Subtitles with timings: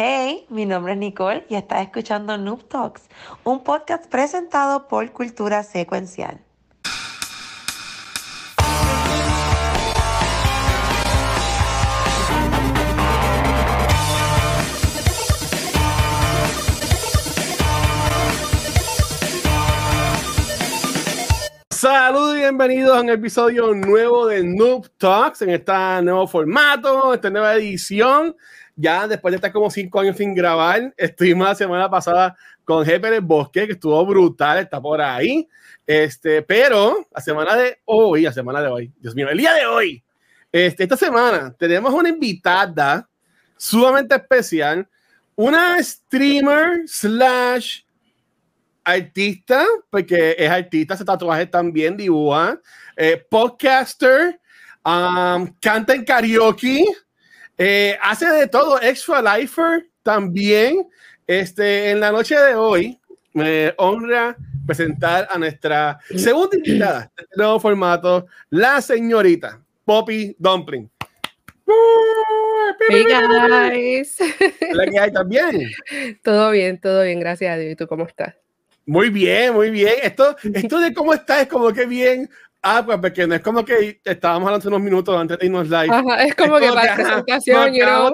[0.00, 3.08] Hey, mi nombre es Nicole y estás escuchando Noob Talks,
[3.42, 6.38] un podcast presentado por Cultura Secuencial.
[21.70, 25.72] Saludos y bienvenidos a un episodio nuevo de Noob Talks en este
[26.02, 28.36] nuevo formato, esta nueva edición.
[28.80, 33.18] Ya después de estar como cinco años sin grabar, estuvimos la semana pasada con Jefe
[33.18, 35.48] Bosque, que estuvo brutal, está por ahí.
[35.84, 39.66] Este, pero la semana de hoy, la semana de hoy, Dios mío, el día de
[39.66, 40.04] hoy,
[40.52, 43.08] este, esta semana tenemos una invitada
[43.56, 44.88] sumamente especial,
[45.34, 47.80] una streamer slash
[48.84, 52.60] artista, porque es artista, hace tatuajes también, dibuja,
[52.96, 54.38] eh, podcaster,
[55.60, 56.84] canta en karaoke,
[57.58, 60.88] eh, hace de todo, extra lifer también.
[61.26, 62.98] Este, en la noche de hoy
[63.34, 70.88] me honra presentar a nuestra segunda invitada de este nuevo formato, la señorita Poppy Dumpling.
[72.88, 74.16] Hey guys.
[74.72, 75.70] Hola, ¿qué hay también?
[76.22, 77.72] Todo bien, todo bien, gracias a Dios.
[77.72, 78.34] ¿Y tú cómo estás?
[78.86, 79.94] Muy bien, muy bien.
[80.02, 82.30] Esto, esto de cómo está es como que bien.
[82.62, 85.88] Ah, pues porque no es como que estábamos hablando unos minutos antes de irnos live.
[85.94, 88.12] Ajá, es como que para presentación, you know.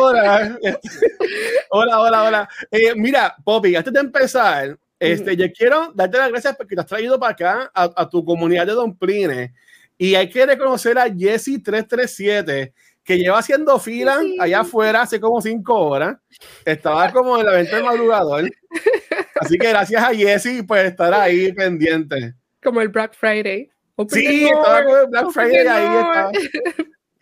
[0.00, 0.58] Hola,
[1.70, 2.48] hola, hola, hola.
[2.70, 6.86] Eh, mira, Poppy, antes de empezar, este, yo quiero darte las gracias porque te has
[6.86, 9.52] traído para acá a, a tu comunidad de Don Pline.
[9.96, 12.72] Y hay que reconocer a Jesse337,
[13.04, 14.36] que lleva haciendo fila Sí.
[14.40, 16.16] allá afuera hace como cinco horas.
[16.64, 18.50] Estaba como en la venta del madrugador.
[19.40, 22.34] Así que gracias a Jesse por estar ahí pendiente.
[22.62, 23.70] Como el Black Friday.
[24.08, 26.32] Sí, estaba con Black Friday ahí.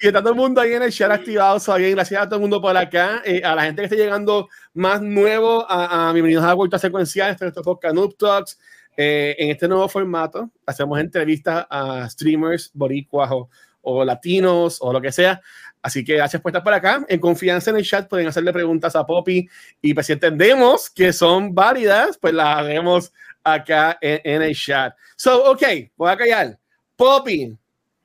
[0.00, 1.60] Y está todo el mundo ahí en el chat activado.
[1.60, 3.22] So, bien, gracias a todo el mundo por acá.
[3.24, 6.78] eh, a la gente que está llegando más nuevo, a, a bienvenidos a la Vuelta
[6.78, 7.30] Secuencial.
[7.30, 8.58] Este es nuestro podcast Noob Talks.
[8.96, 13.48] Eh, en este nuevo formato, hacemos entrevistas a streamers boricuas o,
[13.82, 15.40] o latinos o lo que sea.
[15.80, 17.04] Así que gracias por estar por acá.
[17.08, 19.48] En confianza en el chat pueden hacerle preguntas a Poppy
[19.80, 23.12] y pues si entendemos que son válidas, pues las haremos
[23.44, 24.94] acá en, en el chat.
[25.16, 25.62] So, ok,
[25.96, 26.58] voy a callar.
[27.02, 27.58] Poppy,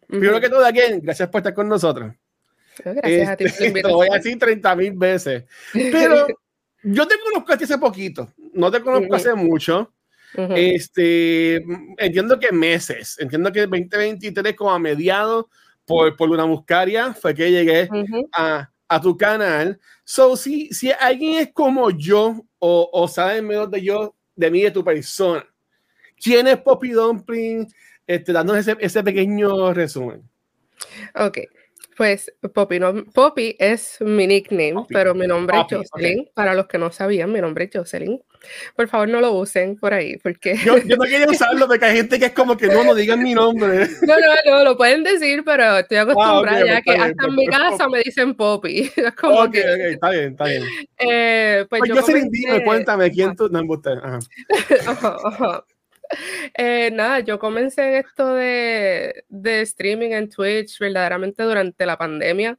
[0.08, 2.16] primero que todo, again, gracias por estar con nosotros.
[2.84, 5.44] Gracias a ti por la Este, Te voy a decir 30 mil veces.
[5.72, 6.26] Pero
[6.82, 9.16] yo te conozco hace poquito, no te conozco Ujú.
[9.16, 9.94] hace mucho.
[10.36, 10.54] Ujú.
[10.56, 11.64] Este,
[11.98, 15.46] entiendo que meses, entiendo que 2023 como a mediados
[15.86, 17.90] por, por una muscaria fue que llegué
[18.34, 19.80] a, a tu canal.
[20.04, 24.64] So, si, si alguien es como yo o, o sabe menos de yo, de mí,
[24.64, 25.46] de tu persona,
[26.20, 27.68] ¿quién es Poppy Dumpling?
[28.08, 30.24] Este, dándonos ese, ese pequeño resumen.
[31.16, 31.40] Ok,
[31.98, 34.94] pues Poppy, no, Poppy es mi nickname, Poppy.
[34.94, 36.30] pero mi nombre Poppy, es Jocelyn.
[36.34, 38.22] Para los que no sabían, mi nombre es Jocelyn.
[38.76, 41.98] Por favor, no lo usen por ahí, porque Yo, yo no quería usarlo porque hay
[41.98, 43.88] gente que es como que no, no digan mi nombre.
[44.04, 47.02] no, no, no, lo pueden decir, pero estoy acostumbrada ok, ya pues, que está bien,
[47.12, 48.92] hasta en mi pues, casa me dicen Poppy.
[48.96, 50.64] Es como Ok, que, ok, está bien, está bien.
[51.00, 53.50] eh, pues, Pues yo se comencé- dime, cuéntame quién tú.
[53.50, 54.20] No, embuste, ajá.
[54.86, 55.66] Ajá, ajá.
[56.54, 62.58] Eh, nada, yo comencé en esto de, de streaming en Twitch verdaderamente durante la pandemia,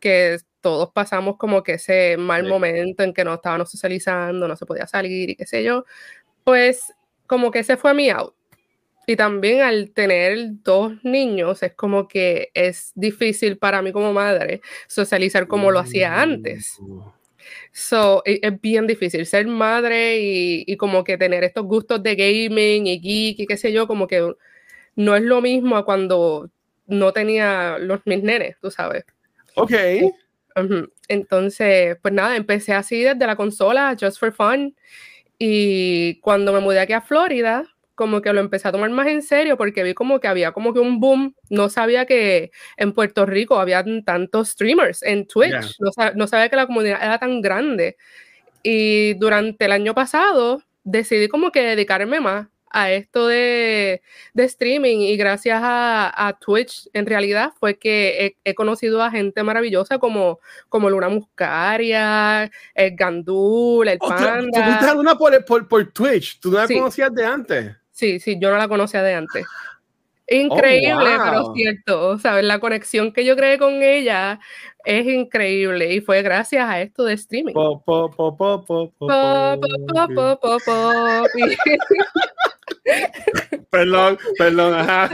[0.00, 2.48] que todos pasamos como que ese mal Sí.
[2.48, 5.84] momento en que no estábamos socializando, no se podía salir y qué sé yo,
[6.44, 6.92] pues
[7.26, 8.34] como que ese fue mi out.
[9.08, 14.60] Y también al tener dos niños es como que es difícil para mí como madre
[14.88, 16.76] socializar como lo hacía antes.
[16.80, 17.02] Uh,
[17.72, 22.14] So, e- es bien difícil ser madre y, y como que tener estos gustos de
[22.14, 24.34] gaming y geek y qué sé yo, como que
[24.96, 26.50] no es lo mismo a cuando
[26.86, 29.04] no tenía los mis nenes, tú sabes.
[29.54, 29.72] Ok.
[31.08, 34.74] Entonces, pues nada, empecé así desde la consola, just for fun.
[35.38, 37.64] Y cuando me mudé aquí a Florida,
[37.96, 40.72] como que lo empecé a tomar más en serio porque vi como que había como
[40.72, 41.34] que un boom.
[41.50, 45.50] No sabía que en Puerto Rico había tantos streamers en Twitch.
[45.50, 45.60] Ya.
[45.80, 47.96] No, sa- no sabía que la comunidad era tan grande.
[48.62, 54.02] Y durante el año pasado decidí como que dedicarme más a esto de,
[54.34, 59.10] de streaming y gracias a, a Twitch en realidad fue que he, he conocido a
[59.10, 64.90] gente maravillosa como, como Luna Muscaria, el Gandul, el Oh, ¿tú- ¿Tú viste Panda.
[64.90, 66.38] alguna por, por, por Twitch?
[66.40, 66.74] ¿Tú no la Sí.
[66.76, 67.72] conocías de antes?
[67.96, 69.46] Sí, sí, yo no la conocía de antes.
[70.28, 71.54] Increíble, pero wow.
[71.54, 72.44] cierto, ¿sabes?
[72.44, 74.38] La conexión que yo creé con ella
[74.84, 77.54] es increíble y fue gracias a esto de streaming.
[83.76, 85.10] Y- Perdón, perdón, ajá.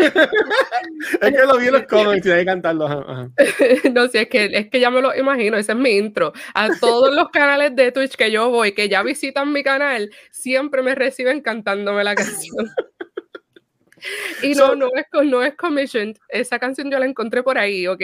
[1.21, 2.87] es que lo vi en los comments y hay que cantarlo.
[2.87, 3.31] Ajá,
[3.93, 6.33] no, sí, es que, es que ya me lo imagino, ese es mi intro.
[6.55, 10.83] A todos los canales de Twitch que yo voy, que ya visitan mi canal, siempre
[10.83, 12.69] me reciben cantándome la canción.
[14.43, 16.17] Y no, no, es, no es commissioned.
[16.29, 18.03] Esa canción yo la encontré por ahí, ¿ok?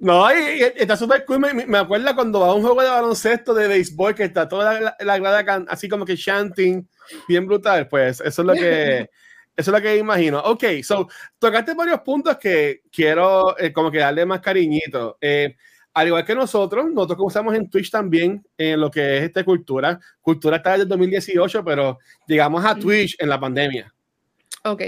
[0.00, 1.40] No, y, está súper cool.
[1.40, 4.80] Me, me, acuerda cuando va a un juego de baloncesto de béisbol que está toda
[4.80, 6.88] la, la grada así como que chanting,
[7.28, 7.88] bien brutal.
[7.88, 9.10] Pues eso es lo que.
[9.58, 10.38] Eso es lo que imagino.
[10.38, 15.18] Ok, so, tocaste varios puntos que quiero eh, como que darle más cariñito.
[15.20, 15.56] Eh,
[15.94, 19.98] al igual que nosotros, nosotros usamos en Twitch también en lo que es esta cultura.
[20.20, 23.92] Cultura está desde 2018, pero llegamos a Twitch en la pandemia.
[24.62, 24.82] Ok.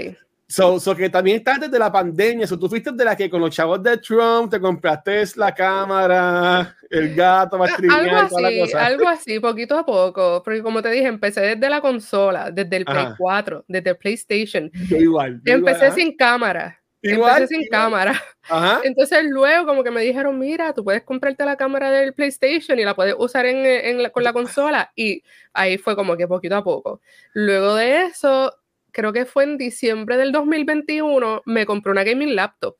[0.51, 2.45] So, so, que también estás desde la pandemia.
[2.45, 6.75] So, tú fuiste de la que con los chavos de Trump te compraste la cámara,
[6.89, 10.41] el gato, para algo así, algo así, poquito a poco.
[10.43, 14.69] Porque como te dije, empecé desde la consola, desde el Play 4, desde el PlayStation.
[14.89, 15.41] Yo igual.
[15.45, 16.77] empecé sin cámara.
[17.01, 18.21] Igual, empecé sin cámara.
[18.49, 18.81] Ajá.
[18.83, 22.83] Entonces luego como que me dijeron, mira, tú puedes comprarte la cámara del PlayStation y
[22.83, 24.91] la puedes usar en, en con la consola.
[24.97, 25.23] Y
[25.53, 26.99] ahí fue como que poquito a poco.
[27.33, 28.53] Luego de eso
[28.91, 32.75] creo que fue en diciembre del 2021, me compré una gaming laptop.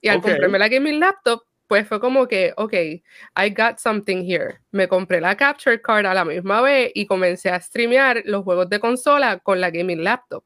[0.00, 4.60] Y al comprarme la gaming laptop, pues fue como que, ok, I got something here.
[4.70, 8.68] Me compré la capture card a la misma vez y comencé a streamear los juegos
[8.68, 10.44] de consola con la gaming laptop.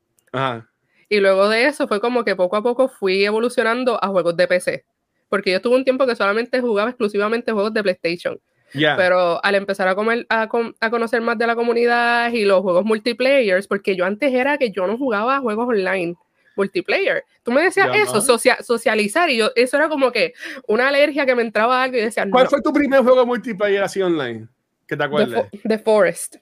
[1.08, 4.46] Y luego de eso fue como que poco a poco fui evolucionando a juegos de
[4.46, 4.84] PC.
[5.28, 8.40] Porque yo estuve un tiempo que solamente jugaba exclusivamente juegos de PlayStation.
[8.72, 10.49] Pero al empezar a, comer, a,
[10.81, 14.70] a, conocer más de la comunidad y los juegos multiplayers, porque yo antes era que
[14.70, 16.17] yo no jugaba juegos online
[16.56, 17.25] multiplayer.
[17.43, 18.20] Tú me decías eso,
[18.62, 20.34] socializar, y yo, eso era como que
[20.67, 24.02] una alergia que me entraba algo y decía, ¿Cuál fue tu primer juego multiplayer así
[24.02, 24.46] online?
[24.87, 25.46] ¿Qué te acuerdas?
[25.62, 26.37] The, Forest.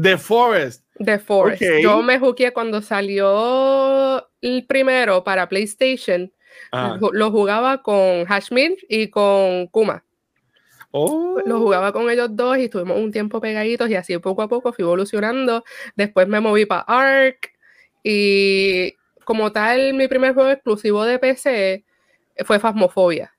[0.00, 0.84] The Forest.
[1.04, 1.62] The Forest.
[1.82, 6.30] Yo me jugué cuando salió el primero para PlayStation.
[6.70, 6.98] Ah.
[7.12, 10.04] Lo jugaba con Hashmin y con Kuma.
[10.90, 11.40] Oh.
[11.44, 14.72] Lo jugaba con ellos dos y estuvimos un tiempo pegaditos y así poco a poco
[14.72, 15.64] fui evolucionando.
[15.96, 17.50] Después me moví para Ark
[18.02, 18.94] y
[19.24, 21.84] como tal, mi primer juego exclusivo de PC
[22.44, 23.34] fue Phasmophobia.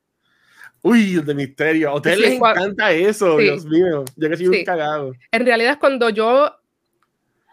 [0.81, 1.89] Uy, de misterio.
[1.89, 4.05] A ustedes les encanta eso, Dios mío.
[4.15, 5.13] Yo que soy un cagado.
[5.31, 6.55] En realidad, cuando yo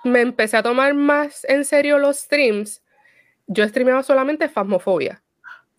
[0.05, 2.85] me empecé a tomar más en serio los streams,
[3.47, 5.23] yo streameaba solamente Phasmophobia.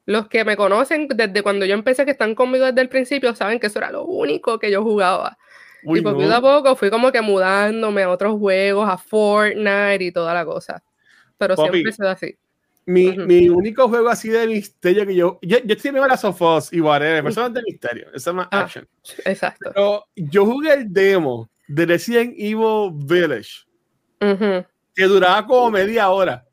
[0.07, 3.59] Los que me conocen desde cuando yo empecé, que están conmigo desde el principio, saben
[3.59, 5.38] que eso era lo único que yo jugaba.
[5.83, 10.33] y poquito a poco fui como que mudándome a otros juegos, a Fortnite y toda
[10.33, 10.81] la cosa.
[11.38, 12.38] Pero siempre se da así.
[12.86, 15.39] Mi, mi, único juego así de misterio que yo.
[15.42, 18.36] Yo, yo estoy viendo las Sofos y whatever, pero eso es de misterio, eso es
[18.36, 18.88] más ah, action.
[19.25, 19.71] Exacto.
[19.74, 23.65] Pero yo jugué el demo de Resident Evil Village,
[24.95, 26.45] que duraba como media hora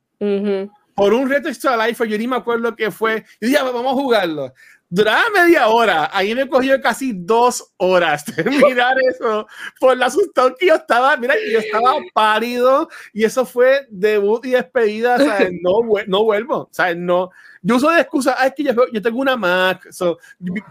[0.94, 3.25] por un reto extra life, yo ni me acuerdo qué fue.
[3.41, 4.52] Y dije, vamos a jugarlo.
[4.88, 6.08] Duraba media hora.
[6.12, 9.46] Ahí me cogió casi dos horas terminar eso.
[9.81, 11.17] Por la asustón que yo estaba.
[11.17, 12.88] Mira, yo estaba pálido.
[13.12, 15.17] Y eso fue debut y despedida.
[15.17, 15.19] O
[15.62, 16.56] no, no vuelvo.
[16.58, 17.31] O sea, no
[17.66, 20.19] yo uso de excusa, es que yo, yo, tengo una Mac, so,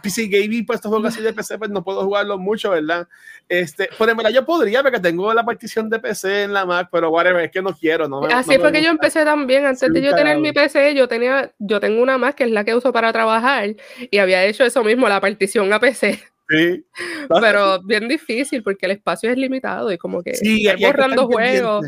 [0.04, 3.08] PC Gaming, pues estos juegos así de PC, pues no puedo jugarlo mucho, ¿verdad?
[3.50, 7.10] Este, por ejemplo, yo podría, porque tengo la partición de PC en la Mac, pero
[7.10, 8.24] whatever, es que no quiero, ¿no?
[8.26, 11.80] así fue que yo empecé también, antes de yo tener mi PC, yo tenía, yo
[11.80, 13.76] tengo una Mac que es la que uso para trabajar,
[14.12, 16.20] y había hecho eso mismo, la partición a PC.
[16.48, 16.86] Sí.
[17.42, 21.88] Pero bien difícil porque el espacio es limitado y como que sí, borrando juegos.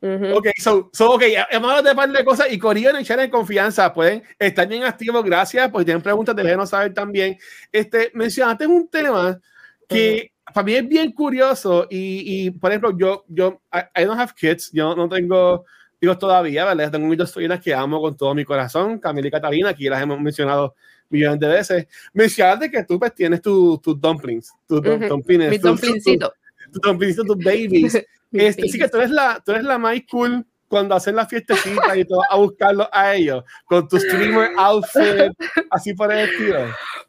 [0.00, 4.22] Ok, so, so, ok, hemos de par de cosas y Corillo y en confianza pueden
[4.38, 7.36] estar bien activos, gracias, pues tienen preguntas, déjenos saber también.
[7.72, 9.40] Este, mencionaste un tema
[9.88, 14.32] que para mí es bien curioso y, y, por ejemplo, yo, yo, I, don't have
[14.36, 15.64] kids, yo no tengo
[16.00, 16.92] hijos todavía, ¿verdad?
[16.92, 20.00] Tengo mis dos sobrinas que amo con todo mi corazón, Camila y Catalina, aquí las
[20.00, 20.74] hemos mencionado
[21.08, 21.86] millones de veces.
[22.12, 26.30] Mencionaste que tú pues tienes tus tu dumplings, tus dumplings, mis dumplingcitos.
[26.72, 28.06] Tus dumplings, tus babies.
[28.32, 31.96] Este, sí que tú eres la, tú eres la más cool cuando hacen las fiestecitas
[31.96, 35.32] y todo, a buscarlo a ellos, con tu streamer outfit,
[35.70, 36.58] así por el estilo.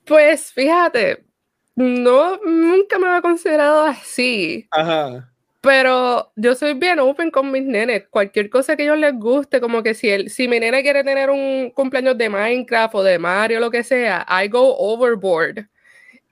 [0.06, 1.26] Pues fíjate,
[1.76, 4.68] no, nunca me había considerado así.
[4.72, 5.30] Ajá.
[5.62, 8.08] Pero yo soy bien open con mis nenes.
[8.10, 11.04] Cualquier cosa que a ellos les guste, como que si, el, si mi nene quiere
[11.04, 15.68] tener un cumpleaños de Minecraft o de Mario, lo que sea, I go overboard.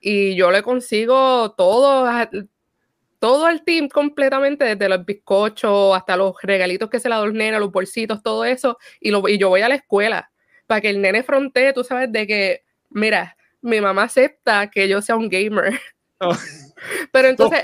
[0.00, 2.06] Y yo le consigo todo,
[3.18, 7.72] todo el team completamente, desde los bizcochos hasta los regalitos que se le nene, los
[7.72, 10.30] bolsitos, todo eso, y, lo, y yo voy a la escuela
[10.66, 15.02] para que el nene frontee, tú sabes, de que, mira, mi mamá acepta que yo
[15.02, 15.78] sea un gamer.
[16.20, 16.34] Oh.
[17.12, 17.62] Pero entonces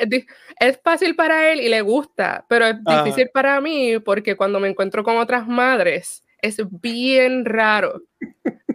[0.60, 4.68] es fácil para él y le gusta, pero es difícil para mí porque cuando me
[4.68, 8.02] encuentro con otras madres es bien raro.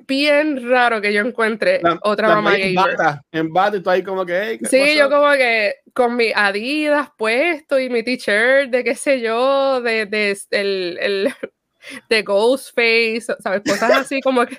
[0.07, 4.25] Bien raro que yo encuentre otra mamá en bata, en bata y tú ahí como
[4.25, 4.59] que...
[4.63, 9.81] sí, yo como que con mi Adidas puesto y mi t-shirt de qué sé yo,
[9.81, 11.33] de, de el, el
[12.09, 13.61] de Ghostface, ¿sabes?
[13.63, 14.57] Cosas así como que...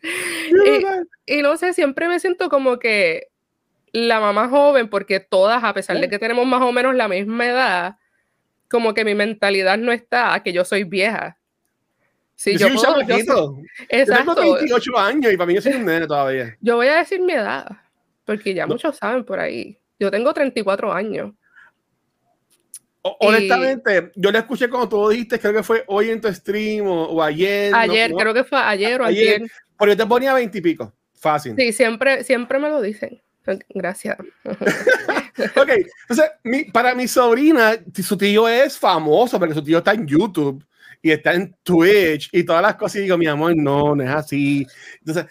[1.26, 3.28] y, no sé, siempre me siento como que
[3.92, 7.46] la mamá joven, porque todas, a pesar de que tenemos más o menos la misma
[7.46, 7.96] edad,
[8.68, 11.38] como que mi mentalidad no está a que yo soy vieja.
[12.36, 13.16] Sí, yo, yo, soy, yo
[13.88, 14.34] Exacto.
[14.36, 16.56] tengo 28 años y para mí yo soy un nene todavía.
[16.60, 17.66] Yo voy a decir mi edad,
[18.24, 19.76] porque ya muchos saben por ahí.
[19.98, 21.32] Yo tengo 34 años.
[23.02, 27.22] honestamente, yo le escuché cuando tú dijiste, creo que fue hoy en tu stream o,
[27.22, 27.74] ayer.
[27.74, 29.36] Ayer, creo que fue ayer o ayer.
[29.36, 29.50] ayer.
[29.78, 30.92] Pero yo te ponía 20 y pico.
[31.14, 31.54] Fácil.
[31.56, 33.20] Sí, siempre, siempre me lo dicen.
[33.70, 34.18] Gracias.
[34.44, 35.70] ok,
[36.08, 36.30] entonces,
[36.72, 40.62] para mi sobrina, su tío es famoso porque su tío está en YouTube
[41.00, 44.10] y está en Twitch y todas las cosas y digo, mi amor, no, no es
[44.10, 44.66] así.
[44.98, 45.26] Entonces,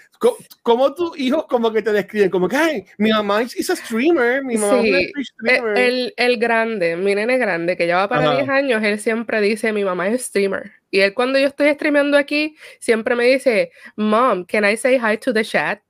[0.63, 2.29] ¿cómo, tus hijos como que te describen?
[2.29, 5.77] Como que, mi mamá es, streamer, mi mamá es e, streamer.
[5.77, 9.83] El, el, grande, mi nene grande, que lleva para 10 años, él siempre dice, mi
[9.83, 10.71] mamá es streamer.
[10.89, 15.17] Y él cuando yo estoy streameando aquí, siempre me dice, Mom, can I say hi
[15.17, 15.81] to the chat?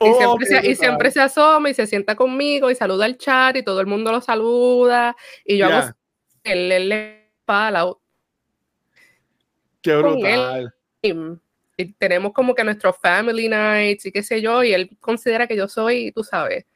[0.00, 3.16] y, oh, siempre se, y, siempre se, asoma y se sienta conmigo y saluda al
[3.16, 5.16] chat y todo el mundo lo saluda.
[5.44, 5.92] Y yo hago
[6.44, 7.84] el le para
[9.82, 10.74] Qué brutal.
[11.02, 15.56] Y tenemos como que nuestros family nights y qué sé yo, y él considera que
[15.56, 16.66] yo soy, tú sabes,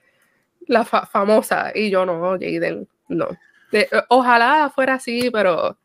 [0.67, 3.29] la famosa, y yo no, Jaden, no.
[4.09, 5.79] ojalá fuera así, pero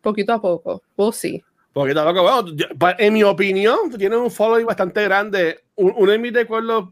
[0.00, 1.42] poquito a poco, vos sí.
[1.72, 2.22] Poquito a poco,
[2.76, 5.64] bueno, en mi opinión, tú tienes un following bastante grande.
[5.74, 6.90] Uno de mis recuerdos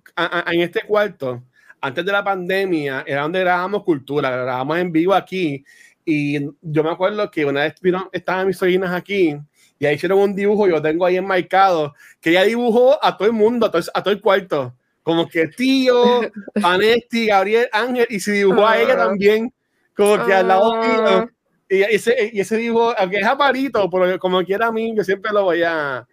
[0.51, 1.45] en este cuarto,
[1.81, 5.65] antes de la pandemia, era donde grabábamos cultura, grabábamos en vivo aquí.
[6.05, 7.75] Y yo me acuerdo que una vez
[8.11, 9.39] estaban mis sobrinas aquí
[9.83, 13.35] y ahí hicieron un dibujo, yo tengo ahí enmarcado, que ella dibujó a todo el
[13.35, 14.77] mundo, a todo, a todo el cuarto.
[15.03, 16.21] Como que tío,
[16.63, 19.53] Anesti, Gabriel, Ángel, y se dibujó a ella también,
[19.97, 21.29] como que al lado mío.
[21.69, 25.33] Y ese, y ese dibujo, aunque es aparito, pero como quiera a mí, yo siempre
[25.33, 26.07] lo voy a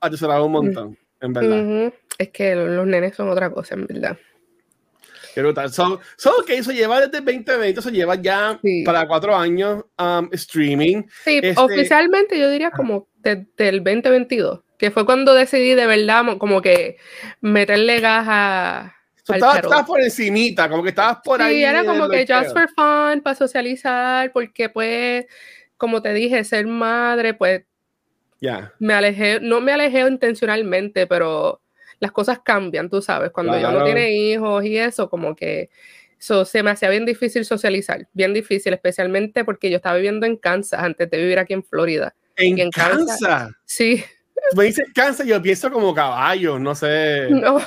[0.00, 1.94] atesorar un montón, en verdad.
[2.18, 4.18] Es que los nenes son otra cosa, en verdad.
[5.34, 5.72] Qué brutal.
[5.72, 11.02] So, so, que eso lleva desde 2020, eso lleva ya para cuatro años um, streaming.
[11.24, 16.38] Sí, este oficialmente yo diría como desde el 2022, que fue cuando decidí de verdad
[16.38, 16.98] como que
[17.40, 18.94] meterle gas a...
[19.26, 21.56] estabas, por encimita, como que estabas por ahí.
[21.56, 25.26] Sí, era como que just for fun, para socializar, porque pues,
[25.76, 27.64] como te dije, ser madre, pues...
[28.40, 28.72] Ya.
[28.78, 31.60] Me alejé, no me alejé intencionalmente, pero
[32.04, 35.70] las cosas cambian, tú sabes, cuando yo no tiene hijos y eso, como que
[36.20, 40.36] eso se me hacía bien difícil socializar, bien difícil, especialmente porque yo estaba viviendo en
[40.36, 42.14] Kansas antes de vivir aquí en Florida.
[42.36, 43.50] ¿En, Kansas?
[43.64, 44.04] Sí.
[44.54, 47.28] Me dices Kansas, yo pienso como caballo, no sé.
[47.30, 47.60] No.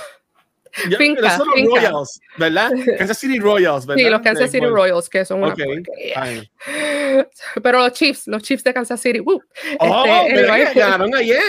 [0.98, 2.72] Finca, son los Royals, ¿verdad?
[2.98, 4.03] Kansas City Royals, ¿verdad?
[4.03, 5.84] Sí, los Kansas City Royals, que son una okay.
[7.63, 9.39] Pero los Chiefs, los Chiefs de Kansas City, uh,
[9.79, 11.41] oh, este, ganaron ayer.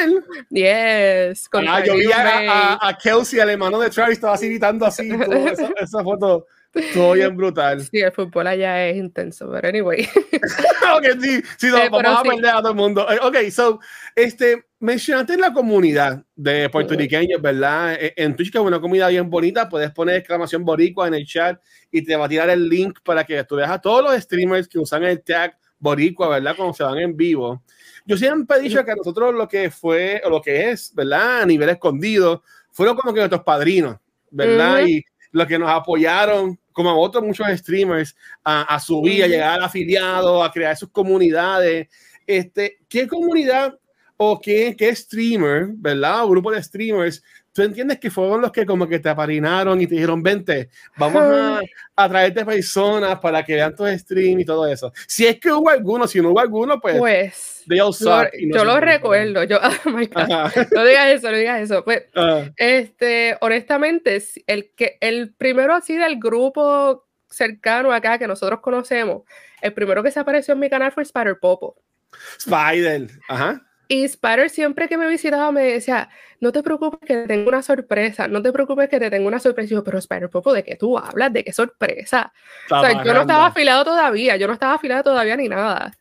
[0.50, 1.48] Yes.
[1.52, 5.70] Ah, yo vi a, a, Kelsey, el hermano de Travis, estaba así gritando así, esa,
[5.80, 6.46] esa foto.
[6.94, 7.82] Todo bien brutal.
[7.82, 10.02] Sí, el fútbol allá es intenso, pero anyway.
[10.96, 13.06] ok, sí, sí, no, eh, vamos a perder a todo el mundo.
[13.10, 13.80] Eh, ok, so,
[14.14, 17.94] este, mencionaste la comunidad de puertorriqueños, ¿verdad?
[17.94, 21.26] Eh, en Twitch, que es una comunidad bien bonita, puedes poner exclamación boricua en el
[21.26, 21.60] chat
[21.90, 24.68] y te va a tirar el link para que tú veas a todos los streamers
[24.68, 26.54] que usan el tag boricua, ¿verdad?
[26.56, 27.62] Cuando se van en vivo.
[28.04, 31.42] Yo siempre he dicho que a nosotros lo que fue, o lo que es, ¿verdad?
[31.42, 33.96] A nivel escondido, fueron como que nuestros padrinos,
[34.30, 34.86] ¿verdad?
[34.86, 39.64] Y los que nos apoyaron, como a otros muchos streamers, a, subir, a llegar al
[39.64, 41.88] afiliado, a crear sus comunidades.
[42.26, 43.78] Este, ¿Qué comunidad
[44.16, 46.24] o qué, qué streamer, verdad?
[46.24, 47.22] O grupo de streamers
[47.58, 51.20] tú entiendes que fueron los que como que te aparinaron y te dijeron, vente, vamos
[51.24, 51.60] a,
[51.96, 54.92] a traerte personas para que vean tus streams y todo eso.
[55.08, 56.96] Si es que hubo alguno, si no hubo alguno, pues...
[56.98, 57.64] Pues...
[57.66, 59.98] yo lo recuerdo, yo, oh no
[60.84, 61.84] digas eso, no digas eso.
[61.84, 62.04] Pues,
[62.56, 69.22] este, honestamente, el, que, el primero así del grupo cercano acá que nosotros conocemos,
[69.62, 71.74] el primero que se apareció en mi canal fue Spider Popo.
[72.38, 73.67] Spider, ajá.
[73.90, 77.62] Y Spider siempre que me visitaba me decía, no te preocupes que te tengo una
[77.62, 79.72] sorpresa, no te preocupes que te tengo una sorpresa.
[79.72, 81.32] Y yo, pero Spider Popo, ¿de qué tú hablas?
[81.32, 82.30] ¿De qué sorpresa?
[82.70, 85.96] o sea, yo no estaba afilado todavía, yo no estaba afilado todavía ni nada.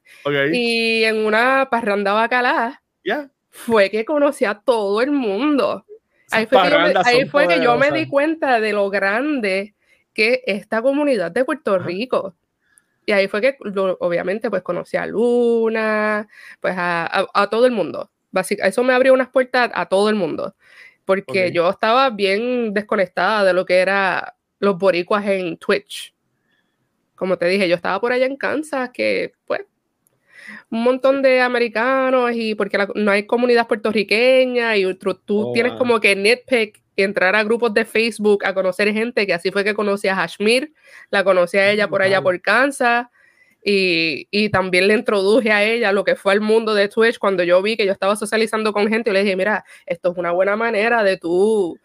[0.52, 2.82] Y en una parranda bacalá,
[3.50, 5.86] fue que conocí a todo el mundo.
[6.30, 9.76] Ahí fue, que yo, ahí fue que yo me di cuenta de lo grande
[10.14, 12.36] que esta comunidad de Puerto Rico.
[13.08, 13.58] Y ahí fue que
[14.00, 16.28] obviamente pues conocí a Luna,
[16.60, 18.12] pues a, todo el mundo.
[18.32, 20.56] Básicamente, eso me abrió unas puertas a todo el mundo,
[21.06, 26.14] porque yo estaba bien desconectada de lo que era los boricuas en Twitch.
[27.16, 29.62] Como te dije, yo estaba por allá en Kansas, que pues
[30.70, 36.00] un montón de americanos y porque no hay comunidad puertorriqueña y tú, tienes oh, como
[36.00, 40.08] que nitpick entrar a grupos de Facebook a conocer gente, que así fue que conocí
[40.08, 40.74] a Hashmir,
[41.10, 43.08] la conocí a ella por allá por Kansas.
[43.70, 47.44] Y, y, también le introduje a ella lo que fue el mundo de Twitch cuando
[47.44, 50.32] yo vi que yo estaba socializando con gente, y le dije, mira, esto es una
[50.32, 51.78] buena manera de tú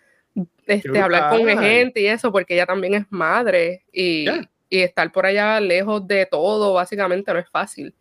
[0.66, 4.26] este, hablar con gente y eso, porque ella también es madre y,
[4.69, 7.95] y estar por allá lejos de todo, básicamente no es fácil.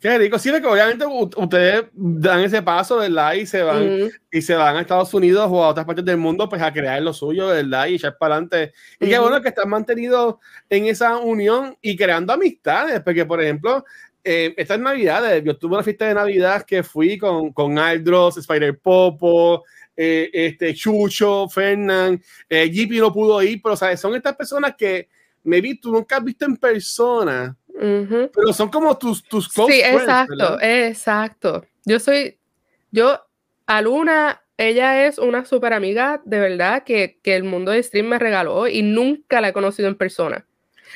[0.00, 0.38] Qué rico.
[0.38, 3.34] Sí, que obviamente ustedes dan ese paso, ¿verdad?
[3.34, 6.48] Y se van, y se van a Estados Unidos o a otras partes del mundo,
[6.48, 7.88] pues a crear lo suyo, ¿verdad?
[7.88, 8.72] Y echar para adelante.
[9.00, 10.36] Y qué bueno que están mantenidos
[10.70, 13.84] en esa unión y creando amistades, porque, por ejemplo,
[14.22, 18.78] eh, estas navidades, yo tuve una fiesta de Navidad que fui con, con Aldros, Spider
[18.78, 19.64] Popo,
[19.96, 23.98] eh, este, Chucho, Fernán, eh, no pudo ir, pero ¿sabes?
[23.98, 25.08] son estas personas que
[25.42, 30.58] maybe tú nunca has visto en persona pero son como tus, tus close Sí, exacto,
[30.60, 31.64] exacto.
[31.84, 32.38] Yo soy,
[32.90, 33.20] yo,
[33.66, 38.06] a Luna, ella es una súper amiga de verdad que, que el mundo de stream
[38.06, 40.44] me regaló y nunca la he conocido en persona.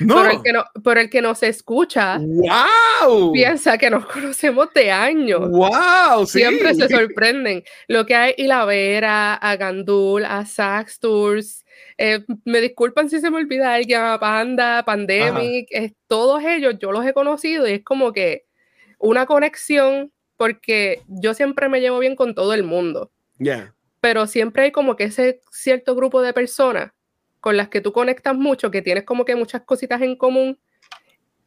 [0.07, 3.31] Por, el que no, por el que nos escucha, wow.
[3.31, 5.49] piensa que nos conocemos de años.
[5.49, 7.63] Wow, Siempre se sorprenden.
[7.87, 11.62] Lo que hay, y la Vera, a Gandul, a Sax Tours.
[12.05, 15.69] Eh, me disculpan si se me olvida alguien, a Panda, Pandemic,
[16.07, 18.43] todos ellos yo los he conocido y es como que
[18.99, 23.09] una conexión porque yo siempre me llevo bien con todo el mundo.
[24.01, 26.91] Pero siempre hay como que ese cierto grupo de personas
[27.39, 30.59] con las que tú conectas mucho, que tienes como que muchas cositas en común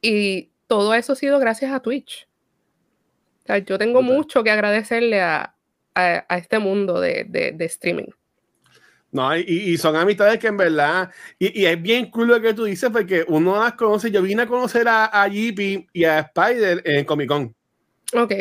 [0.00, 2.26] y todo eso ha sido gracias a Twitch.
[3.66, 5.54] yo tengo mucho que agradecerle a,
[6.30, 8.08] este mundo de, streaming.
[9.16, 12.90] No, y, son amistades que en verdad, y, es bien cool lo que tú dices,
[12.90, 14.11] porque uno las conoce.
[14.11, 17.54] Yo vine a conocer a, a y a Spider en Comic Con.
[18.14, 18.32] Ok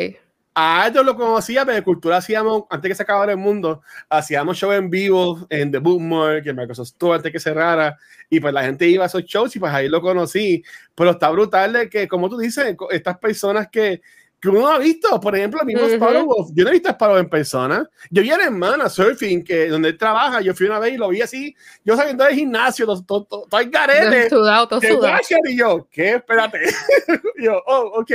[0.58, 4.56] a ellos lo conocía, pero de cultura hacíamos, antes que se acabara el mundo, hacíamos
[4.56, 7.98] show en vivo en The Bookmark, en Microsoft Store, antes que cerrara,
[8.30, 10.64] y pues la gente iba a esos shows y pues ahí lo conocí.
[10.94, 14.00] Pero está brutal de que, como tú dices, estas personas que
[14.40, 17.16] que uno ha visto, por ejemplo, el mismo Sparrow Yo no he visto a Sparrow
[17.16, 17.88] en persona.
[18.10, 20.96] Yo vi a la hermana surfing, que donde él trabaja, yo fui una vez y
[20.98, 24.28] lo vi así, yo saliendo del gimnasio, todo, todo, todo garete.
[24.28, 25.18] Sudado, todo sudado.
[25.46, 26.16] Y yo, ¿qué?
[26.16, 26.60] Espérate.
[27.42, 28.10] yo, oh, ok.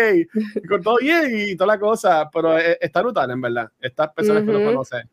[0.56, 3.72] Y con todo bien y toda la cosa, pero eh, está brutal, en verdad.
[3.80, 5.10] Estas personas que no conocen.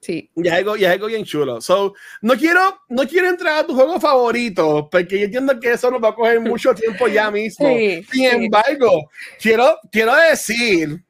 [0.00, 0.30] Sí.
[0.34, 1.60] Y es algo, y algo bien chulo.
[1.60, 5.90] So, no quiero, no quiero entrar a tu juego favorito, porque yo entiendo que eso
[5.90, 7.68] nos va a coger mucho tiempo ya mismo.
[8.10, 9.10] Sin embargo,
[9.40, 11.02] quiero, quiero decir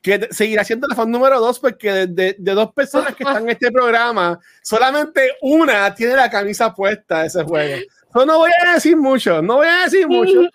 [0.00, 3.50] que seguirá siendo el fan número dos, porque de, de, dos personas que están en
[3.50, 7.82] este programa, solamente una tiene la camisa puesta de ese juego.
[8.12, 10.42] So, no voy a decir mucho, no voy a decir mucho.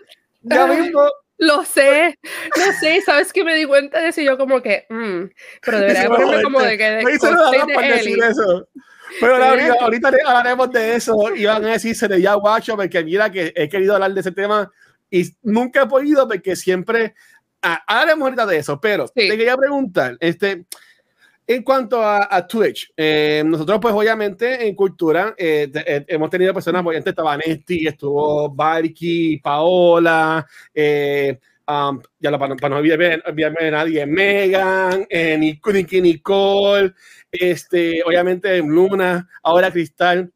[0.49, 1.01] Ya mismo
[1.37, 2.17] lo sé,
[2.55, 5.23] lo sé, sabes que me di cuenta de eso y yo como que, mm,
[5.61, 8.67] pero debería ponerme como de que de, de eso.
[9.19, 13.53] Pero la, ahorita hablaremos de eso y van a decirse ya guacho porque mira que
[13.55, 14.69] he querido hablar de ese tema
[15.09, 17.15] y nunca he podido porque siempre
[17.61, 20.65] ah, hablaremos ahorita de eso, pero te quería preguntar, este,
[21.49, 26.85] en cuanto a, Twitch, eh, nosotros pues obviamente en cultura eh, eh, hemos tenido personas,
[26.85, 33.21] obviamente estaba Nesti, estuvo Barky, Paola, um, ya para, para, no olvidarme
[33.61, 36.93] de nadie, Megan, Nicky Nicole,
[37.31, 40.29] este, obviamente Luna, ahora Cristal.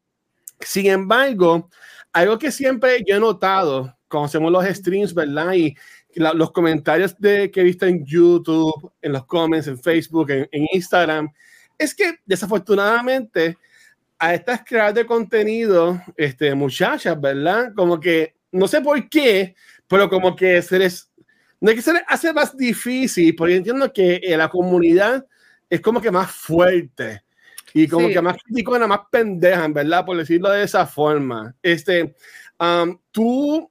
[0.62, 1.70] Sin embargo,
[2.14, 5.54] algo que siempre yo he notado cuando hacemos los streams, ¿verdad?
[5.54, 5.76] Y
[6.16, 11.32] los comentarios de, que he visto en YouTube, en los comments, en Facebook, en, Instagram,
[11.78, 13.58] es que desafortunadamente
[14.20, 17.74] a estas creadoras de contenido, este, muchachas, ¿verdad?
[17.76, 19.56] Como que, no sé por qué,
[19.88, 21.12] pero como que se les,
[21.60, 25.26] no es que se les hace más difícil, porque entiendo que eh, la comunidad
[25.70, 27.24] es como que más fuerte
[27.74, 30.06] y como que más criticona, más pendeja, ¿verdad?
[30.06, 31.56] Por decirlo de esa forma.
[31.64, 32.14] Este,
[32.60, 33.71] um, tú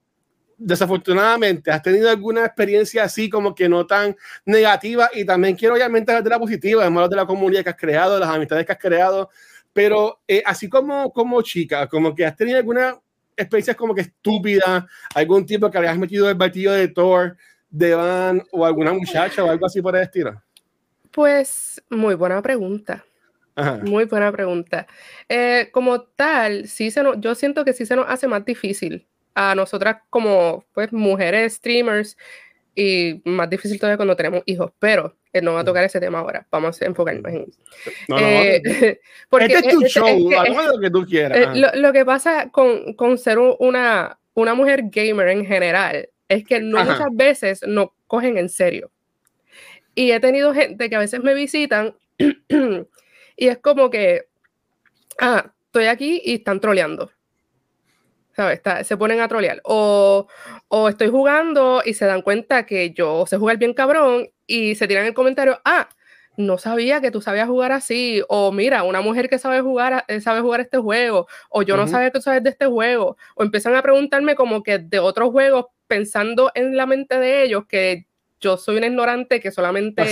[0.60, 5.10] desafortunadamente, ¿has tenido alguna experiencia así como que no tan negativa?
[5.14, 8.14] Y también quiero obviamente hablar de la positiva, además de la comunidad que has creado,
[8.14, 9.30] de las amistades que has creado,
[9.72, 12.98] pero eh, así como, como chica, como que has tenido alguna
[13.36, 17.38] experiencia como que estúpida, algún tipo que habías metido el batido de Thor,
[17.70, 20.42] de Van o alguna muchacha o algo así por el estilo.
[21.10, 23.04] Pues muy buena pregunta.
[23.82, 24.86] Muy buena pregunta.
[25.28, 29.54] Eh, como tal, sí se yo siento que sí se nos hace más difícil a
[29.54, 32.16] nosotras como pues, mujeres streamers
[32.74, 36.20] y más difícil todavía cuando tenemos hijos, pero eh, no va a tocar ese tema
[36.20, 37.46] ahora, vamos a enfocarnos en...
[38.08, 41.56] No, eh, porque este es tu show, lo que tú quieras.
[41.56, 46.60] Eh, lo, que pasa con, con ser una, una mujer gamer en general es que
[46.60, 48.90] no muchas veces nos cogen en serio.
[49.94, 54.28] Y he tenido gente que a veces me visitan y es como que,
[55.18, 57.10] ah, estoy aquí y están troleando.
[58.40, 58.86] ¿Sabes?
[58.86, 59.60] se ponen a trolear.
[59.64, 60.26] O,
[60.68, 64.88] o estoy jugando y se dan cuenta que yo sé jugar bien cabrón y se
[64.88, 65.90] tiran el comentario, ah,
[66.38, 70.22] no sabía que tú sabías jugar así, o mira, una mujer que sabe jugar, eh,
[70.22, 73.42] sabe jugar este juego, o yo no sabía que tú sabes de este juego, o
[73.42, 78.06] empiezan a preguntarme como que de otros juegos, pensando en la mente de ellos que
[78.40, 80.02] yo soy una ignorante que solamente...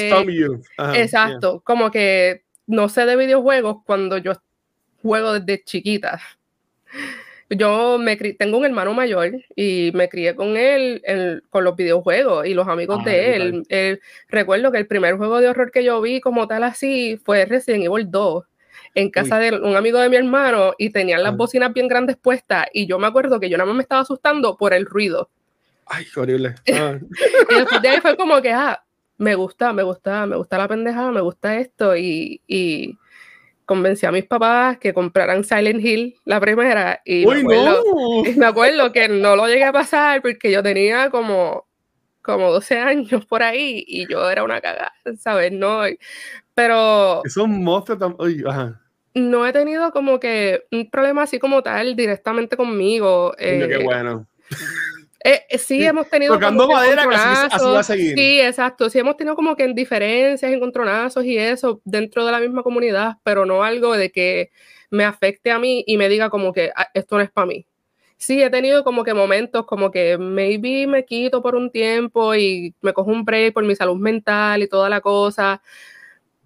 [0.94, 4.32] Exacto, como que no sé de videojuegos cuando yo
[5.00, 6.20] juego desde chiquita.
[7.50, 11.02] Yo me tengo un hermano mayor y me crié con él
[11.48, 14.00] con los videojuegos y los amigos ah, de él.
[14.28, 17.84] Recuerdo que el primer juego de horror que yo vi como tal así fue Resident
[17.84, 18.44] Evil 2
[18.94, 22.66] en casa de un amigo de mi hermano y tenían las bocinas bien grandes puestas
[22.72, 25.30] y yo me acuerdo que yo nada más me estaba asustando por el ruido.
[25.86, 26.54] Ay, horrible.
[26.72, 26.98] Ah.
[27.50, 28.82] y después de ahí fue como que, ah,
[29.16, 32.96] me gusta, me gusta, me gusta la pendejada, me gusta esto y, y
[33.68, 37.82] convencí a mis papás que compraran Silent Hill la primera y me, acuerdo,
[38.34, 41.68] me acuerdo que no lo llegué a pasar porque yo tenía como
[42.22, 45.52] como 12 años por ahí y yo era una cagada, ¿sabes?
[45.52, 45.82] No,
[46.54, 47.22] pero...
[47.24, 48.16] Es un monstruo
[49.14, 53.34] No he tenido como que un problema así como tal directamente conmigo.
[53.38, 54.26] Eh, qué bueno.
[55.24, 56.34] Eh, eh, sí, hemos tenido.
[56.34, 58.14] Tocando madera, que así, va a seguir.
[58.14, 58.88] Sí, exacto.
[58.88, 63.16] Sí, hemos tenido como que en diferencias, encontronazos y eso dentro de la misma comunidad,
[63.24, 64.50] pero no algo de que
[64.90, 67.66] me afecte a mí y me diga como que ah, esto no es para mí.
[68.16, 72.74] Sí, he tenido como que momentos como que maybe me quito por un tiempo y
[72.80, 75.62] me cojo un break por mi salud mental y toda la cosa,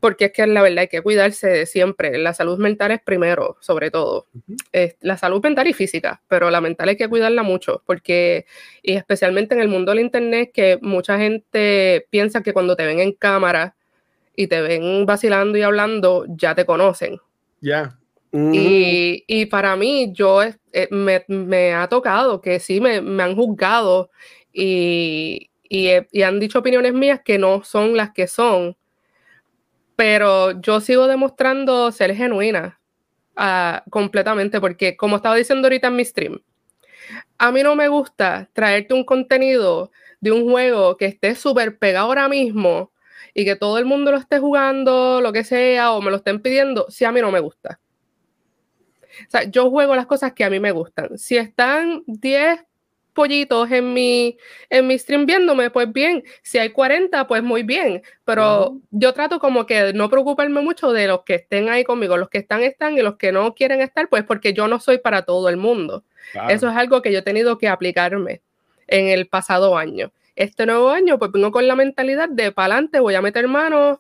[0.03, 2.19] porque es que la verdad hay que cuidarse de siempre.
[2.19, 4.27] La salud mental es primero, sobre todo.
[5.01, 8.47] la salud mental y física, pero la mental hay que cuidarla mucho, porque,
[8.83, 12.99] y especialmente en el mundo del Internet, que mucha gente piensa que cuando te ven
[12.99, 13.77] en cámara
[14.35, 17.21] y te ven vacilando y hablando, ya te conocen.
[17.61, 17.97] Ya.
[18.33, 24.11] Y, para mí, yo eh, me, ha tocado que sí me, han juzgado
[24.53, 28.77] y, y han dicho opiniones mías que no son las que son
[30.03, 32.81] pero yo sigo demostrando ser genuina
[33.37, 36.43] uh, completamente, porque como estaba diciendo ahorita en mi stream,
[37.39, 42.07] a mí no me gusta traerte un contenido de un juego que esté súper pegado
[42.07, 42.91] ahora mismo
[43.33, 46.43] y que todo el mundo lo esté jugando, lo que sea, o me lo estén
[46.43, 47.79] pidiendo, si a mí no me gusta.
[49.29, 51.17] O sea, yo juego las cosas que a mí me gustan.
[51.17, 52.59] Si están 10
[53.13, 54.37] pollitos en mi,
[54.71, 59.39] en mi stream viéndome, pues bien, si hay 40, pues muy bien, pero yo trato
[59.39, 62.97] como que no preocuparme mucho de los que estén ahí conmigo, los que están están
[62.97, 66.05] y los que no quieren estar, pues porque yo no soy para todo el mundo.
[66.49, 68.43] Eso es algo que yo he tenido que aplicarme
[68.87, 70.13] en el pasado año.
[70.35, 73.99] Este nuevo año, pues vengo con la mentalidad de para adelante, voy a meter manos,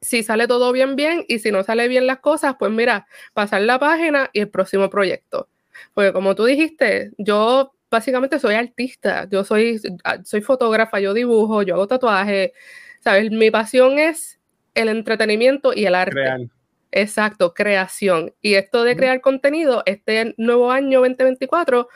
[0.00, 3.62] si sale todo bien, bien, y si no sale bien las cosas, pues mira, pasar
[3.62, 5.48] la página y el próximo proyecto.
[5.94, 11.62] Porque como tú dijiste, yo básicamente soy artista, yo soy, ah, soy fotógrafa, yo dibujo,
[11.62, 12.52] yo hago tatuajes,
[13.00, 13.30] ¿sabes?
[13.30, 14.38] Mi pasión es
[14.74, 16.50] el entretenimiento y el arte.
[16.92, 18.34] Exacto, creación.
[18.40, 21.88] Y esto de crear contenido, este nuevo año 2024,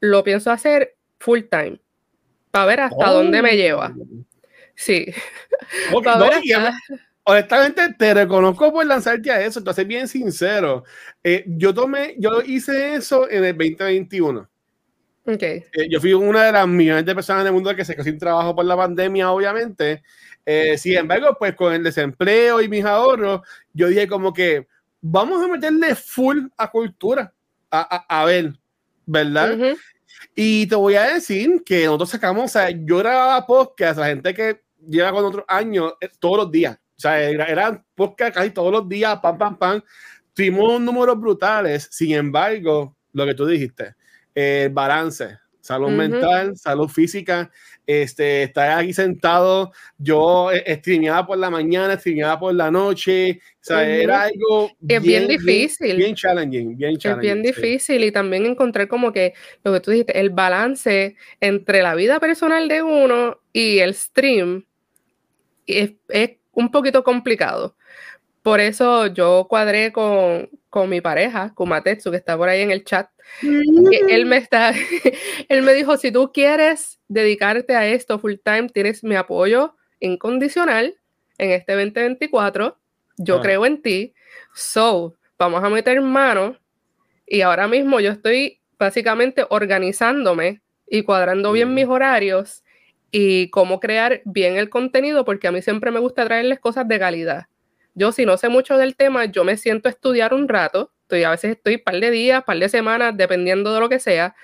[0.00, 1.80] lo pienso hacer full time,
[2.50, 3.94] para ver hasta dónde me lleva.
[3.98, 4.24] Oh.
[4.74, 5.06] Sí.
[7.24, 10.84] honestamente, te reconozco por lanzarte a eso, entonces bien sincero.
[11.22, 14.51] Eh, yo tomé, yo hice eso en el 2021.
[15.24, 15.64] Okay.
[15.72, 18.04] Eh, yo fui una de las millones de personas en el mundo que se quedó
[18.04, 20.02] sin trabajo por la pandemia, obviamente.
[20.44, 24.66] Eh, sin embargo, pues con el desempleo y mis ahorros, yo dije como que
[25.00, 27.32] vamos a meterle full a cultura,
[27.70, 28.52] a, a, ver,
[29.06, 29.76] ¿verdad?
[30.34, 34.34] Y te voy a decir que nosotros sacamos, o sea, yo grababa podcast, la gente
[34.34, 36.76] que lleva con otros años, eh, todos los días.
[36.96, 39.82] O sea, eran podcast casi todos los días, pam, pam, pam.
[40.34, 43.94] Tuvimos números brutales, sin embargo, lo que tú dijiste,
[44.34, 47.50] el balance, salud mental, salud física,
[47.86, 53.64] este, estar aquí sentado, yo eh, streameaba por la mañana, streameaba por la noche, o
[53.64, 55.96] sea, era algo bien, bien difícil.
[55.96, 57.28] Bien, challenging, bien challenging.
[57.28, 61.82] Es bien difícil y también encontrar como que lo que tú dijiste, el balance entre
[61.82, 64.64] la vida personal de uno y el stream
[65.66, 67.76] es, es un poquito complicado
[68.42, 72.84] Por eso yo cuadré con, con mi pareja, Kumatetsu, que está por ahí en el
[72.84, 73.08] chat.
[73.42, 74.72] él me está,
[75.48, 80.96] él me dijo, si tú quieres dedicarte a esto full time, tienes mi apoyo incondicional
[81.38, 82.78] en este 2024.
[83.18, 83.40] Yo ah.
[83.40, 84.14] creo en ti.
[84.54, 86.56] So, vamos a meter mano.
[87.26, 92.64] Y ahora mismo yo estoy básicamente organizándome y cuadrando bien mis horarios
[93.10, 96.98] y cómo crear bien el contenido, porque a mí siempre me gusta traerles cosas de
[96.98, 97.46] calidad.
[97.94, 100.92] Yo, si no sé mucho del tema, yo me siento a estudiar un rato.
[101.02, 103.98] Estoy, a veces estoy un par de días, par de semanas, dependiendo de lo que
[103.98, 104.34] sea,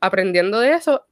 [0.00, 1.06] aprendiendo de eso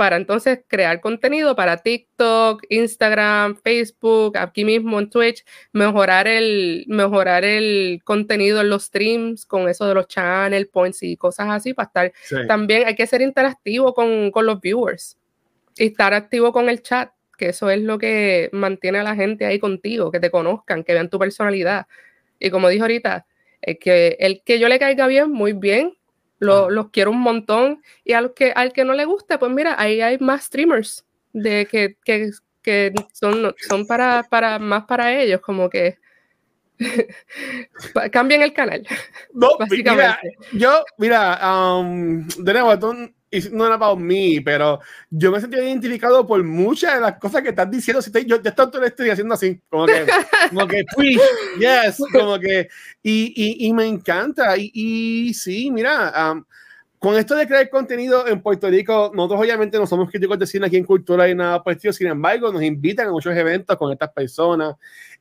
[0.00, 7.44] para entonces crear contenido para TikTok, Instagram, Facebook, aquí mismo en Twitch, mejorar el, mejorar
[7.44, 11.88] el contenido en los streams con eso de los channel points y cosas así para
[11.88, 12.46] estar.
[12.48, 15.18] También hay que ser interactivo con, con los viewers
[15.76, 17.10] y estar activo con el chat
[17.40, 20.92] que eso es lo que mantiene a la gente ahí contigo, que te conozcan, que
[20.92, 21.86] vean tu personalidad.
[22.38, 23.26] Y como dijo ahorita,
[23.62, 25.96] el que, el que yo le caiga bien, muy bien,
[26.38, 27.82] lo, los quiero un montón.
[28.04, 31.64] Y al que, al que no le guste, pues mira, ahí hay más streamers de
[31.64, 35.96] que, que, que son, son para, para, más para ellos, como que
[38.12, 38.86] cambien el canal.
[39.32, 40.20] No, Mira,
[40.52, 41.40] yo, mira,
[41.78, 42.78] um, de nuevo,
[43.52, 47.50] no era para mí, pero yo me sentí identificado por muchas de las cosas que
[47.50, 48.02] estás diciendo.
[48.02, 50.06] Si yo ya tanto lo estoy haciendo así, como que,
[50.48, 50.84] como que,
[51.58, 52.68] yes, como que,
[53.02, 54.56] y, y, y me encanta.
[54.56, 56.44] Y, y sí, mira, um,
[56.98, 60.66] con esto de crear contenido en Puerto Rico, nosotros obviamente no somos críticos de cine
[60.66, 64.10] aquí en Cultura y nada parecido, sin embargo, nos invitan a muchos eventos con estas
[64.12, 64.74] personas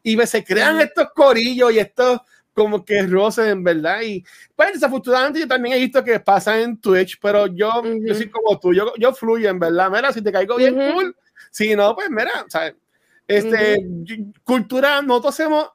[0.03, 2.19] y se crean estos corillos y estos
[2.53, 4.01] como que roces en verdad.
[4.01, 4.23] Y
[4.55, 8.59] pues desafortunadamente yo también he visto que pasa en Twitch, pero yo, yo soy como
[8.59, 9.89] tú, yo, yo fluyo en verdad.
[9.89, 11.15] Mira, si te caigo bien, cool.
[11.51, 12.75] Si no, pues mira, ¿sabes?
[13.27, 13.77] Este,
[14.43, 15.69] cultura, nosotros hacemos,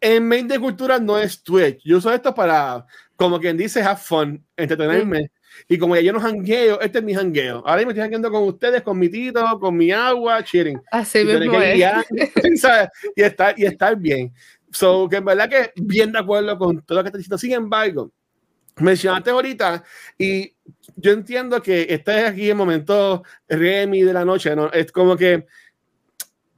[0.00, 1.82] en main de cultura no es Twitch.
[1.84, 5.30] Yo uso esto para, como quien dice, have fun, entretenerme.
[5.68, 7.62] Y como ya yo no jangueo, este es mi jangueo.
[7.66, 10.80] Ahora me estoy jangueando con ustedes, con mi tito, con mi agua, chilling.
[10.90, 11.80] Así mismo es.
[13.16, 14.32] Y, estar, y estar bien.
[14.76, 17.38] So, que en verdad que bien de acuerdo con todo lo que estás diciendo.
[17.38, 18.12] Sin embargo,
[18.76, 19.82] mencionaste ahorita
[20.18, 20.54] y
[20.96, 24.70] yo entiendo que estás aquí en momento Remy de la noche, ¿no?
[24.70, 25.46] Es como que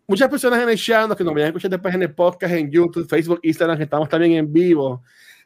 [0.08, 2.68] muchas personas en el chat, que nos vayan a escuchar después en el podcast, en
[2.72, 5.04] YouTube, Facebook, Instagram, que estamos también en vivo,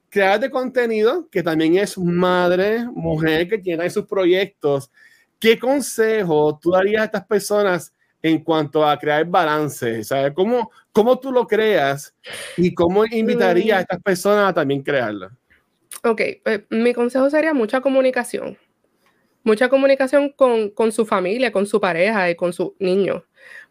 [0.09, 4.91] crear de contenido, que también es madre, mujer, que tiene sus proyectos.
[5.39, 10.05] ¿Qué consejo tú darías a estas personas en cuanto a crear balance?
[10.05, 10.33] ¿Sabes?
[10.35, 12.15] ¿Cómo, ¿Cómo tú lo creas
[12.57, 15.31] y cómo invitarías a estas personas a también crearlo?
[16.05, 18.57] Ok, eh, mi consejo sería mucha comunicación.
[19.45, 23.23] Mucha comunicación con, con su familia, con su pareja y con sus niños.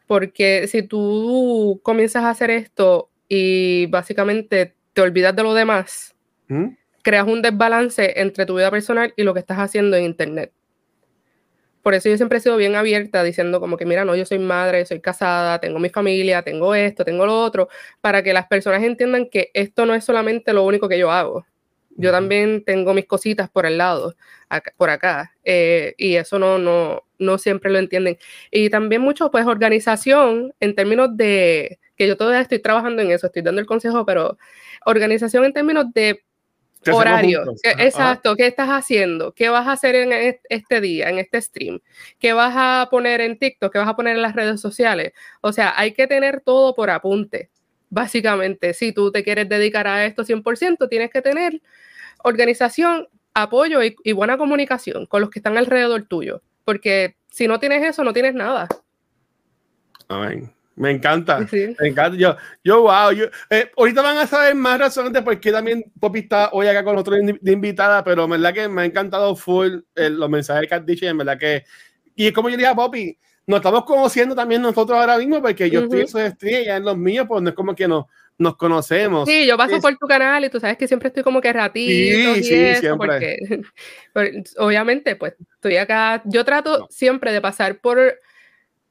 [0.05, 6.13] Porque si tú comienzas a hacer esto y básicamente te olvidas de lo demás,
[6.49, 6.75] ¿Mm?
[7.01, 10.51] creas un desbalance entre tu vida personal y lo que estás haciendo en Internet
[11.81, 14.39] por eso yo siempre he sido bien abierta diciendo como que, mira, no, yo soy
[14.39, 17.69] madre, soy casada, tengo mi familia, tengo esto, tengo lo otro,
[18.01, 21.45] para que las personas entiendan que esto no es solamente lo único que yo hago.
[21.97, 24.15] Yo también tengo mis cositas por el lado,
[24.77, 28.17] por acá, eh, y eso no, no, no siempre lo entienden.
[28.49, 33.27] Y también mucho, pues, organización en términos de, que yo todavía estoy trabajando en eso,
[33.27, 34.37] estoy dando el consejo, pero
[34.85, 36.23] organización en términos de
[36.91, 37.43] horario.
[37.63, 39.33] Exacto, ¿qué estás haciendo?
[39.33, 41.79] ¿Qué vas a hacer en este día, en este stream?
[42.19, 43.71] ¿Qué vas a poner en TikTok?
[43.71, 45.13] ¿Qué vas a poner en las redes sociales?
[45.41, 47.49] O sea, hay que tener todo por apunte.
[47.89, 51.61] Básicamente, si tú te quieres dedicar a esto 100%, tienes que tener
[52.23, 56.41] organización, apoyo y, y buena comunicación con los que están alrededor tuyo.
[56.63, 58.67] Porque si no tienes eso, no tienes nada.
[60.07, 60.51] Amén.
[60.75, 62.17] Me encanta, me encanta.
[62.17, 65.83] Yo, yo wow, yo, eh, ahorita van a saber más razones de por qué también
[65.99, 69.35] Poppy está hoy acá con nosotros de invitada, pero en verdad que me ha encantado
[69.35, 71.65] full eh, los mensajes que has dicho y en verdad que,
[72.15, 75.69] y es como yo dije a Poppy, nos estamos conociendo también nosotros ahora mismo porque
[75.69, 78.07] yo estoy en sus estrellas, en los míos, pues no es como que no,
[78.37, 79.29] nos conocemos.
[79.29, 82.35] Sí, yo paso por tu canal y tú sabes que siempre estoy como que ratito
[82.35, 82.97] sí, sí, siempre.
[82.97, 83.37] porque
[84.57, 88.19] obviamente pues estoy acá, yo trato siempre de pasar por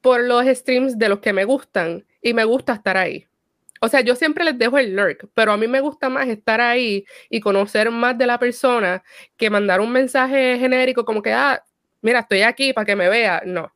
[0.01, 3.27] por los streams de los que me gustan y me gusta estar ahí.
[3.81, 6.61] O sea, yo siempre les dejo el lurk, pero a mí me gusta más estar
[6.61, 9.03] ahí y conocer más de la persona
[9.37, 11.63] que mandar un mensaje genérico como que, ah,
[12.01, 13.41] mira, estoy aquí para que me vea.
[13.45, 13.73] No.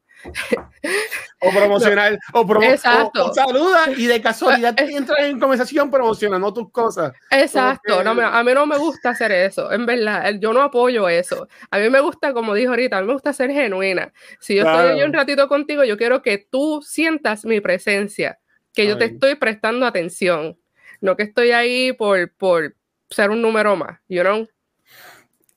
[1.41, 3.33] O promocionar, o, Exacto.
[3.33, 7.13] saluda y de casualidad te entras en conversación promocionando tus cosas.
[7.29, 11.47] Exacto, no, a mí no me gusta hacer eso, en verdad, yo no apoyo eso.
[11.69, 14.11] A mí me gusta, como dijo ahorita, a mí me gusta ser genuina.
[14.39, 18.39] Si yo estoy ahí un ratito contigo, yo quiero que tú sientas mi presencia,
[18.73, 20.57] que yo te estoy prestando atención.
[21.01, 22.75] no que estoy ahí por, por
[23.09, 24.47] ser un número más, you know?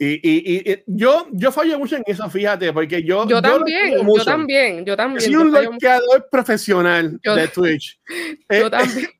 [0.00, 3.26] Y, y, y, yo, yo fallo mucho en eso, fíjate, porque yo.
[3.26, 5.20] Yo, también, yo también, yo también.
[5.20, 7.98] Soy un bloqueador profesional de Twitch.
[8.08, 9.08] yo eh, también.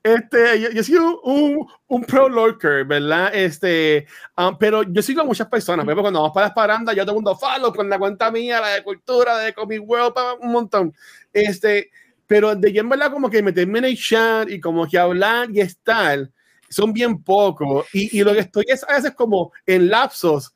[0.00, 3.34] Este, yo, yo soy un, un, pro lurker, ¿verdad?
[3.34, 4.06] Este,
[4.36, 5.84] um, pero yo sigo a muchas personas.
[5.84, 8.60] Por cuando vamos para las parandas, yo todo el mundo follow con la cuenta mía,
[8.60, 10.94] la de cultura, de Comic World, un montón.
[11.32, 11.90] Este,
[12.28, 15.60] pero de en verdad, como que meterme en el chat y como que hablar y
[15.60, 16.30] estar
[16.72, 17.86] son bien pocos.
[17.92, 20.54] Y, y, lo que estoy es a veces como en lapsos,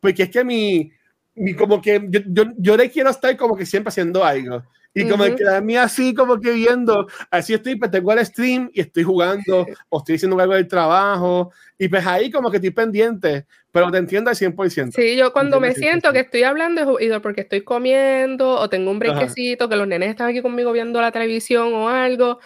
[0.00, 0.92] porque es que mi,
[1.34, 4.62] mi como que yo, yo, yo, le quiero estar como que siempre haciendo algo.
[4.96, 5.36] Y como uh -huh.
[5.36, 9.98] quedarme así, como que viendo, así estoy, pues tengo el stream y estoy jugando, o
[9.98, 14.30] estoy haciendo algo del trabajo, y pues ahí como que estoy pendiente, pero te entiendo
[14.30, 14.92] al 100%.
[14.92, 19.00] Sí, yo cuando me siento que estoy hablando es porque estoy comiendo, o tengo un
[19.00, 22.38] brequecito, que los nenes están aquí conmigo viendo la televisión o algo,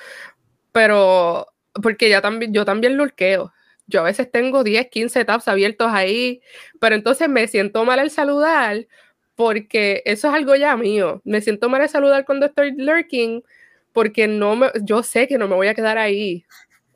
[0.72, 1.48] pero
[1.82, 3.52] porque ya también, yo también lurqueo.
[3.86, 6.42] Yo a veces tengo 10, 15 tabs abiertos ahí,
[6.78, 8.86] pero entonces me siento mal al saludar
[9.34, 11.22] porque eso es algo ya mío.
[11.24, 13.42] Me siento mal al saludar cuando estoy lurking
[13.92, 16.44] porque no me, yo sé que no me voy a quedar ahí.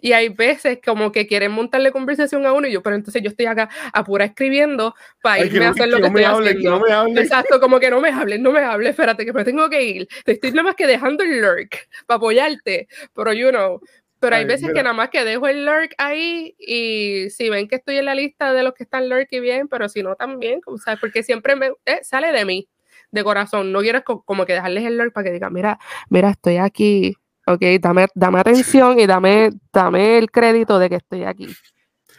[0.01, 3.31] Y hay veces como que quieren montarle conversación a uno y yo, pero entonces yo
[3.31, 6.85] estoy acá apura escribiendo para irme no, a hacer lo que, que estoy hable, haciendo.
[6.85, 9.71] Que no Exacto, como que no me hables, no me hables, espérate que me tengo
[9.71, 10.09] que ir.
[10.25, 13.81] Te estoy nada más que dejando el lurk para apoyarte, pero you know,
[14.23, 14.75] pero hay Ay, veces mira.
[14.75, 18.15] que nada más que dejo el lurk ahí y si ven que estoy en la
[18.15, 21.25] lista de los que están lurk y bien, pero si no también, o sea, porque
[21.25, 22.69] siempre me eh, sale de mí,
[23.11, 23.73] de corazón.
[23.73, 25.77] No quiero como que dejarles el lurk para que digan, mira,
[26.09, 27.17] mira, estoy aquí,
[27.49, 31.49] ok, dame, dame atención y dame, dame el crédito de que estoy aquí.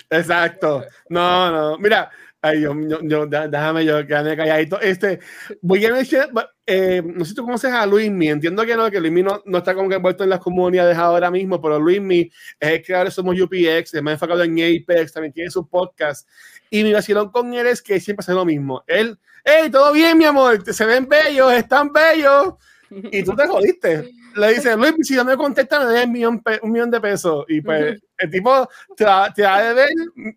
[0.10, 0.84] Exacto.
[1.08, 1.78] No, no.
[1.78, 2.12] Mira,
[2.46, 4.78] Ay, yo, yo, yo, déjame yo quedarme calladito.
[4.82, 5.20] Este,
[5.62, 6.28] voy a decir,
[6.66, 9.60] eh, no sé si tú conoces a Luismi, entiendo que no, que Luismi no, no
[9.60, 12.30] está como que envuelto en las comunidades ahora mismo, pero Luismi
[12.60, 16.28] es el creador de Somos UPX, es más enfocado en Apex, también tiene su podcast.
[16.70, 18.84] Y mi vacilón con él es que siempre hace lo mismo.
[18.88, 22.56] Él, hey, todo bien, mi amor, se ven bellos, están bellos.
[22.90, 24.12] Y tú te jodiste.
[24.36, 27.46] Le dice, Luis, si no me contesta, me das un millón, un millón de pesos.
[27.48, 29.90] Y pues el tipo te va, te va a deber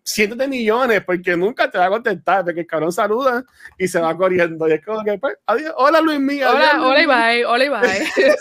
[0.03, 3.43] cientos de millones porque nunca te va a contestar, porque el cabrón saluda
[3.77, 4.67] y se va corriendo.
[4.67, 6.49] Y es como que, pues, adiós, hola Luis mío.
[6.49, 8.35] Hola, adiós, hola y bye, hola y bye.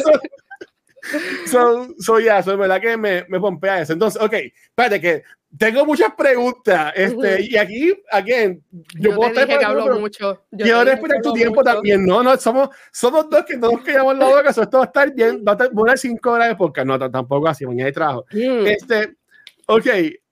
[1.47, 3.93] so, so, ya, yeah, so, verdad que me, me pompea eso.
[3.93, 5.23] Entonces, ok, espérate que
[5.59, 6.93] tengo muchas preguntas.
[6.95, 7.51] Este, uh -huh.
[7.51, 10.45] Y aquí, again, yo, yo puedo te dije que hablo pero mucho.
[10.51, 11.75] Yo quiero respetar tu tiempo mucho.
[11.75, 12.05] también.
[12.05, 14.51] No, no, somos, somos dos que no nos quedamos la boca.
[14.51, 15.45] esto va a estar bien.
[15.47, 16.87] Va a durar cinco horas de podcast.
[16.87, 17.67] No, tampoco así.
[17.67, 18.27] Mañana hay trabajo.
[18.33, 18.67] Mm.
[18.67, 19.17] Este,
[19.66, 19.87] ok,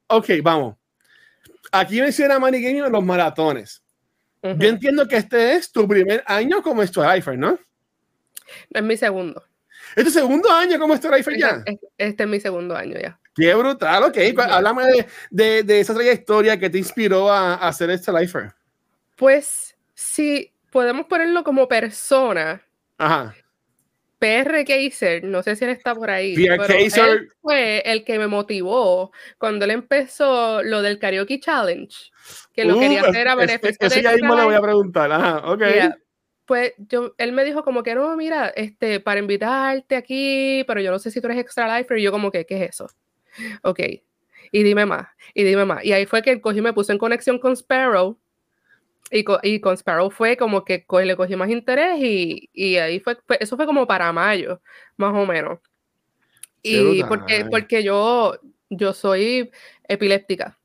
[0.08, 0.76] ok, vamos.
[1.72, 3.82] Aquí menciona Manny Gaming los maratones.
[4.42, 4.58] Uh -huh.
[4.58, 7.58] Yo entiendo que este es tu primer año como Strifer, ¿no?
[8.70, 9.42] Es mi segundo.
[9.96, 11.62] ¿Es tu segundo año como Strifer ya?
[11.64, 13.18] Este, este es mi segundo año ya.
[13.34, 14.16] Qué brutal, ok.
[14.48, 18.52] Háblame de, de, de, esa trayectoria que te inspiró a, a hacer este lifer.
[19.16, 22.62] Pues, si podemos ponerlo como persona.
[22.98, 23.34] Ajá.
[24.24, 26.34] PR Kaiser, no sé si él está por ahí.
[26.34, 27.08] PR pero Kaiser.
[27.08, 31.94] Él fue el que me motivó cuando él empezó lo del Karaoke Challenge,
[32.52, 35.12] que lo uh, quería hacer a beneficio Eso ya mismo le voy a preguntar.
[35.12, 35.60] Ajá, ok.
[35.60, 35.98] Yeah
[36.46, 40.90] pues yo, él me dijo como que no, mira, este, para invitarte aquí, pero yo
[40.90, 42.86] no sé si tú eres extra lifer, y yo como que, ¿qué es eso?
[43.62, 43.80] Ok,
[44.52, 45.84] y dime más, y dime más.
[45.84, 48.18] Y ahí fue que cogí, me puse en conexión con Sparrow,
[49.14, 52.76] y, co y con Sparrow fue como que co le cogí más interés, y, y
[52.76, 54.60] ahí fue, eso fue como para mayo,
[54.96, 55.60] más o menos.
[56.62, 58.38] Y porque, porque yo,
[58.70, 59.50] yo soy
[59.86, 60.58] epiléptica.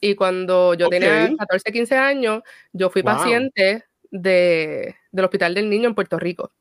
[0.00, 1.00] Y cuando yo okay.
[1.00, 3.16] tenía 14, 15 años, yo fui wow.
[3.16, 6.52] paciente de, del Hospital del Niño en Puerto Rico.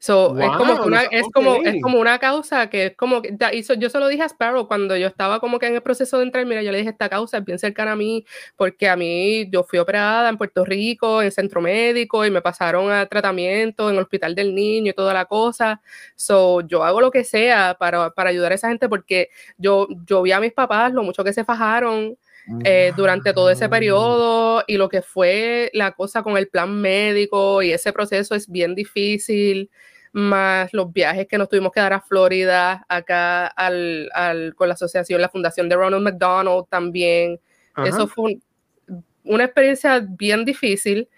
[0.00, 1.30] So, wow, es, como una, es, okay.
[1.32, 4.26] como, es como una causa que es como que hizo, yo se lo dije a
[4.26, 6.90] Sparrow cuando yo estaba como que en el proceso de entrar, mira, yo le dije
[6.90, 8.24] esta causa es bien cercana a mí,
[8.56, 12.92] porque a mí yo fui operada en Puerto Rico, en centro médico, y me pasaron
[12.92, 15.80] a tratamiento en el hospital del niño y toda la cosa.
[16.14, 20.22] So, yo hago lo que sea para, para ayudar a esa gente porque yo, yo
[20.22, 22.16] vi a mis papás lo mucho que se fajaron
[22.64, 27.62] eh, durante todo ese periodo y lo que fue la cosa con el plan médico
[27.62, 29.70] y ese proceso es bien difícil,
[30.12, 34.74] más los viajes que nos tuvimos que dar a Florida, acá al, al, con la
[34.74, 37.40] asociación, la fundación de Ronald McDonald también.
[37.74, 37.88] Ajá.
[37.88, 41.08] Eso fue un, una experiencia bien difícil.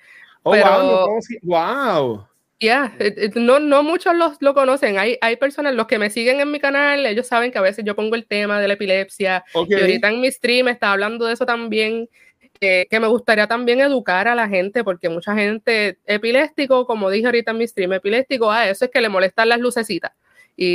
[0.42, 1.20] Oh, pero, wow.
[1.42, 2.26] wow.
[2.60, 2.92] Yeah,
[3.36, 4.98] no, no muchos los, lo conocen.
[4.98, 7.84] Hay, hay personas, los que me siguen en mi canal, ellos saben que a veces
[7.86, 9.44] yo pongo el tema de la epilepsia.
[9.54, 9.78] Okay.
[9.78, 12.08] Y ahorita en mi stream está hablando de eso también.
[12.62, 17.24] Eh, que me gustaría también educar a la gente, porque mucha gente epiléptico, como dije
[17.24, 20.12] ahorita en mi stream, epiléptico, ah, eso es que le molestan las lucecitas.
[20.56, 20.66] Y,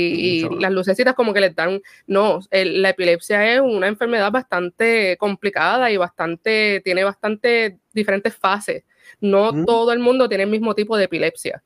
[0.48, 5.16] y las lucecitas como que le dan, no, el- la epilepsia es una enfermedad bastante
[5.18, 8.84] complicada y bastante, tiene bastante diferentes fases.
[9.22, 9.66] No Mm.
[9.66, 11.62] todo el mundo tiene el mismo tipo de epilepsia.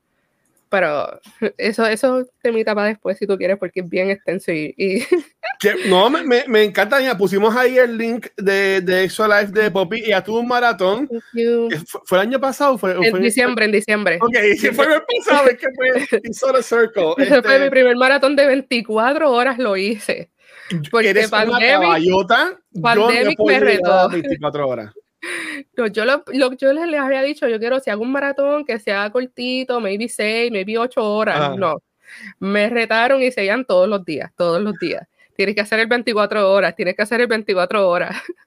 [0.70, 1.20] Pero
[1.58, 4.72] eso, eso temita para después si tú quieres, porque es bien extenso y,
[5.88, 7.00] no, me, me, me encanta.
[7.00, 10.46] Ya pusimos ahí el link de, de Exo Life de Poppy y ya tuvo un
[10.48, 11.08] maratón.
[11.36, 12.78] Eh, ¿Fue, fue el año pasado?
[12.78, 14.18] ¿Fue, en fue- diciembre, en diciembre.
[14.22, 15.48] Ok, sí, fue el año pasado.
[15.48, 15.88] Es que fue
[16.58, 17.14] el circle.
[17.18, 20.30] Ese fue Este, mi primer maratón de 24 horas, lo hice.
[20.92, 22.44] porque eres una Pandemic- caballota.
[22.72, 24.08] yo no Pandemic puedo me llegar a retó.
[24.10, 24.92] 24 horas.
[25.76, 28.64] No, yo, lo, lo- yo les, les había dicho, yo quiero si hago un maratón
[28.64, 31.38] que sea cortito, maybe 6, maybe 8 horas.
[31.38, 31.56] Ajá.
[31.56, 31.76] No.
[32.38, 35.06] Me retaron y seguían todos los días, todos los días.
[35.36, 38.16] Tienes que hacer el 24 horas, tienes que hacer el 24 horas.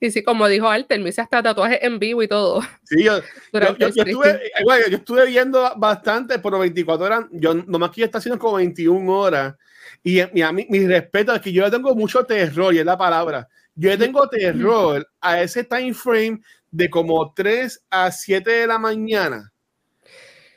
[0.00, 2.60] Y sí, como dijo Alter, me hice hasta tatuajes en vivo y todo.
[2.84, 3.18] Sí, yo,
[3.52, 7.90] yo, yo- yo estuve, eh, bueno, yo estuve viendo bastante, pero 24 horas, yo nomás
[7.90, 9.56] que ya está haciendo como 21 horas.
[10.04, 12.96] Y, y a mí, mi respeto es que yo tengo mucho terror, y es la
[12.96, 13.48] palabra.
[13.80, 18.76] Yo le tengo terror a ese time frame de como 3 a 7 de la
[18.78, 19.52] mañana.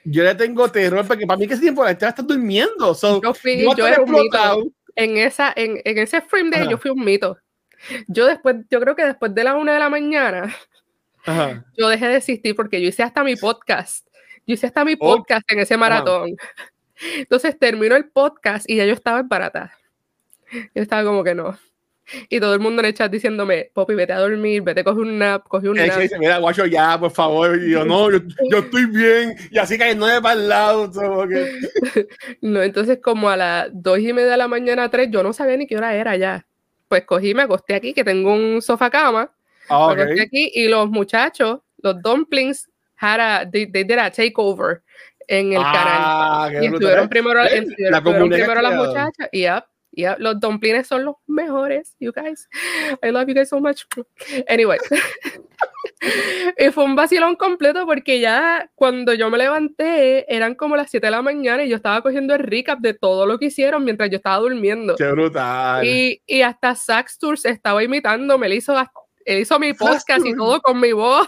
[0.03, 2.95] Yo le tengo terror porque para mí que ese tiempo la gente durmiendo.
[2.95, 4.63] So, Yo fui, yo era un mito.
[4.95, 6.71] En, esa, en, en ese frame de Ajá.
[6.71, 7.37] yo fui un mito.
[8.07, 10.53] Yo después, yo creo que después de la una de la mañana,
[11.23, 11.63] Ajá.
[11.77, 14.07] yo dejé de existir porque yo hice hasta mi podcast.
[14.47, 15.17] Yo hice hasta mi Oh.
[15.17, 16.35] podcast en ese maratón.
[17.15, 19.71] Entonces terminó el podcast y ya yo estaba embarazada.
[20.51, 21.57] Yo estaba como que no.
[22.29, 25.17] Y todo el mundo en el chat diciéndome, Poppy, vete a dormir, vete, coge un
[25.19, 25.99] nap, coge un nap.
[25.99, 27.61] dice, Mira, guacho, ya, por favor.
[27.61, 29.35] Y yo, no, yo, yo estoy bien.
[29.51, 30.91] Y así que no es para el lado.
[31.27, 32.07] que-
[32.41, 35.57] No, entonces como a las dos y media de la mañana, tres, yo no sabía
[35.57, 36.45] ni qué hora era ya.
[36.87, 39.31] Pues cogí, me acosté aquí, que tengo un sofá cama,
[39.69, 39.99] Ah, me ok.
[40.01, 44.81] acosté aquí y los muchachos, los dumplings, had a, they, they did a takeover
[45.27, 46.01] en el canal.
[46.03, 47.39] Ah, qué Y estuvieron primero,
[47.89, 52.47] La primero las muchachas y yep, yep, los dumplings son los mejores, you guys.
[53.03, 53.85] I love you guys so much.
[54.47, 54.77] Anyway.
[56.73, 61.11] fue un vacilón completo porque ya cuando yo me levanté eran como las 7 de
[61.11, 64.17] la mañana y yo estaba cogiendo el recap de todo lo que hicieron mientras yo
[64.17, 64.95] estaba durmiendo.
[64.95, 65.85] Qué brutal.
[65.85, 68.75] Y, y hasta Sax Tours estaba imitándome, él hizo,
[69.25, 71.27] él hizo mi podcast y todo con mi voz.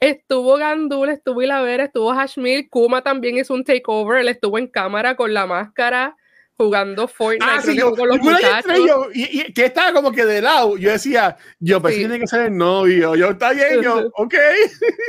[0.00, 5.16] Estuvo Gandul, estuvo Ilavera, estuvo Hashmil, Kuma también hizo un takeover, él estuvo en cámara
[5.16, 6.16] con la máscara
[6.56, 8.72] jugando Fortnite Ah, sí, yo, con los muchachos.
[8.86, 10.76] yo, y, y que estaba como que de lado.
[10.76, 12.02] Yo decía, yo pensé Sí.
[12.02, 13.16] que tiene que ser el novio.
[13.16, 14.34] Yo, está bien, yo, ok.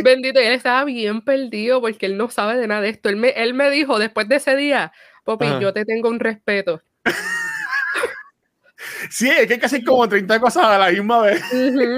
[0.03, 3.09] Bendito, y él estaba bien perdido porque él no sabe de nada de esto.
[3.09, 4.91] Él me, él me dijo después de ese día,
[5.23, 5.59] Popi, Ajá.
[5.59, 6.81] yo te tengo un respeto.
[9.09, 11.41] Sí, es que hay que hacer como 30 cosas a la misma vez.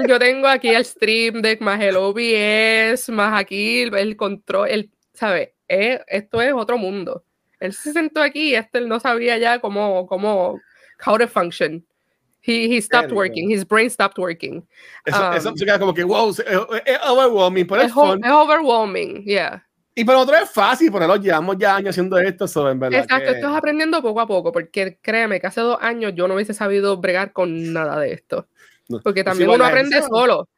[0.08, 5.50] Yo tengo aquí el Stream Deck, más el OBS, más aquí el, control, el, ¿sabes?
[5.68, 7.24] Eh, esto es otro mundo.
[7.60, 10.60] Él se sentó aquí y este no sabía ya cómo, cómo,
[11.04, 11.84] how to function.
[12.40, 14.66] He, he stopped working, his brain stopped working.
[15.04, 18.24] Eso, Um, eso se queda como que, wow, es, es overwhelming, pero es Es, fun.
[18.24, 19.62] es overwhelming, yeah.
[20.00, 23.00] Y para nosotros es fácil, porque nosotros llevamos ya años haciendo esto, so, en verdad.
[23.00, 26.28] Exacto, que- esto es aprendiendo poco a poco, porque créeme que hace dos años yo
[26.28, 28.46] no hubiese sabido bregar con nada de esto.
[28.88, 30.08] No, Porque también uno aprende sabe.
[30.08, 30.48] solo.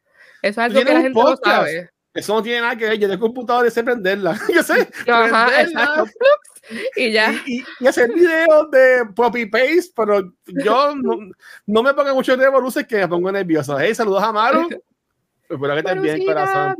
[0.42, 1.44] Eso es algo que la gente no podcast.
[1.44, 1.90] sabe.
[2.12, 2.98] Eso no tiene nada que ver.
[2.98, 4.38] Yo de computador y sé prenderla.
[4.54, 4.88] Yo sé.
[5.08, 6.04] Ajá, prenderla.
[6.96, 7.32] Y ya.
[7.46, 11.18] y, y- y hacer videos de copy paste, pero yo no,
[11.66, 13.78] no me pongo mucho de luces que me pongo nervioso.
[13.78, 14.68] Hey, saludos a Maru.
[15.48, 16.76] Espero que estés bien, corazón.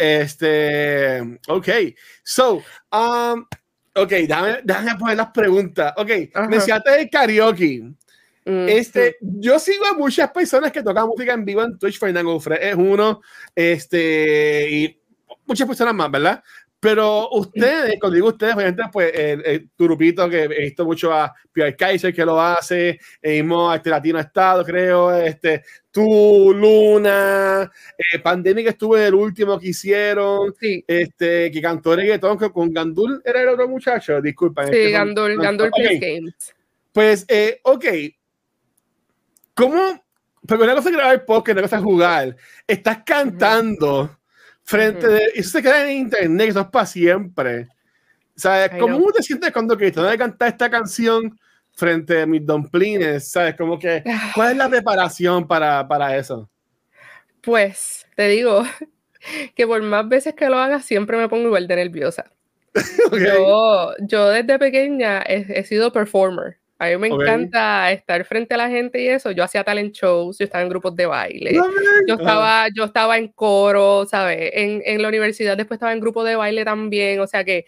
[0.00, 1.68] Este, ok,
[2.22, 3.44] so, um,
[3.94, 5.92] ok, déjame, déjame poner las preguntas.
[5.98, 6.48] Ok, Ajá.
[6.48, 7.82] mencionaste el karaoke.
[8.46, 11.98] mm, Este, yo sigo a muchas personas que tocan música en vivo en Twitch.
[11.98, 13.20] Fernando Ufre es uno,
[13.54, 15.00] este, y
[15.44, 16.42] muchas personas más, ¿verdad?
[16.82, 21.12] Pero ustedes, cuando digo ustedes, obviamente, pues el, el- tu grupito que he visto mucho
[21.12, 27.70] a Pierre Kaiser que lo hace, el mismo este Latino Estado, creo, este, tú, Luna,
[27.98, 32.72] eh, Pandemic estuvo en el último que hicieron, Sí, este, que cantó reggaetón con, con
[32.72, 34.64] Gandul, era el otro muchacho, disculpa.
[34.64, 35.74] sí, que no- Gandul, no- Gandul ok.
[35.76, 36.54] Plays Games.
[36.92, 37.84] Pues, eh, ok.
[39.54, 40.02] ¿Cómo?
[40.46, 42.36] Porque una cosa es grabar podcast, una cosa es jugar.
[42.66, 44.18] Estás cantando
[44.70, 45.14] frente Ujú.
[45.14, 45.24] de.
[45.34, 47.68] Eso se queda en internet, eso es para siempre.
[48.36, 48.70] ¿Sabes?
[48.78, 51.36] ¿Cómo te sientes cuando Cristiano de cantar esta canción
[51.72, 53.30] frente a mis dumplings?
[53.30, 53.56] ¿Sabes?
[53.56, 54.02] Como que.
[54.34, 56.48] ¿Cuál es la preparación para, para eso?
[57.42, 58.62] Pues te digo
[59.54, 62.30] que por más veces que lo haga, siempre me pongo igual de nerviosa.
[63.06, 63.18] Ok.
[63.18, 66.59] Yo, yo desde pequeña he, he sido performer.
[66.80, 69.32] A mí me encanta estar frente a la gente y eso.
[69.32, 71.52] Yo hacía talent shows, yo estaba en grupos de baile.
[72.08, 74.50] Yo estaba, yo estaba en coro, ¿sabes?
[74.54, 77.66] En, en la universidad después estaba en grupo de baile también, o sea que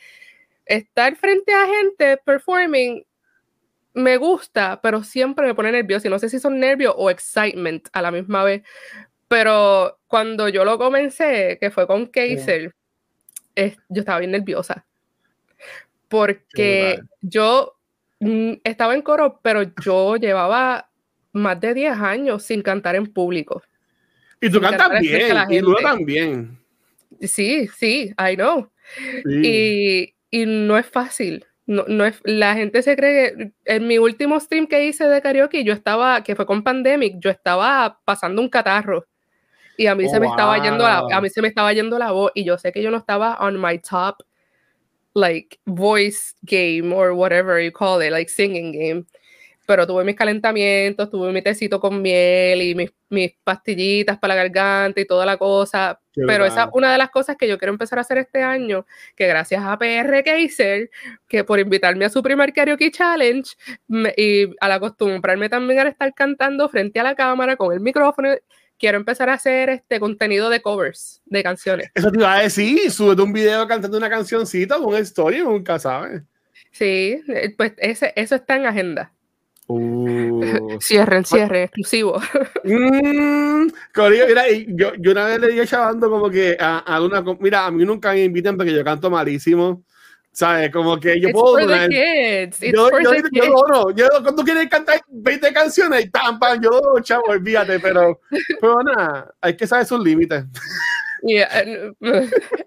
[0.65, 3.05] estar frente a gente performing
[3.93, 6.09] me gusta, pero siempre me pone nervioso.
[6.09, 8.63] Y no sé si son nervios o excitement a la misma vez.
[9.29, 12.75] Pero cuando yo lo comencé, que fue con Kaiser,
[13.55, 14.87] yo estaba bien nerviosa.
[16.09, 17.77] Porque yo
[18.65, 20.91] estaba en coro, pero yo llevaba
[21.33, 23.63] más de 10 años sin cantar en público.
[24.41, 26.59] Y tú cantas bien, y luego también.
[27.21, 28.69] Sí, sí, I know.
[29.25, 31.47] Y, y, no es fácil.
[31.67, 35.23] No, no es, la gente se cree que en mi último stream que hice de
[35.23, 39.07] karaoke, yo estaba, que fue con Pandemic, yo estaba pasando un catarro.
[39.77, 42.11] Y a mí se me estaba yendo la, a mí se me estaba yendo la
[42.11, 44.17] voz y yo sé que yo no estaba on my top
[45.15, 49.07] like voice game or whatever you call it, like singing game
[49.67, 54.43] pero tuve mis calentamientos, tuve mi tecito con miel y mis, mis pastillitas para la
[54.43, 56.01] garganta y toda la cosa.
[56.15, 58.85] pero esa es una de las cosas que yo quiero empezar a hacer este año,
[59.17, 60.91] que gracias a PR Kaiser,
[61.29, 63.53] que por invitarme a su primer karaoke challenge
[64.17, 68.31] y al acostumbrarme también a estar cantando frente a la cámara con el micrófono,
[68.83, 71.93] quiero empezar a hacer este contenido de covers de canciones.
[71.95, 75.79] Eso te iba a decir, súbete un video cantando una cancioncita con una historia, nunca
[75.79, 76.23] sabes.
[76.73, 79.13] Sí, eh, pues ese, eso está en agenda.
[79.69, 80.43] Uh.
[80.81, 82.21] Cierren, cierre, exclusivo.
[82.65, 83.69] Mm,
[84.29, 87.23] mira, yo, yo, una vez le dije chavando como que a, una.
[87.41, 89.85] Mira, a mí nunca me invitan porque yo canto malísimo.
[90.33, 90.71] ¿Sabes?
[90.71, 91.59] Como que yo puedo.
[91.59, 92.61] For the kids.
[92.61, 96.71] yo, yo, yo, yo, cuando quieres cantar 20 canciones y tampan, yo,
[97.03, 98.19] chavo, olvídate, pero,
[98.61, 100.45] pero nada, hay que saber sus límites.
[101.23, 101.93] Yeah,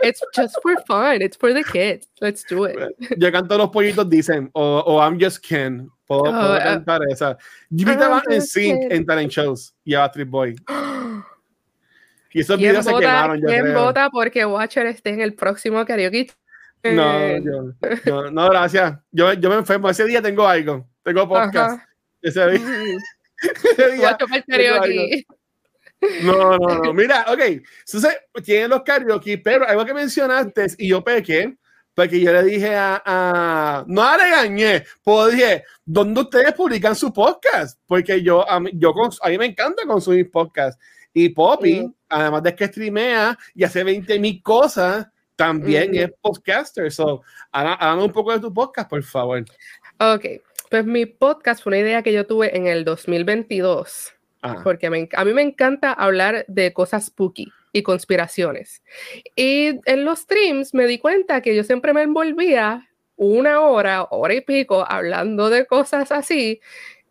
[0.01, 1.22] it's just for fun.
[1.22, 2.07] It's for the kids.
[2.22, 2.78] Let's do it.
[3.18, 5.89] Yo canto los pollitos dicen, o, o I'm just Ken.
[6.07, 7.38] Puedo, oh, puedo uh, cantar esa.
[7.70, 10.55] Yo estaba en sync en talent shows y a Trip Boy.
[12.32, 13.86] Y esos videos se quemaron, yo ¿Quién creo.
[13.86, 16.28] vota porque Watcher esté en el próximo karaoke?
[16.94, 17.74] No, yo,
[18.06, 19.00] no, no, gracias.
[19.12, 19.90] Yo, yo me enfermo.
[19.90, 20.88] Ese día tengo algo.
[21.04, 21.82] Tengo podcast.
[22.22, 22.98] Ese día.
[23.78, 25.36] ese día tengo.
[26.24, 26.94] No, no, no.
[26.94, 27.40] Mira, ok.
[27.40, 31.58] Entonces, tienen los karaoke, pero algo que mencionaste y yo pequé,
[31.94, 33.02] porque yo le dije a.
[33.06, 37.80] a no le regañé, pues dije, ¿dónde ustedes publican su podcast?
[37.86, 40.80] Porque yo, a mí, yo, a mí me encanta consumir podcast.
[41.14, 46.92] Y Poppy, además de que streamea y hace 20 mil cosas, también es podcaster.
[46.92, 47.22] So,
[47.52, 49.44] hágame un poco de tu podcast, por favor.
[50.00, 50.26] Ok,
[50.70, 54.16] pues mi podcast fue una idea que yo tuve en el 2022
[54.64, 58.84] porque a mí me encanta hablar de cosas spooky y conspiraciones.
[59.36, 64.34] Y en los streams me di cuenta que yo siempre me envolvía una hora, hora
[64.34, 66.62] y pico, hablando de cosas así.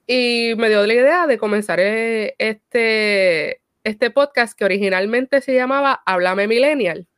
[0.07, 6.03] Y me dio la idea de comenzar eh, este, este podcast que originalmente se llamaba
[6.07, 7.09] Háblame Millennial,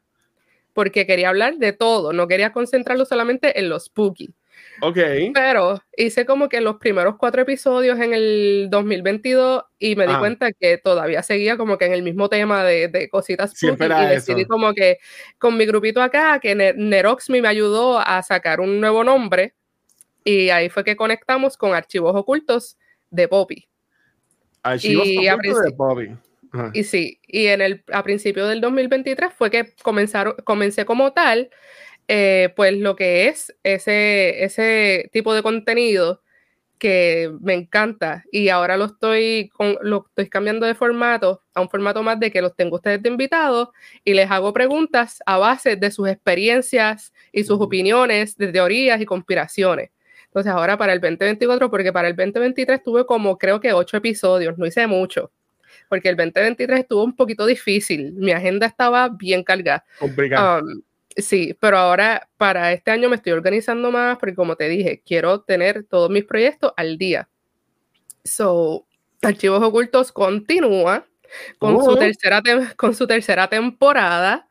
[0.77, 4.35] porque quería hablar de todo, no quería concentrarlo solamente en los spooky.
[4.83, 4.99] Ok.
[5.33, 10.53] Pero hice como que los primeros cuatro episodios en el 2022 y me di cuenta
[10.53, 14.45] que todavía seguía como que en el mismo tema de, de cositas Siempre y decidí
[14.45, 14.99] como que
[15.39, 19.55] con mi grupito acá, que Neroxmi me ayudó a sacar un nuevo nombre
[20.25, 22.77] y ahí fue que conectamos con Archivos Ocultos
[23.09, 23.67] de Poppy.
[24.63, 26.26] Archivos Ocultos de Poppy.
[26.73, 31.51] Y sí, y en el, a principio del 2023 fue que comenzaron, comencé como tal
[32.09, 36.23] eh, pues lo que es ese, ese tipo de contenido
[36.79, 38.25] que me encanta.
[38.31, 39.51] Y ahora lo estoy,
[39.83, 43.09] lo estoy cambiando de formato a un formato más de que los tengo ustedes de
[43.09, 43.69] invitados
[44.05, 49.07] y les hago preguntas a base de sus experiencias y sus opiniones de teorías y
[49.07, 49.91] conspiraciones.
[50.27, 54.59] Entonces ahora para el 2024, porque para el 2023 tuve como creo que ocho episodios,
[54.59, 55.33] no hice mucho,
[55.89, 59.85] porque el 2023 estuvo un poquito difícil, mi agenda estaba bien cargada.
[60.01, 60.83] Um,
[61.17, 65.41] Sí, pero ahora para este año me estoy organizando más porque como te dije, quiero
[65.41, 67.29] tener todos mis proyectos al día.
[68.23, 68.87] So,
[69.23, 71.07] Archivos Ocultos continúa
[71.59, 71.97] con, su, oh.
[71.97, 72.43] tercera
[72.77, 74.47] con su tercera temporada.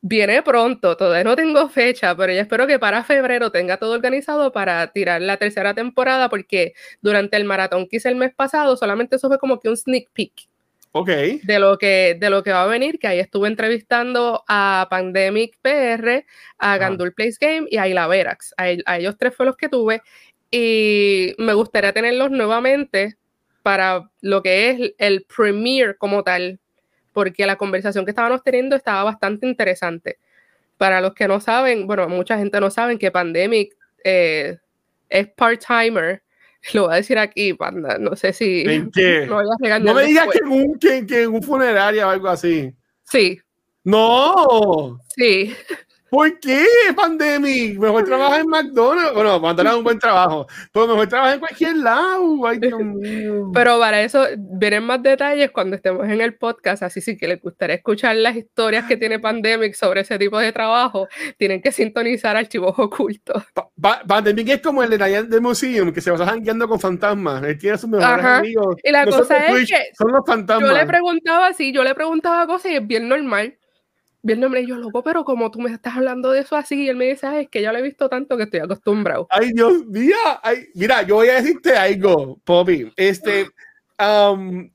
[0.00, 4.50] Viene pronto, todavía no tengo fecha, pero yo espero que para febrero tenga todo organizado
[4.50, 9.16] para tirar la tercera temporada porque durante el maratón que hice el mes pasado solamente
[9.16, 10.49] eso fue como que un sneak peek
[10.92, 15.56] de lo, que, de lo que va a venir, que ahí estuve entrevistando a Pandemic
[15.62, 16.24] PR,
[16.58, 18.54] a Gandul Place Game y a Ila Verax.
[18.56, 20.02] A, ellos tres fue los que tuve.
[20.50, 23.16] Y me gustaría tenerlos nuevamente
[23.62, 26.58] para lo que es el premiere como tal,
[27.12, 30.18] porque la conversación que estábamos teniendo estaba bastante interesante.
[30.76, 34.58] Para los que no saben, bueno, mucha gente no sabe que Pandemic eh,
[35.08, 36.22] es part-timer
[36.74, 37.98] Lo voy a decir aquí, panda.
[37.98, 38.62] No sé si.
[38.66, 39.26] ¿En qué?
[39.80, 42.74] No, me digas que en, un, que, que en un funerario o algo así.
[43.04, 43.40] Sí.
[43.84, 45.00] ¡No!
[45.16, 45.54] Sí.
[46.10, 47.78] ¿Por qué, Pandemic?
[47.78, 49.14] Mejor trabaja en McDonald's.
[49.14, 52.46] Bueno, McDonald's es un buen trabajo, pero mejor trabaja en cualquier lado.
[52.46, 53.50] Ay, Dios mío.
[53.54, 56.82] Pero para eso verán más detalles cuando estemos en el podcast.
[56.82, 60.52] Así sí que les gustaría escuchar las historias que tiene Pandemic sobre ese tipo de
[60.52, 61.06] trabajo.
[61.38, 63.44] Tienen que sintonizar archivos ocultos.
[63.80, 67.44] Pa Pandemic es como el de Ryan de Museum, que se va jangueando con fantasmas.
[67.44, 68.76] Él tiene sus mejores amigos.
[68.82, 70.68] Y la cosa es que son los fantasmas.
[70.68, 73.56] Yo le preguntaba así, yo le preguntaba cosas y es bien normal
[74.22, 76.84] vi el nombre y yo, loco, pero como tú me estás hablando de eso así,
[76.84, 79.26] y él me dice, es que ya lo he visto tanto que estoy acostumbrado.
[79.30, 82.92] Ay, Dios mío, ay, mira, yo voy a decirte algo, Poppy.
[82.96, 83.48] Este,
[83.98, 84.70] um,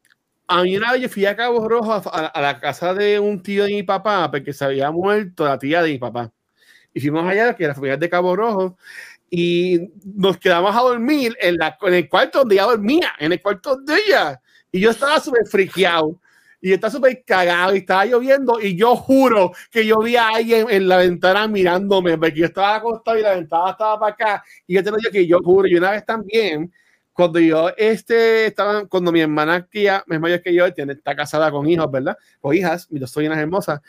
[0.47, 3.65] a mí una vez yo fui a Cabo Rojo a, la casa de un tío
[3.65, 6.31] de mi papá, porque se había muerto la tía de mi papá.
[6.93, 8.77] Y fuimos allá, que era familia de Cabo Rojo,
[9.29, 13.41] y nos quedamos a dormir en, la, en el cuarto donde ella dormía, en el
[13.41, 14.41] cuarto de ella.
[14.71, 16.19] Y yo estaba súper friqueado
[16.65, 20.65] y está súper cagado y estaba lloviendo y yo juro que yo vi a alguien
[20.67, 24.73] en la ventana mirándome porque yo estaba acostado y la ventana estaba para acá y
[24.73, 26.73] yo te lo digo que yo juro y una vez también
[27.13, 31.51] cuando yo este estaba cuando mi hermana ya es mayor que yo tiene, está casada
[31.51, 33.79] con hijos verdad o hijas mis dos sobrinas hermosas.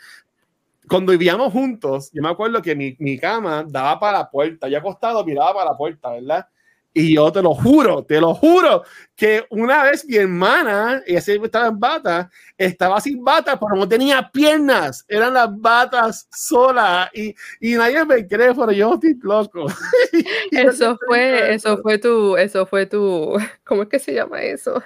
[0.87, 4.77] Cuando vivíamos juntos yo me acuerdo que mi, mi cama daba para la puerta yo
[4.77, 6.47] acostado miraba para la puerta verdad
[6.93, 8.83] y yo te lo juro, te lo juro,
[9.15, 13.87] que una vez mi hermana, ella siempre estaba en bata, estaba sin bata, pero no
[13.87, 19.67] tenía piernas, eran las batas solas y, y nadie me cree, pero yo estoy loco.
[20.51, 24.81] eso fue, eso fue tu, eso fue tu, ¿cómo es que se llama eso?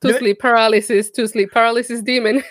[0.00, 2.42] Tu sleep paralysis, tu sleep paralysis demon.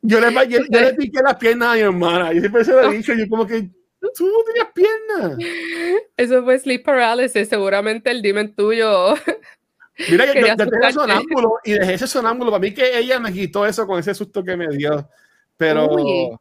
[0.00, 2.90] Yo le, yo, yo le piqué las piernas a mi hermana, yo siempre se lo
[2.90, 3.70] he dicho, yo como que
[4.16, 5.38] tú no tenías piernas.
[6.16, 9.14] Eso fue sleep paralysis, seguramente el demon tuyo.
[10.10, 12.50] Mira, yo, yo tenía sonámbulo y dejé ese sonámbulo.
[12.50, 15.08] Para mí que ella me quitó eso con ese susto que me dio.
[15.56, 16.40] Pero.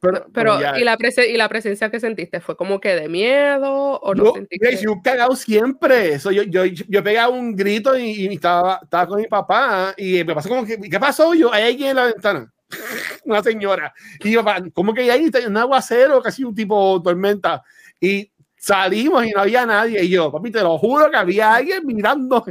[0.00, 0.96] Pero, pero ¿y, la
[1.28, 2.40] ¿y la presencia que sentiste?
[2.40, 4.78] ¿Fue como que de miedo o no, sentiste?
[4.82, 6.14] Yo he cagado siempre.
[6.14, 10.24] Eso, yo, yo, yo pegaba un grito y, y, estaba, estaba con mi papá y
[10.24, 11.34] me pasó como que, ¿qué pasó?
[11.34, 12.51] Yo, hay alguien en la ventana.
[13.24, 13.94] una señora.
[14.22, 17.62] Y yo, ¿cómo que ahí un aguacero, casi un tipo tormenta?
[18.00, 20.04] Y salimos y no había nadie.
[20.04, 22.36] Y yo, papi, te lo juro que había alguien mirando.
[22.36, 22.44] O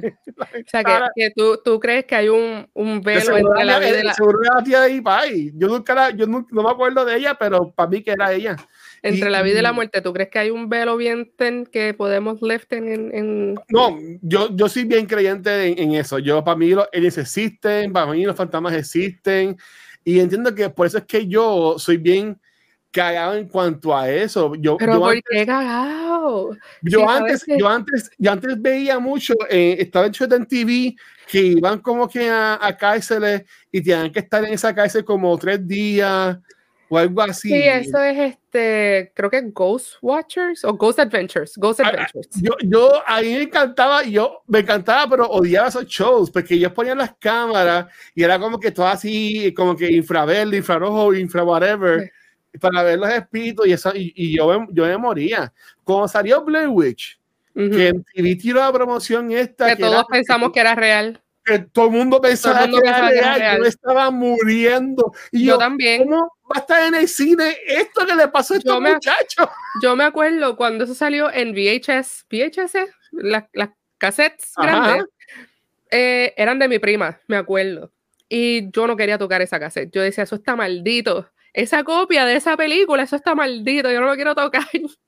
[0.66, 4.04] sea, que, que tú, tú, crees que hay un, un velo entre la vida de
[4.04, 4.14] la...
[4.66, 8.04] Tía de Yo, nunca la, yo no, no, me acuerdo de ella, pero para mí
[8.04, 8.58] que era ella.
[9.02, 11.94] Entre la vida y la muerte, ¿tú crees que hay un velo bien ten que
[11.94, 13.56] podemos liften en, en...
[13.70, 16.20] No, yo, yo soy bien creyente en, en eso.
[16.20, 19.58] Yo, para mí, los aliens existen, para mí los fantasmas existen.
[20.04, 22.40] Y entiendo que por eso es que yo soy bien
[22.92, 24.54] cagado en cuanto a eso.
[24.56, 26.58] Yo, Pero yo ¿por antes, qué cagado?
[26.82, 30.96] Yo, Sí, antes, yo, antes, yo antes veía mucho, eh, estaba hecho en TV,
[31.28, 35.38] que iban como que a, a cárceles y tenían que estar en esa cárcel como
[35.38, 36.38] tres días
[36.94, 37.48] o algo así.
[37.48, 41.54] Sí, eso es este, creo que Ghost Watchers o Ghost Adventures.
[41.56, 42.28] Ghost Ah, ah, Adventures.
[42.42, 46.74] Yo, yo, a mí me encantaba, yo me encantaba, pero odiaba esos shows, porque ellos
[46.74, 52.12] ponían las cámaras y era como que todo así, como que infraverde, infrarrojo, infra whatever,
[52.60, 55.54] para ver los espíritus y eso, y, y yo, me- yo me moría.
[55.86, 57.18] Cuando salió Blair Witch,
[57.56, 57.70] Ujú.
[57.70, 61.22] que en TV tiró la promoción esta, que que, todos era- pensamos que era real.
[61.44, 63.58] Que todo el mundo pensaba, mundo que, era pensaba que era real.
[63.60, 65.12] yo estaba muriendo.
[65.32, 66.04] Y Yo yo, también.
[66.04, 69.48] ¿cómo va a estar en el cine esto que le pasó a me- muchachos?
[69.82, 74.68] Yo me acuerdo cuando eso salió en VHS, VHS, las, las cassettes Ajá.
[74.72, 75.06] grandes,
[75.90, 77.92] eh, eran de mi prima, me acuerdo.
[78.30, 79.92] Y yo no quería tocar esa cassette.
[79.94, 81.30] Yo decía, eso está maldito.
[81.54, 84.64] Esa copia de esa película, eso está maldito, yo no lo quiero tocar.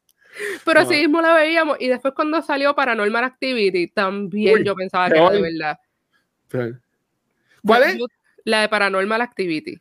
[0.65, 0.88] Pero No.
[0.88, 1.77] así mismo la veíamos.
[1.79, 5.77] Y después cuando salió Paranormal Activity, también Uy, yo pensaba que era de verdad.
[7.66, 7.97] ¿Cuál es?
[8.45, 9.80] La de Paranormal Activity.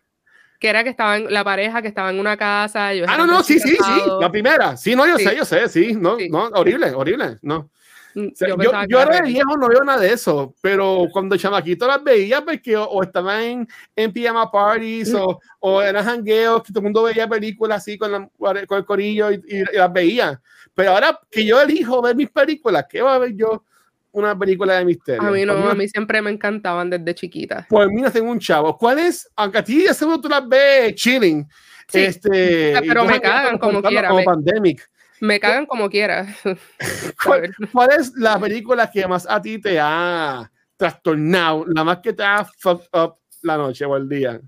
[0.60, 2.92] Que era que estaban, la pareja que estaba en una casa.
[2.92, 4.76] ellos Ah, no, estaban no, sí, sí, sí, la primera.
[4.76, 5.24] Sí, no, yo Sí.
[5.24, 6.28] sé, yo sé, sí, no, Sí.
[6.28, 7.68] no, horrible, horrible, no.
[8.14, 11.06] Mm, O sea, yo yo, yo ahora de viejo no veo nada de eso, pero
[11.12, 13.66] cuando chamaquito las veía porque o, o estaba en,
[13.96, 15.16] en pijama parties Mm.
[15.16, 18.28] o, o eran jangueos, que todo el mundo veía películas así con, la-
[18.66, 20.40] con el corillo y, y- y las veía.
[20.74, 23.64] Pero ahora que yo elijo ver mis películas, ¿qué va a ver yo
[24.12, 25.22] una película de misterio?
[25.22, 27.66] A mí no, Por a mí siempre me encantaban desde chiquita.
[27.70, 28.76] Mí no tengo un chavo.
[28.76, 29.28] ¿Cuál es?
[29.36, 31.46] Aunque a ti ya seguro tú las ves chilling.
[31.88, 34.88] Sí, este, pero me cagan como quiera, Como me- pandemic.
[35.20, 36.26] Me cagan como quiera.
[37.24, 41.64] ¿Cuál, cuál es la película que más a ti te ha trastornado?
[41.68, 44.40] La más que te ha fucked up la noche o el día.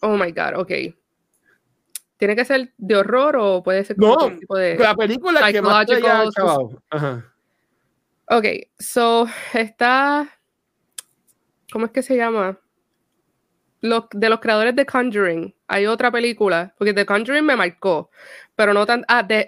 [0.00, 0.72] Oh my God, ok.
[2.16, 4.76] ¿Tiene que ser de horror o puede ser No, tipo de...
[4.76, 6.82] La película que más te haya chavado.
[6.90, 7.32] Ajá.
[8.30, 8.44] Ok,
[8.78, 10.28] so está...
[11.72, 12.58] ¿Cómo es que se llama?
[13.80, 15.54] Los, de los creadores de Conjuring.
[15.66, 18.10] hay otra película, porque The Conjuring me marcó,
[18.54, 19.04] pero no tan.
[19.08, 19.46] Ah, The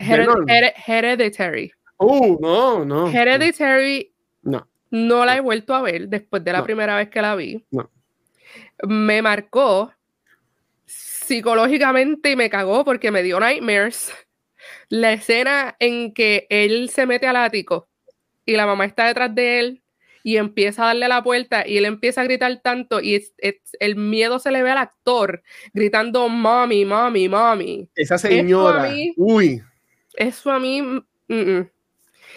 [0.87, 1.73] Hereditary.
[1.99, 3.11] Uh, no, no.
[3.11, 4.15] Hereditary.
[4.43, 4.67] No.
[4.91, 7.67] No la he vuelto a ver después de la primera vez que la vi.
[7.71, 7.91] No.
[8.87, 9.93] Me marcó
[10.87, 14.13] psicológicamente y me cagó porque me dio nightmares.
[14.89, 17.90] La escena en que él se mete al ático
[18.51, 19.83] y la mamá está detrás de él
[20.25, 23.25] y empieza a darle la puerta y él empieza a gritar tanto y
[23.79, 25.43] el miedo se le ve al actor
[25.73, 27.89] gritando mami, mami, mami.
[27.95, 28.93] Esa señora.
[29.17, 29.63] Uy.
[30.15, 30.83] Eso a mí.
[30.83, 31.71] Mm, mm.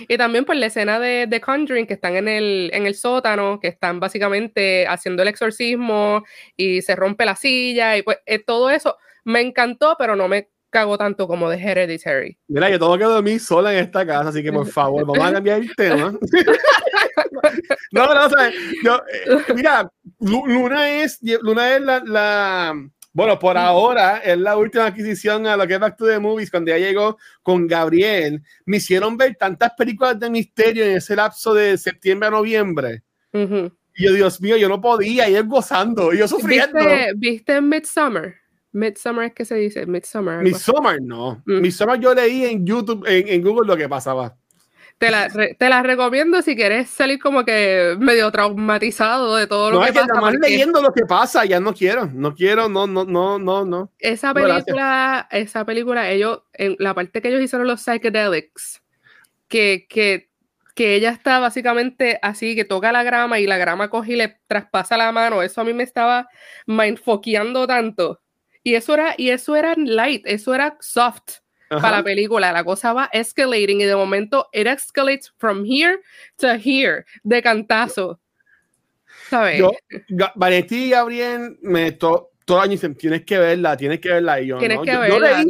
[0.07, 3.59] Y también por la escena de The Conjuring, que están en el, en el sótano,
[3.59, 6.24] que están básicamente haciendo el exorcismo
[6.55, 10.49] y se rompe la silla y pues eh, todo eso me encantó, pero no me
[10.74, 12.36] cago tanto como de Hereditary.
[12.48, 15.34] Mira, yo todo que dormir sola en esta casa, así que por favor, vamos a
[15.34, 16.12] cambiar el tema.
[17.92, 18.52] no, no, o sea,
[18.84, 22.76] yo, eh, mira, Luna es, Luna es la,
[23.14, 26.50] bueno, por ahora es la última adquisición a lo que es Back to the Movies,
[26.50, 28.42] cuando ya llegó con Gabriel.
[28.66, 33.04] Me hicieron ver tantas películas de misterio en ese lapso de septiembre a noviembre.
[33.32, 36.80] Y yo, Dios mío, yo no podía, ir gozando, y yo sufriendo.
[36.80, 38.43] ¿Viste, ¿viste Midsummer?
[38.74, 40.44] Midsummer es que se dice, Midsummer.
[40.44, 41.42] Midsummer no.
[41.46, 41.62] Mm.
[41.62, 44.36] Midsummer yo leí en YouTube, en, Google lo que pasaba.
[44.98, 49.82] Te la, te la, recomiendo si quieres salir como que medio traumatizado de todo lo
[49.82, 50.08] que, pasa.
[50.08, 53.38] No, es que leyendo lo que pasa, ya no quiero, no quiero, no, no, no,
[53.38, 53.92] no, no.
[54.00, 58.82] Esa película, esa película, ellos, en la parte que ellos hicieron los psychedelics,
[59.48, 60.30] que, que,
[60.74, 64.40] que ella está básicamente así, que toca la grama y la grama coge y le
[64.48, 66.30] traspasa la mano, eso a mí me estaba
[66.66, 68.23] mindfoqueando tanto
[68.64, 71.39] y eso era, y eso era light, eso era soft
[71.70, 72.51] para la película.
[72.51, 75.99] La cosa va escalating y de momento it escalates from here
[76.38, 78.20] to here, de cantazo.
[79.30, 79.59] ¿Sabes?
[79.59, 79.72] Yo,
[80.36, 84.41] Vanetti y Gabriel me to, todo el año dicen, tienes que verla, tienes que verla.
[84.41, 84.84] Y yo, tienes ¿no?
[84.84, 85.43] que verla.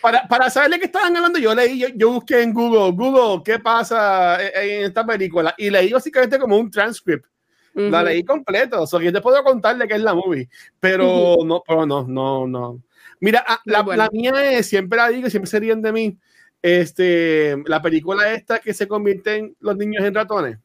[0.00, 3.42] Para, para saber de qué estaban hablando, yo leí, yo, yo, busqué en Google, Google,
[3.44, 5.54] ¿qué pasa en esta película?
[5.58, 7.26] Y leí básicamente como un transcript
[7.74, 8.82] la leí completo.
[8.82, 10.48] O sea, yo te puedo contarle qué es la movie,
[10.78, 12.82] pero no, pero no, no, no.
[13.20, 16.18] Mira, ah, la, la, mía es, siempre la digo, siempre se ríen de mí.
[16.62, 20.58] Este, la película esta que se convierten los niños en ratones.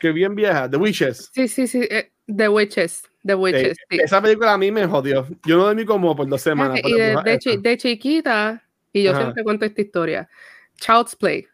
[0.00, 1.30] Que bien vieja, The Witches.
[1.32, 3.04] Sí, sí, sí, eh, The Witches.
[3.24, 3.76] The Witches.
[3.88, 3.98] sí.
[4.02, 5.26] Esa película a mí me jodió.
[5.46, 6.80] Yo no dormí como por dos semanas.
[6.82, 10.28] Y de, de, chiquita, y yo siempre cuento esta historia.
[10.76, 11.46] Child's Play.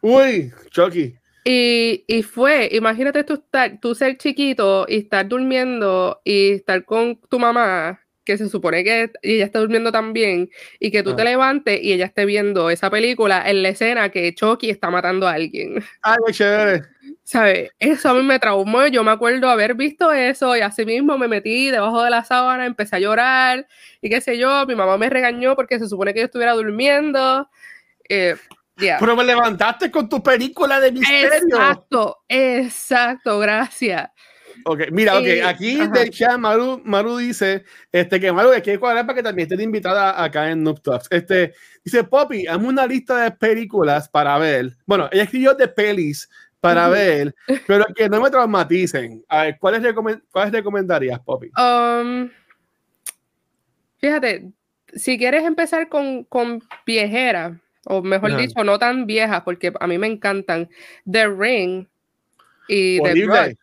[0.00, 1.16] Uy, Chucky.
[1.44, 7.20] Y, y, fue, imagínate tú, estar, tú ser chiquito y estar durmiendo y estar con
[7.28, 10.48] tu mamá, que se supone que ella está durmiendo también,
[10.80, 14.34] y que tú te levantes y ella esté viendo esa película en la escena que
[14.34, 15.84] Chucky está matando a alguien.
[16.02, 16.82] Ay, qué chévere.
[17.24, 17.70] ¿Sabes?
[17.78, 18.86] Eso a mí me traumó.
[18.86, 22.64] Yo me acuerdo haber visto eso y así mismo me metí debajo de la sábana,
[22.64, 23.66] empecé a llorar
[24.00, 24.66] y qué sé yo.
[24.66, 27.48] Mi mamá me regañó porque se supone que yo estuviera durmiendo.
[28.08, 28.36] Eh,
[28.76, 31.32] pero me levantaste con tu película de misterio.
[31.32, 34.10] Exacto, exacto, gracias.
[34.64, 39.16] Ok, mira, ok, aquí de chat Maru, Maru, dice este, que Maru, que cuadrar para
[39.16, 41.08] que también esté invitada acá en Noob Talks.
[41.10, 41.54] Este,
[41.84, 44.76] dice, Poppy, hazme una lista de películas para ver.
[44.86, 46.28] Bueno, ella escribió de pelis
[46.60, 47.34] para ver,
[47.66, 49.22] pero que no me traumaticen.
[49.28, 49.94] A ver, ¿cuáles,
[50.30, 51.50] ¿cuáles recomendarías, Poppy?
[51.58, 52.30] Um,
[53.98, 54.50] fíjate,
[54.94, 59.98] si quieres empezar con, con viejera, o mejor dicho, no tan viejas, porque a mí
[59.98, 60.68] me encantan
[61.10, 61.86] The Ring
[62.68, 63.56] y The Grudge.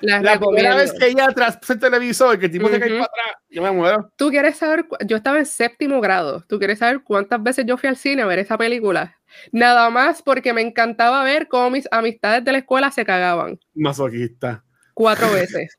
[0.00, 3.36] La primera vez que ella atrás el televisor, que el tipo se cae para atrás,
[3.50, 4.12] yo me muero.
[4.16, 7.88] Tú quieres saber, yo estaba en séptimo grado, tú quieres saber cuántas veces yo fui
[7.88, 9.18] al cine a ver esa película.
[9.50, 13.58] Nada más porque me encantaba ver cómo mis amistades de la escuela se cagaban.
[13.74, 14.62] Masoquista.
[14.94, 15.78] Cuatro veces.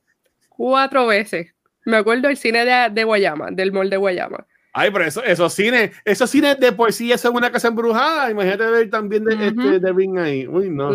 [0.49, 1.55] Cuatro veces.
[1.85, 4.45] Me acuerdo del cine de, de Guayama, del mall de Guayama.
[4.73, 8.31] Ay, pero eso, esos cines, esos cines de poesía son una casa embrujada.
[8.31, 10.47] Imagínate ver también de, este, de Ring ahí.
[10.47, 10.89] Uy, no.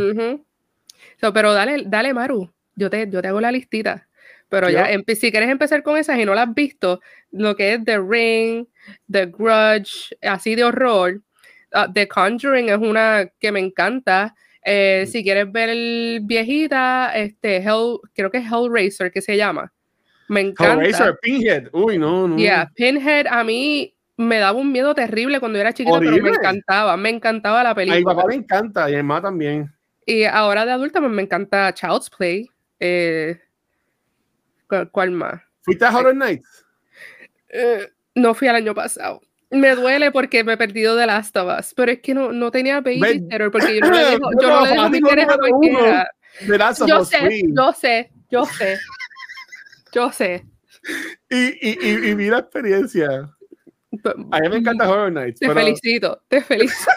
[1.32, 2.52] pero dale, dale, Maru.
[2.74, 4.08] Yo te, yo te hago la listita.
[4.48, 7.00] Pero ya, si quieres empezar con esas y no las has visto,
[7.30, 8.66] lo que es The Ring,
[9.10, 11.20] The Grudge, así de horror.
[11.72, 14.34] Uh, The Conjuring es una que me encanta.
[14.64, 19.72] Eh, si quieres ver el viejita, este, Hell, creo que es Hellraiser, que se llama.
[20.28, 20.74] Me encanta.
[20.74, 21.68] Hellraiser, Pinhead.
[21.72, 22.36] Uy, no, no.
[22.36, 26.96] Yeah, Pinhead a mí me daba un miedo terrible cuando era chiquita, pero me encantaba,
[26.96, 27.96] me encantaba la película.
[27.96, 29.72] A mi papá le encanta y a mi mamá también.
[30.04, 32.50] Y ahora de adulta pues, me encanta Child's Play.
[32.80, 33.38] Eh,
[34.90, 35.40] ¿cuál, más?
[35.62, 36.66] ¿Fuiste a Horror Nights?
[37.48, 39.20] Eh, no fui al año pasado.
[39.50, 42.50] Me duele porque me he perdido de Last of Us, pero es que no, no
[42.50, 46.10] tenía babysitter porque yo no le dejo, yo no le dejo mi interés a cualquiera.
[46.86, 48.78] Yo sé, yo sé, yo sé.
[49.92, 50.46] Yo sé.
[51.30, 53.34] y, y, y, y vi la experiencia.
[54.30, 55.40] A mí me encanta Horror Nights.
[55.40, 56.90] Te pero, felicito, te felicito.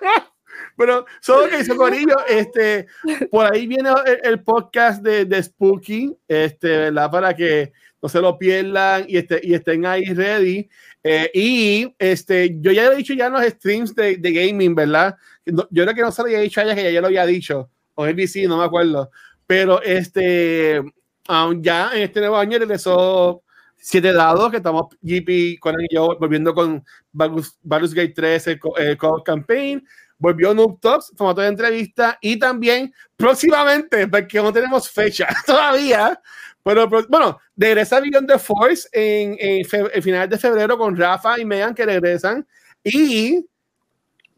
[0.76, 2.86] pero solo que hizo Corillo, este,
[3.30, 7.10] por ahí viene el, el podcast de, de, Spooky, este, ¿verdad?
[7.10, 10.68] Para que no se lo pierdan y, este, y estén ahí ready.
[11.02, 15.16] Eh, y este, yo ya he dicho ya en los streams de, de gaming, ¿verdad?
[15.44, 17.70] Yo creo que no se lo había dicho a ella, que ya lo había dicho,
[17.94, 19.10] o NBC, no me acuerdo.
[19.46, 20.82] Pero este,
[21.28, 23.42] um, ya en este nuevo año regresó
[23.76, 28.96] siete dados que estamos GP con y yo volviendo con Baldur's Gate 3 el, el
[28.96, 29.86] Code Campaign
[30.18, 36.20] volvió Noob Talks formato de entrevista y también próximamente porque no tenemos fecha todavía
[36.64, 41.44] pero, pero bueno regresa Beyond the Force en, en, finales de febrero con Rafa y
[41.44, 42.46] Megan que regresan
[42.82, 43.46] y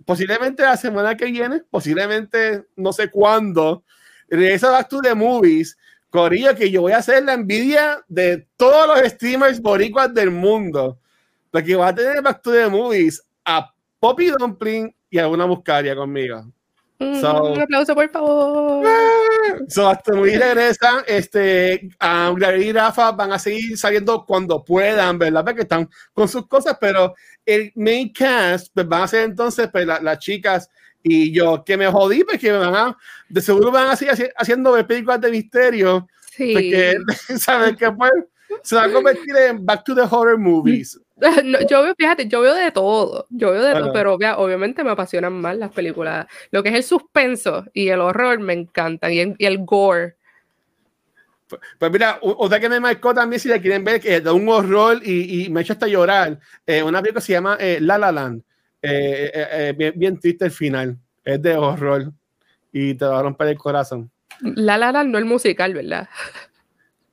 [0.04, 3.84] posiblemente la semana que viene posiblemente no sé cuándo
[4.28, 5.76] regresa Back to the Movies
[6.10, 10.98] Corillo, que yo voy a hacer la envidia de todos los streamers boricuas del mundo.
[11.50, 15.94] Porque va a tener Back to the Movies a Poppy Dumpling y a una muscaria
[15.94, 16.44] conmigo.
[16.98, 18.86] Mm, so, un aplauso, por favor.
[19.68, 21.02] So, hasta muy regresan.
[21.06, 25.44] Este, um, y Rafa van a seguir saliendo cuando puedan, ¿verdad?
[25.44, 27.14] Porque están con sus cosas, pero
[27.46, 30.68] el main cast pues, van a ser entonces pues, la, las chicas
[31.02, 32.98] y yo que me jodí porque me van a,
[33.28, 36.52] de seguro van a seguir haciendo películas de misterio sí.
[36.52, 36.96] porque
[37.38, 38.12] saben que pues
[38.62, 40.98] se va a convertir en Back to the Horror Movies
[41.44, 44.82] no, yo veo, fíjate, yo veo de todo, yo veo de todo, pero obvia, obviamente
[44.84, 46.26] me apasionan más las películas.
[46.50, 50.16] Lo que es el suspenso y el horror me encantan, y el, y el gore.
[51.48, 54.30] Pues, pues mira, otra que me marcó también, si la quieren ver, que es de
[54.30, 57.56] un horror y, y me ha hecho hasta llorar, eh, una película que se llama
[57.60, 58.42] eh, La La Land.
[58.82, 60.98] Eh, eh, bien, bien, triste el final.
[61.24, 62.12] Es de horror
[62.72, 64.10] y te va a romper el corazón.
[64.40, 66.08] La La Land no el musical, ¿verdad?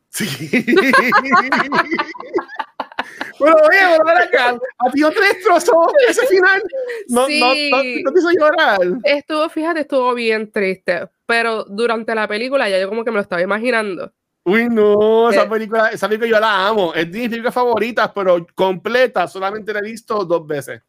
[0.09, 0.25] Sí.
[3.39, 4.57] Bueno, oye, volver acá.
[4.79, 6.61] A ti no te destrozó ese final.
[7.09, 7.39] No, sí.
[7.39, 8.79] no, no, no, te hizo llorar.
[9.03, 11.07] Estuvo, fíjate, estuvo bien triste.
[11.25, 14.11] Pero durante la película ya yo como que me lo estaba imaginando.
[14.43, 16.93] Uy, no, esa película, esa película yo la amo.
[16.93, 20.81] Es de mis películas favoritas, pero completa, solamente la he visto dos veces.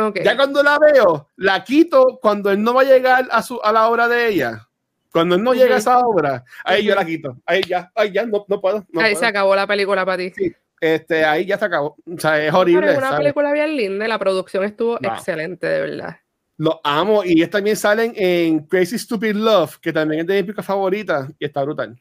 [0.00, 0.24] Okay.
[0.24, 3.72] Ya cuando la veo, la quito cuando él no va a llegar a, su, a
[3.72, 4.66] la obra de ella.
[5.12, 5.58] Cuando él no uh -huh.
[5.58, 6.88] llega a esa obra, ahí uh -huh.
[6.88, 7.36] yo la quito.
[7.44, 8.86] Ahí ya, ahí ya, no, no puedo.
[8.90, 9.20] No ahí puedo.
[9.20, 10.30] se acabó la película para ti.
[10.30, 11.96] Sí este, ahí ya se acabó.
[12.06, 12.80] O sea, es horrible.
[12.80, 13.20] Pero es una ¿sabes?
[13.20, 16.16] película bien linda, la producción estuvo excelente, de verdad.
[16.56, 17.22] Lo amo.
[17.24, 21.30] Y ellos también salen en Crazy Stupid Love, que también es de mis películas favoritas
[21.38, 22.00] y está brutal.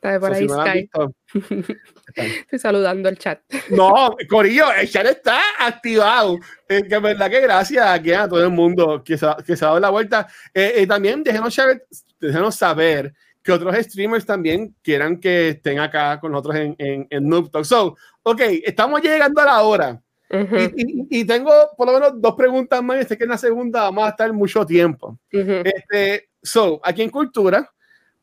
[0.00, 0.88] Está por So, ahí
[1.34, 1.72] si
[2.14, 3.40] Estoy saludando el chat.
[3.70, 6.38] No, Corillo, el chat está activado.
[6.68, 9.64] Eh, que en verdad que gracias aquí a todo el mundo que se, que se
[9.64, 10.26] ha dado la vuelta.
[10.54, 11.84] Eh, eh, también déjenos saber,
[12.20, 17.28] déjenos saber que otros streamers también quieran que estén acá con nosotros en, en, en
[17.28, 17.64] Noob Talk.
[17.64, 20.00] So, ok, estamos llegando a la hora.
[20.30, 23.06] Ujú, Y, y- y tengo por lo menos dos preguntas más.
[23.06, 25.18] Sé que en la segunda vamos a estar mucho tiempo.
[25.32, 25.62] ujú.
[25.64, 27.68] Este, so, aquí en Cultura,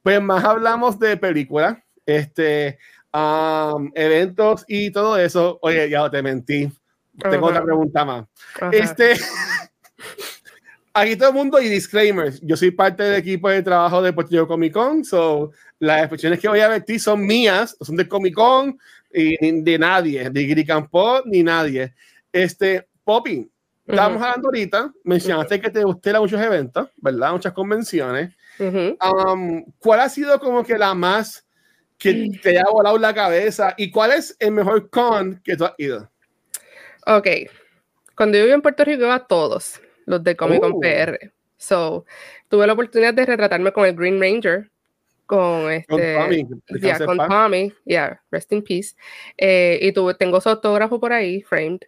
[0.05, 2.77] pues más hablamos de películas, este,
[3.11, 5.57] um, eventos y todo eso.
[5.63, 6.69] Oye, ya te mentí.
[7.17, 7.55] Tengo Ajá.
[7.55, 8.27] otra pregunta más.
[8.53, 8.69] Ajá.
[8.69, 9.13] Este,
[10.93, 12.39] aquí todo el mundo y disclaimers.
[12.41, 15.49] Yo soy parte del equipo de trabajo de Puerto Rico Comic Con, so
[15.79, 18.77] las expresiones que voy a vertir son mías, son de Comic Con
[19.11, 21.95] y de nadie, de Giri Campo ni nadie.
[22.31, 23.49] Este, Poppy,
[23.87, 27.31] estábamos Ujú, hablando ahorita, mencionaste que te gustan muchos eventos, ¿verdad?
[27.31, 28.35] Muchas convenciones.
[28.59, 28.97] Ujú.
[29.01, 31.45] Um, ¿Cuál ha sido como que la más
[31.97, 35.73] que te haya volado la cabeza y cuál es el mejor con que tú has
[35.77, 36.11] ido?
[37.07, 37.27] Ok.
[38.15, 40.79] Cuando yo vivía en Puerto Rico iba a todos los de Comic Con Oh.
[40.79, 41.31] PR.
[41.57, 42.05] So,
[42.49, 44.69] tuve la oportunidad de retratarme con el Green Ranger,
[45.25, 47.17] con Con este, Tommy, que yeah, con.
[47.17, 48.95] Tommy, yeah, rest in peace.
[49.37, 51.79] Eh, y tuve, tengo su autógrafo por ahí, framed.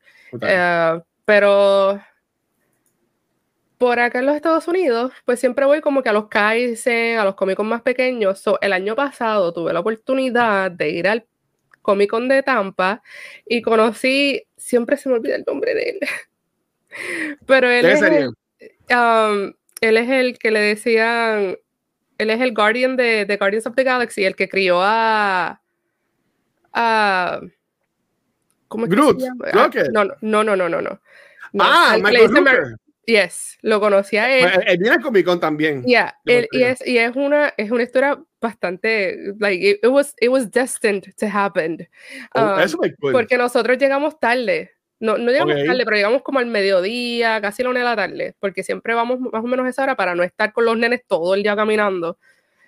[0.42, 2.02] Eh, pero
[3.78, 7.24] por acá en los Estados Unidos, pues siempre voy como que a los Kaizen, a
[7.24, 8.40] los Comic Con más pequeños.
[8.40, 11.26] So, el año pasado tuve la oportunidad de ir al
[11.82, 13.02] Comic Con de Tampa
[13.46, 16.00] y conocí, siempre se me olvida el nombre de él,
[17.46, 18.28] pero él ¿De qué es, el,
[18.98, 21.58] um, él es el que le decían,
[22.18, 25.62] él es el Guardian de, de Guardians of the Galaxy, el que crió a...
[26.74, 27.42] a
[28.68, 29.46] ¿Cómo es que se Groot, llama?
[29.54, 31.00] Ah, no, no, no, no, no, no.
[31.54, 32.78] No, ah, que Michael Rooker.
[33.08, 34.44] Yes, lo conocí a él.
[34.44, 35.82] Bueno, Él viene al Comic Con también.
[35.86, 40.14] Yeah, él- y, es, y es una es una historia bastante like it, it was
[40.20, 41.88] it was destined to happen.
[42.36, 43.14] Oh, Um, eso es cool.
[43.14, 44.72] porque nosotros llegamos tarde.
[45.00, 45.66] No, no llegamos Ok.
[45.68, 49.20] tarde, pero llegamos como al mediodía, casi la una de la tarde, porque siempre vamos
[49.22, 51.56] más o menos a esa hora para no estar con los nenes todo el día
[51.56, 52.18] caminando.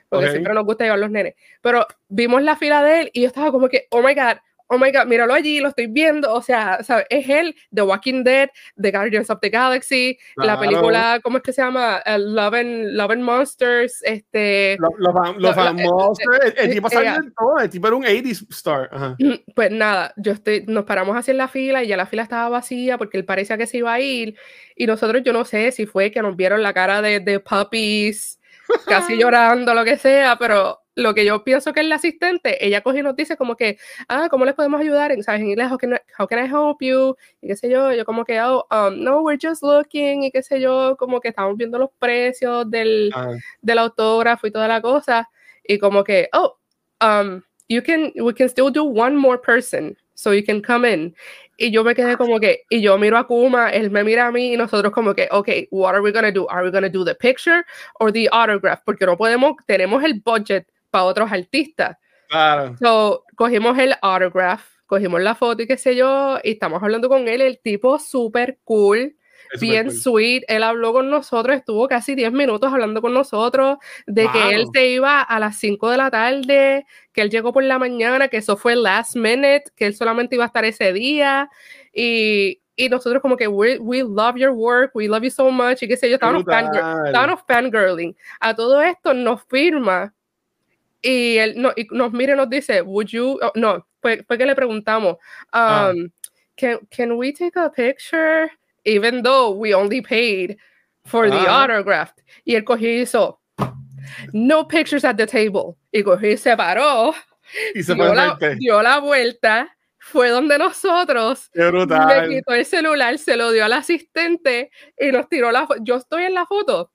[0.07, 0.31] porque Ok.
[0.31, 1.35] siempre nos gusta llevar los nenes.
[1.61, 4.37] Pero vimos la fila de él y yo estaba como que, oh my God,
[4.69, 6.33] oh my God, míralo allí, lo estoy viendo.
[6.33, 7.05] O sea, ¿sabes?
[7.09, 8.49] es él, The Walking Dead,
[8.81, 10.59] The Guardians of the Galaxy, la Claro.
[10.61, 12.01] película, ¿cómo es que se llama?
[12.05, 14.77] Eh, Love, and, Love and Monsters, este...
[14.79, 16.19] Los, los, fam- los Lo- lo- famosos,
[16.57, 18.89] el, eh, tipo eh, salió eh, todo, el tipo era un 80s star.
[18.91, 19.17] Ajá.
[19.55, 22.47] Pues nada, yo estoy, nos paramos así en la fila y ya la fila estaba
[22.49, 24.35] vacía porque él parecía que se iba a ir.
[24.75, 28.39] Y nosotros, yo no sé si fue que nos vieron la cara de, de puppies,
[28.85, 32.81] casi llorando, lo que sea, pero lo que yo pienso que es la asistente, ella
[32.81, 33.77] coge y nos dice como que,
[34.07, 35.11] ah, ¿cómo les podemos ayudar?
[35.11, 35.41] En, ¿Sabes?
[35.41, 37.15] En inglés, how can, I, how can I help you?
[37.41, 40.43] Y qué sé yo, yo como que, oh, um, no, we're just looking, y qué
[40.43, 43.31] sé yo, como que estamos viendo los precios del, Ajá.
[43.61, 45.29] del autógrafo y toda la cosa
[45.69, 46.57] y como que oh
[47.01, 51.15] um you can we can still do one more person so you can come in
[51.57, 54.31] y yo me quedé como que y yo miro a Kuma él me mira a
[54.31, 57.05] mí y nosotros como que okay what are we gonna do are we gonna do
[57.05, 57.63] the picture
[57.99, 61.97] or the autograph porque no podemos tenemos el budget para otros artistas
[62.29, 62.75] Claro.
[62.79, 67.27] So, cogimos el autograph, cogimos la foto y qué sé yo, y estamos hablando con
[67.27, 69.15] él, el tipo súper cool,
[69.51, 70.43] Es bien súper sweet.
[70.47, 74.71] Él habló con nosotros, estuvo casi 10 minutos hablando con nosotros, de que él Wow.
[74.75, 78.37] se iba a las 5 de la tarde, que él llegó por la mañana, que
[78.37, 81.49] eso fue last minute, que él solamente iba a estar ese día.
[81.91, 85.81] Y, y nosotros como que, we, we love your work, we love you so much,
[85.81, 86.45] y qué sé yo, estábamos
[87.47, 88.15] fangirling.
[88.39, 90.13] A todo esto nos firma
[91.01, 94.37] y él no, y nos mira y nos dice, would you, oh, no, fue, fue
[94.37, 95.17] que le preguntamos,
[95.53, 95.91] Ah.
[95.93, 96.09] um,
[96.55, 98.49] can, can we take a picture?
[98.85, 100.57] Even though we only paid
[101.05, 101.63] for the Ah.
[101.63, 102.11] autograph.
[102.45, 103.39] Y él cogió y hizo,
[104.33, 105.75] no pictures at the table.
[105.91, 107.13] Y cogió y se paró,
[107.75, 112.29] Y se dio la, dio la vuelta, fue donde nosotros, brutal.
[112.29, 115.79] quitó el celular, se lo dio al asistente y nos tiró la foto.
[115.83, 116.91] Yo estoy en la foto.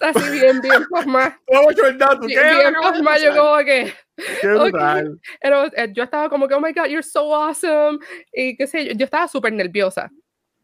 [0.00, 0.82] Así bien, bien.
[0.90, 2.34] Oh, Jordan, ¿tú qué?
[2.34, 3.92] bien, más, yo como que.
[4.40, 5.20] Qué brutal.
[5.42, 7.98] Eh, yo estaba como que, oh my god, you're so awesome.
[8.32, 10.10] Y qué sé yo, yo estaba súper nerviosa.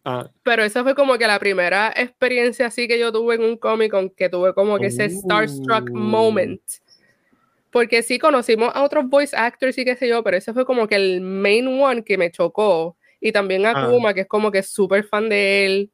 [0.05, 3.57] Ah, Pero esa fue como que la primera experiencia así que yo tuve en un
[3.57, 5.95] Comic Con, que tuve como que ese starstruck Uh.
[5.97, 6.61] moment.
[7.71, 10.87] Porque sí conocimos a otros voice actors y qué sé yo, pero ese fue como
[10.89, 12.97] que el main one que me chocó.
[13.21, 13.89] Y también a Ah.
[13.89, 15.91] Kuma, que es como que súper fan de él.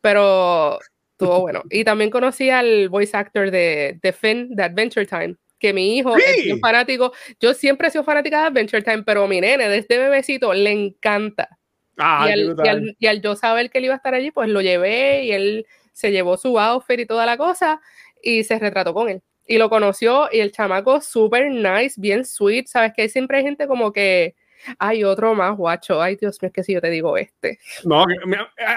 [0.00, 0.78] Pero
[1.18, 1.62] estuvo bueno.
[1.70, 5.36] Y también conocí al voice actor de, de Finn, de Adventure Time.
[5.58, 7.12] Que mi hijo es fanático.
[7.40, 11.48] Yo siempre he sido fanática de Adventure Time, pero mi nene desde bebecito le encanta
[11.96, 14.60] ah, y, al, y al yo saber que él iba a estar allí, pues lo
[14.60, 17.80] llevé y él se llevó su outfit y toda la cosa
[18.22, 19.22] y se retrató con él.
[19.46, 22.92] Y lo conoció y el chamaco súper nice, bien sweet, ¿sabes?
[22.94, 24.34] Que siempre hay gente como que
[24.78, 27.58] hay otro más guacho, ay Dios mío, es que si yo te digo este.
[27.84, 28.04] No,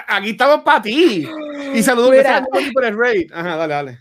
[0.08, 1.28] aquí estamos para ti.
[1.74, 2.10] Y saludos
[2.72, 3.30] por el raid.
[3.32, 3.98] Ajá, dale, dale.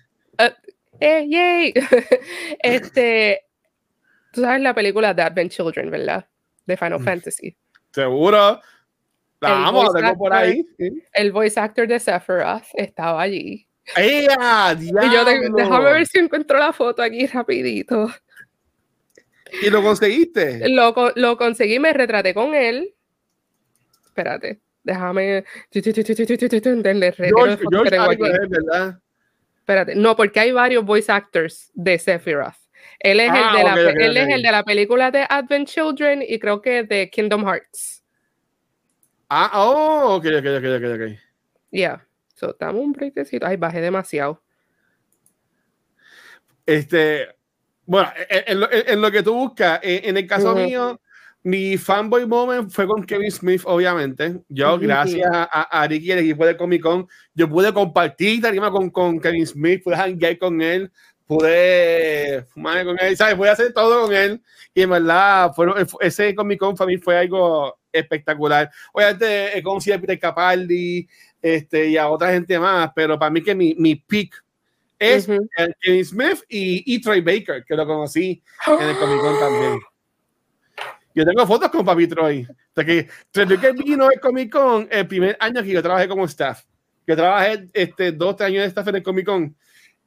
[1.00, 1.74] ¡Eh, yay!
[2.60, 3.42] este,
[4.32, 6.26] tú sabes la película The Advent Children, ¿verdad?
[6.66, 7.04] De Final Mm.
[7.04, 7.56] Fantasy.
[7.92, 8.60] Seguro.
[9.40, 10.66] La El vamos, la tengo por ahí.
[11.14, 13.68] El voice actor de Sephiroth estaba allí.
[13.96, 18.10] ¡Ea, Y yo, te- déjame ver si encuentro la foto aquí rapidito.
[19.62, 20.68] ¿Y lo conseguiste?
[20.70, 22.94] Lo, lo conseguí, me retraté con él.
[24.06, 25.44] Espérate, déjame.
[29.60, 32.56] Espérate, no, porque hay varios voice actors de Sephiroth.
[33.00, 36.24] Él es, Ah, el, de la, él es el de la película de Advent Children
[36.28, 38.04] y creo que de Kingdom Hearts.
[39.30, 41.20] Ah, oh, ok, ok, ok, ok, ok.
[41.72, 42.08] Yeah.
[42.34, 43.46] So, dame un breakcito.
[43.46, 44.42] Ay, bajé demasiado.
[46.66, 47.28] Este,
[47.88, 50.62] bueno, en, en lo, en lo que tú buscas, en, el caso Ujú.
[50.62, 51.02] mío,
[51.42, 54.42] mi fanboy moment fue con Kevin Smith, obviamente.
[54.50, 54.84] Yo, Ujú.
[54.84, 58.90] gracias a, a Ricky y el equipo de Comic Con, yo pude compartir tarima con,
[58.90, 60.92] con Kevin Smith, pude hangar con él,
[61.26, 63.36] pude fumar con él, ¿sabes?
[63.36, 64.42] Pude hacer todo con él.
[64.74, 68.70] Y en verdad, fueron, ese Comic Con para mí fue algo espectacular.
[68.92, 71.08] Obviamente, he conocido a Peter Capaldi
[71.42, 74.44] este, y a otra gente más, pero para mí que mi, mi pick
[75.00, 75.48] es Ujú.
[75.58, 79.80] el Kevin Smith y, y Troy Baker, que lo conocí en el Comic Con también.
[81.14, 82.48] Yo tengo fotos con Papi Troy.
[82.76, 86.26] Sea que Troy Baker vino al Comic Con el primer año que yo trabajé como
[86.26, 86.64] staff.
[87.08, 89.56] Yo trabajé este, dos, tres años de staff en el Comic Con.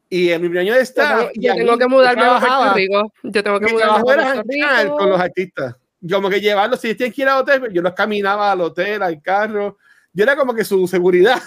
[0.09, 1.31] Y en mi primer año de Yo staff.
[1.35, 3.13] yo a tengo que mudarme a Puerto Rico.
[3.25, 4.97] Yo tengo que mi mudarme a Puerto Rico.
[4.97, 5.77] con los artistas.
[6.11, 9.21] Como que llevarlos, si tienen que ir al hotel, yo los caminaba al hotel, al
[9.21, 9.77] carro.
[10.13, 11.41] Yo era como que su seguridad.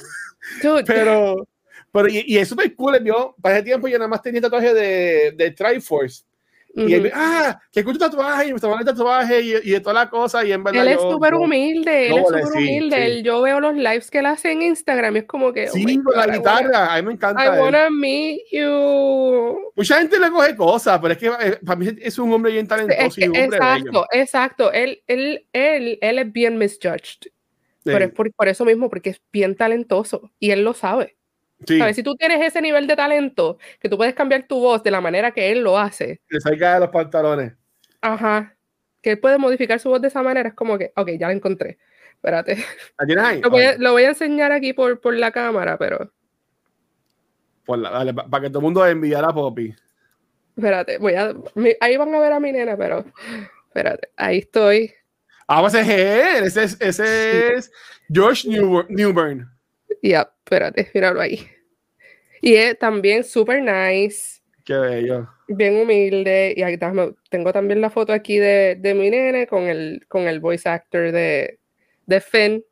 [0.61, 1.47] Dude, Pero,
[1.93, 3.01] pero y, y es súper cool.
[3.05, 6.23] Yo, para ese tiempo, yo nada más tenía tatuaje de, de Triforce.
[6.75, 9.93] Y él, ah, que escucho tatuaje y me tomó el tatuaje y, y de toda
[9.93, 10.43] la cosa.
[10.43, 10.81] Y en verdad.
[10.81, 12.95] Él es súper humilde, él yo es súper sí, humilde.
[12.95, 13.01] sí.
[13.03, 15.69] Él- yo veo los lives que él hace en Instagram y es como que.
[15.69, 16.93] oh Sí, my con la I wanna- guitarra.
[16.95, 17.45] A mí me encanta.
[17.45, 17.59] I él.
[17.61, 19.71] wanna meet you.
[19.75, 22.63] Mucha gente le coge cosas, pero es que eh, para mí es un hombre bien
[22.65, 23.75] Es talentoso que- y un hombre bello.
[23.75, 24.71] exacto, exacto.
[24.73, 27.29] Él, él, él, él es bien misjudged.
[27.83, 31.17] Pero Sí, es por, por eso mismo, porque es bien talentoso y él lo sabe.
[31.67, 31.95] Sí, ¿Sabes?
[31.95, 35.01] Si tú tienes ese nivel de talento, que tú puedes cambiar tu voz de la
[35.01, 37.53] manera que él lo hace, le salga de los pantalones.
[38.01, 38.55] ajá,
[39.01, 41.33] que él puede modificar su voz de esa manera, es como que, ok, ya la
[41.33, 41.77] encontré.
[42.13, 42.57] Espérate.
[43.07, 43.41] ¿La ahí?
[43.41, 46.09] Lo voy a, lo voy a enseñar aquí por, por la cámara, pero
[47.65, 49.75] ponla, dale, para que todo el mundo enviara a Poppy.
[50.55, 51.33] espérate, voy a.
[51.81, 53.05] ahí van a ver a mi nena, pero
[53.67, 54.93] espérate, ahí estoy.
[55.47, 57.71] Ah, pues es él, ese es, ese es
[58.09, 59.49] George Newber- Newburn.
[60.01, 61.45] Ya, espérate, míralo ahí.
[62.43, 64.41] Y es también súper nice.
[64.65, 65.29] Qué bello.
[65.47, 66.53] bien humilde.
[66.57, 66.77] Y
[67.29, 71.13] tengo también la foto aquí de, de mi nene con el, con el voice actor
[71.13, 71.57] de,
[72.05, 72.65] de Finn.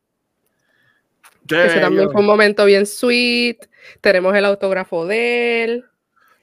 [1.48, 3.60] Qué Ese también fue un momento bien sweet.
[4.02, 5.86] Tenemos el autógrafo de él.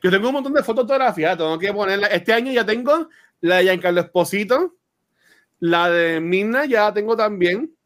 [0.03, 2.07] Yo tengo un montón de fotografías, tengo que ponerla.
[2.07, 3.11] Este año ya tengo
[3.43, 4.74] la de Giancarlo Esposito,
[5.61, 7.76] la de Mina ya la tengo también,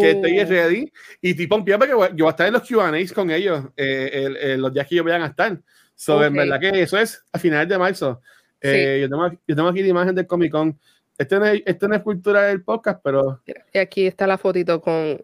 [0.00, 0.92] que estoy Uh, ready.
[1.22, 4.10] Y tipo en pie porque yo voy a estar en los QAs con ellos eh,
[4.12, 5.58] el- el- los días que ellos vayan a estar.
[5.94, 6.36] So, en Ok.
[6.38, 8.20] verdad que eso es a finales de marzo.
[8.60, 10.78] Eh, yo, tengo, yo tengo aquí la imagen del Comic Con.
[11.18, 13.40] Este no es, este no es cultura del podcast, pero.
[13.72, 15.18] y aquí está la fotito con,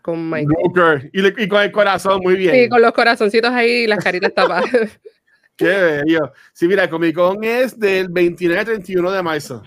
[0.00, 1.10] con Michael.
[1.12, 2.54] Y, le- y con el corazón, muy bien.
[2.54, 4.70] Sí, con los corazoncitos ahí y las caritas tapadas.
[5.56, 6.32] Qué bello.
[6.52, 9.62] Sí, mira, el Comic Con es del 29 al 31 de marzo.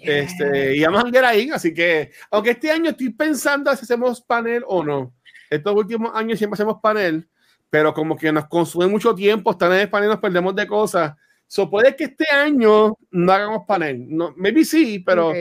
[0.00, 4.20] Este, y vamos a ver ahí, así que, aunque este año estoy pensando si hacemos
[4.20, 5.14] panel o no.
[5.50, 7.28] Estos últimos años siempre hacemos panel,
[7.70, 11.14] pero como que nos consume mucho tiempo estar en el panel, nos perdemos de cosas.
[11.46, 14.04] So, puede que este año no hagamos panel.
[14.08, 15.36] No, maybe sí, pero Ok.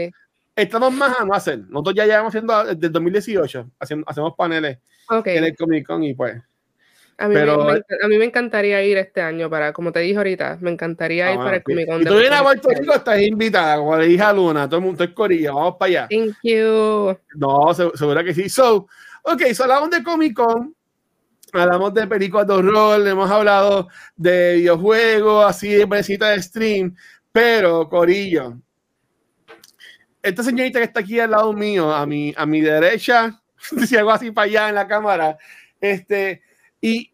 [0.56, 1.60] estamos más a no hacer.
[1.70, 4.78] Nosotros ya llevamos haciendo desde el 2018, haciendo, hacemos paneles
[5.10, 5.28] Ok.
[5.28, 6.42] en el Comic Con y pues.
[7.20, 10.00] A mí, me- pero- me, a mí me encantaría ir este año para, como te
[10.02, 11.64] dije ahorita, me encantaría ir Ah, para el.
[11.64, 14.68] Comic Con de tú vienes a Puerto Rico, estás invitada, como le dije a Luna,
[14.70, 16.08] todo el mundo es corilla, vamos para allá.
[16.10, 17.18] Thank you.
[17.36, 18.48] No, se- seguro que sí.
[18.50, 18.88] So,
[19.24, 20.76] ok, so hablamos de Comic Con,
[21.54, 26.96] hablamos de películas de horror, hemos hablado de videojuegos, así de mesita de stream,
[27.32, 28.58] pero Corillo,
[30.22, 33.42] esta señorita que está aquí al lado mío, a mi, a mi derecha,
[33.88, 35.38] si algo así para allá en la cámara,
[35.80, 36.42] este,
[36.82, 37.14] y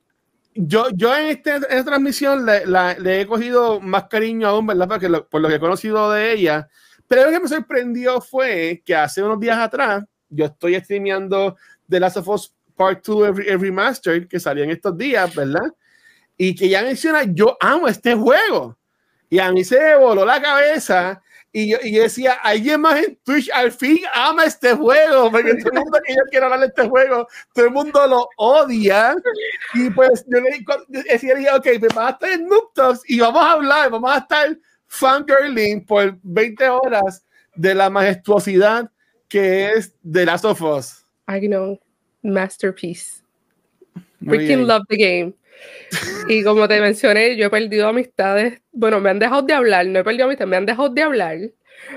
[0.56, 4.68] yo, yo en, este, en esta transmisión le, la- le he cogido más cariño aún,
[4.68, 4.88] ¿verdad?
[4.88, 6.68] Porque lo- por lo que he conocido de ella,
[7.08, 11.56] pero lo que me sorprendió fue que hace unos días atrás yo estoy streameando
[11.90, 15.72] The Last of Us Part 2 el, el Remastered que salió en estos días, ¿verdad?
[16.38, 18.78] Y que ya menciona, yo amo este juego.
[19.30, 21.23] Y a mí se me voló la cabeza.
[21.56, 25.54] Y yo, y yo decía, alguien más en Twitch al fin ama este juego, porque
[25.56, 29.16] todo el mundo que yo quiero hablar de este juego, todo el mundo lo odia.
[29.76, 33.44] Y pues yo le decía, ok, pues vamos a estar en Noob Talks y vamos
[33.44, 37.24] a hablar, vamos a estar fangirling por 20 horas
[37.56, 38.90] de la majestuosidad
[39.28, 41.06] que es The Last of Us.
[41.28, 41.80] I know.
[42.24, 43.22] Masterpiece.
[44.24, 45.34] Freaking love the game.
[46.28, 48.62] Y como te mencioné, yo he perdido amistades.
[48.72, 51.38] Bueno, me han dejado de hablar, no he perdido amistades, me han dejado de hablar.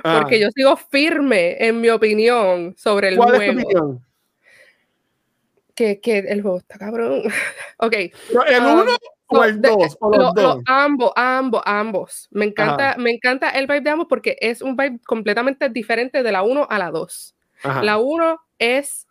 [0.04, 3.60] Ah, Porque yo sigo firme en mi opinión sobre el ¿Cuál es tu juego.
[3.68, 4.06] opinión?
[5.74, 7.22] Que, que el juego está cabrón.
[7.78, 7.92] ok.
[7.94, 8.12] ¿El
[8.60, 8.92] Ah, uno
[9.28, 9.96] o el de- dos?
[10.00, 10.62] O lo- los lo- dos.
[10.66, 12.28] ambos, ambos, ambos.
[12.30, 16.32] Me encanta, me encanta el vibe de ambos porque es un vibe completamente diferente de
[16.32, 17.34] la 1 a la 2.
[17.62, 17.82] Ajá.
[17.82, 19.06] La 1 es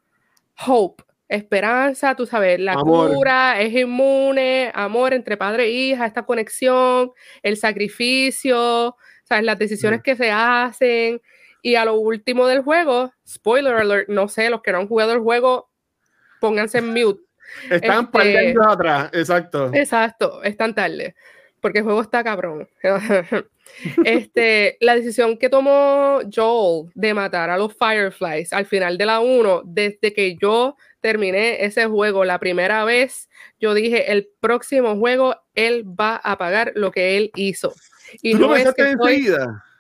[0.66, 3.14] hope, esperanza, tú sabes, la Amor.
[3.14, 7.12] cura, es inmune, amor entre padre e hija, esta conexión,
[7.42, 11.22] el sacrificio, sabes, las decisiones que se hacen.
[11.62, 15.14] Y a lo último del juego, spoiler alert, no sé, los que no han jugado
[15.14, 15.72] el juego,
[16.40, 17.22] pónganse en mute.
[17.70, 19.72] Están par este- atrás, exacto.
[19.74, 21.16] Exacto, es tan tarde,
[21.62, 22.68] porque el juego está cabrón.
[24.06, 29.20] este, la decisión que tomó Joel de matar a los Fireflies al final de la
[29.20, 30.76] 1, desde que yo
[31.06, 33.30] terminé ese juego la primera vez,
[33.60, 37.74] yo dije, el próximo juego él va a pagar lo que él hizo.
[38.22, 39.36] Y ¿Tú lo no es que estoy-?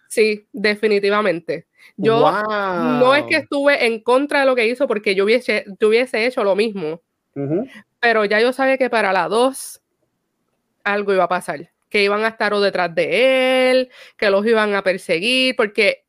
[0.07, 1.65] Sí, definitivamente.
[1.97, 5.87] Yo no es que estuve en contra de lo que hizo porque yo hubiese, yo
[5.87, 7.01] hubiese hecho lo mismo
[7.99, 9.81] pero ya yo sabía que para la 2
[10.83, 14.73] algo iba a pasar, que iban a estar o detrás de él, que los iban
[14.75, 16.04] a perseguir, porque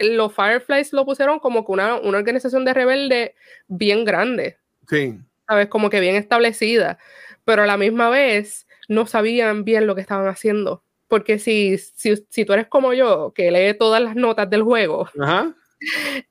[0.00, 3.34] los Fireflies lo pusieron como que una, una organización de rebelde
[3.68, 4.56] bien grande,
[4.88, 5.18] Sí.
[5.48, 5.68] ¿sabes?
[5.68, 6.98] Como que bien establecida,
[7.44, 10.82] pero a la misma vez no sabían bien lo que estaban haciendo.
[11.08, 15.08] Porque si, si, si tú eres como yo, que lee todas las notas del juego,
[15.20, 15.52] Ajá.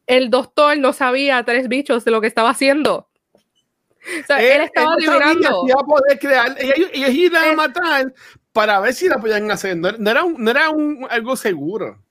[0.08, 3.10] el doctor no sabía tres bichos de lo que estaba haciendo.
[4.24, 5.66] O sea, él, estaba sabía adivinando.
[5.68, 6.56] iba a poder crear.
[6.58, 8.14] Ellos, ellos iban a matar
[8.54, 9.76] para ver si la podían hacer.
[9.78, 12.02] No, no era, un, no era un, algo seguro.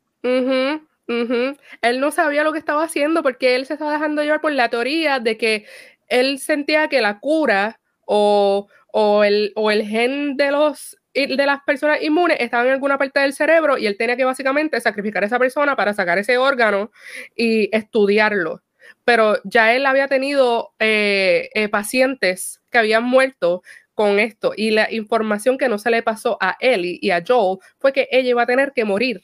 [1.09, 4.69] Él no sabía lo que estaba haciendo porque él se estaba dejando llevar por la
[4.69, 5.65] teoría de que
[6.09, 11.63] él sentía que la cura o, o el, o el gen de, los, de las
[11.63, 15.27] personas inmunes estaba en alguna parte del cerebro y él tenía que básicamente sacrificar a
[15.27, 16.91] esa persona para sacar ese órgano
[17.35, 18.63] y estudiarlo.
[19.05, 23.63] Pero ya él había tenido eh, eh, pacientes que habían muerto
[23.95, 27.59] con esto y la información que no se le pasó a Ellie y a Joel
[27.79, 29.23] fue que ella iba a tener que morir.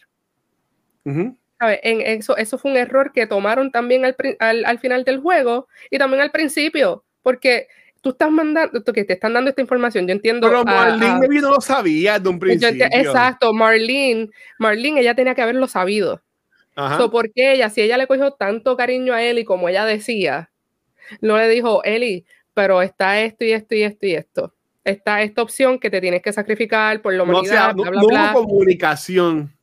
[1.04, 1.36] Ujú.
[1.60, 5.68] En eso, eso fue un error que tomaron también al, al- al final del juego
[5.90, 7.68] y también al principio, porque
[8.02, 10.46] tú estás mandando, que te están dando esta información, yo entiendo.
[10.48, 12.86] Pero Marlene no lo sabía de un principio.
[12.92, 14.28] exacto, Marlene,
[14.58, 16.20] Marlene, ella tenía que haberlo sabido.
[16.76, 16.98] Ajá.
[16.98, 20.50] So, porque ella, si ella le cogió tanto cariño a Eli como ella decía,
[21.20, 24.54] no le dijo, Eli, pero está esto y esto y esto y esto.
[24.84, 27.90] Está esta opción que te tienes que sacrificar por la no, o sea, no, bla,
[27.90, 28.32] bla, no bla.
[28.34, 29.53] hubo comunicación.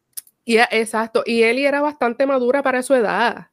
[0.46, 3.48] Y, exacto, y Eli era bastante madura para su edad.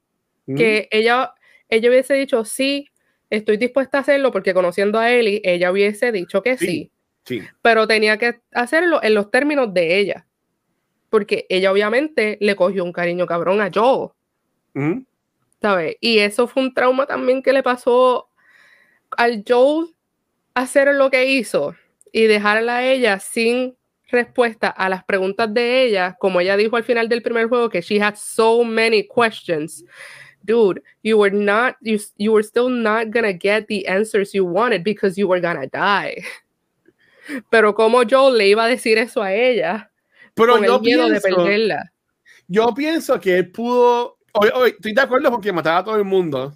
[0.57, 1.35] Que ella,
[1.69, 2.89] ella hubiese dicho sí,
[3.29, 6.91] estoy dispuesta a hacerlo porque conociendo a Eli, ella hubiese dicho que sí,
[7.25, 7.41] Sí.
[7.41, 7.47] Sí.
[7.61, 10.27] pero tenía que hacerlo en los términos de ella,
[11.11, 14.09] porque ella obviamente le cogió un cariño cabrón a Joe,
[14.75, 15.05] Ujú.
[15.61, 15.97] ¿sabes?
[16.01, 18.31] Y eso fue un trauma también que le pasó
[19.19, 19.89] al Joe
[20.55, 21.75] hacer lo que hizo
[22.13, 23.77] y dejarla a ella sin
[24.09, 27.81] respuesta a las preguntas de ella, como ella dijo al final del primer juego que
[27.83, 29.85] she had so many questions.
[30.43, 34.83] Dude, you were not you, you were still not gonna get the answers you wanted
[34.83, 36.23] because you were gonna die.
[37.51, 39.91] Pero como Joel le iba a decir eso a ella
[40.35, 41.93] Pero con yo el miedo de pienso, perderla.
[42.47, 44.17] yo pienso que él pudo.
[44.33, 46.53] Oye, oye, estoy de acuerdo con que mataba a todo el mundo.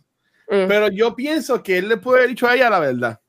[0.49, 3.21] Mm, Pero yo pienso que él le puede haber dicho a ella la verdad.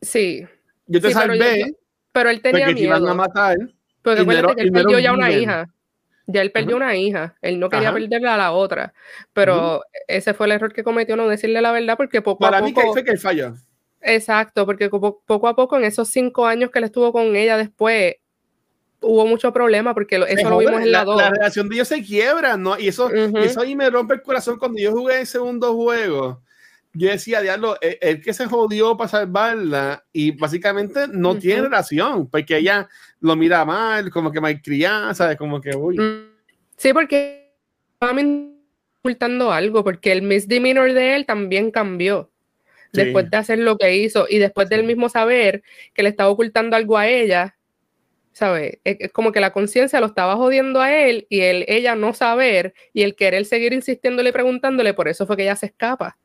[0.00, 0.46] sí,
[0.86, 1.66] Yo te Sí, yo- salvé yo-
[2.14, 3.14] pero él tenía porque te iban a miedo.
[3.14, 3.56] matar.
[4.02, 5.68] Porque acuérdate que él perdió ya una hija.
[6.26, 7.36] Ya él perdió una hija.
[7.42, 7.98] Él no quería Ajá.
[7.98, 8.94] perderle a la otra.
[9.34, 12.62] Pero ese fue el error que cometió, no decirle la verdad, porque poco Para a
[12.62, 12.92] mí que poco.
[12.94, 13.54] fue que él falló.
[14.00, 17.56] Exacto, porque poco, poco a poco en esos cinco años que él estuvo con ella
[17.56, 18.14] después,
[19.00, 21.16] hubo mucho problema, porque eso lo vimos en la la, 2.
[21.16, 22.78] la relación de ellos se quiebra, ¿no?
[22.78, 23.38] Y eso, Ujú.
[23.38, 26.42] y eso ahí me rompe el corazón cuando yo jugué el segundo juego.
[26.94, 32.30] Yo decía, diablo, el, el que se jodió para salvarla y básicamente no tiene relación,
[32.30, 32.88] porque ella
[33.20, 35.36] lo mira mal, como que malcriada, ¿sabes?
[35.36, 35.98] Como que, uy.
[35.98, 36.34] Mm,
[36.76, 37.52] Sí, porque
[37.94, 38.20] estaba
[39.00, 42.30] ocultando algo, porque el misdemeanor de él también cambió
[42.92, 43.02] Sí.
[43.02, 45.62] después de hacer lo que hizo y después del mismo saber
[45.94, 47.56] que le estaba ocultando algo a ella,
[48.32, 48.78] ¿sabes?
[48.84, 52.14] Es, es como que la conciencia lo estaba jodiendo a él y él, ella no
[52.14, 56.18] saber y el querer seguir insistiéndole y preguntándole, por eso fue que ella se escapa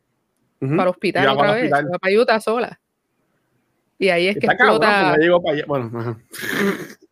[0.59, 1.99] Para hospital Y otra para vez, hospital.
[1.99, 2.79] para Utah sola.
[3.97, 5.17] Y ahí es que Está cabrón, explota.
[5.17, 5.65] llegó para allá.
[5.67, 6.17] Bueno, ajá.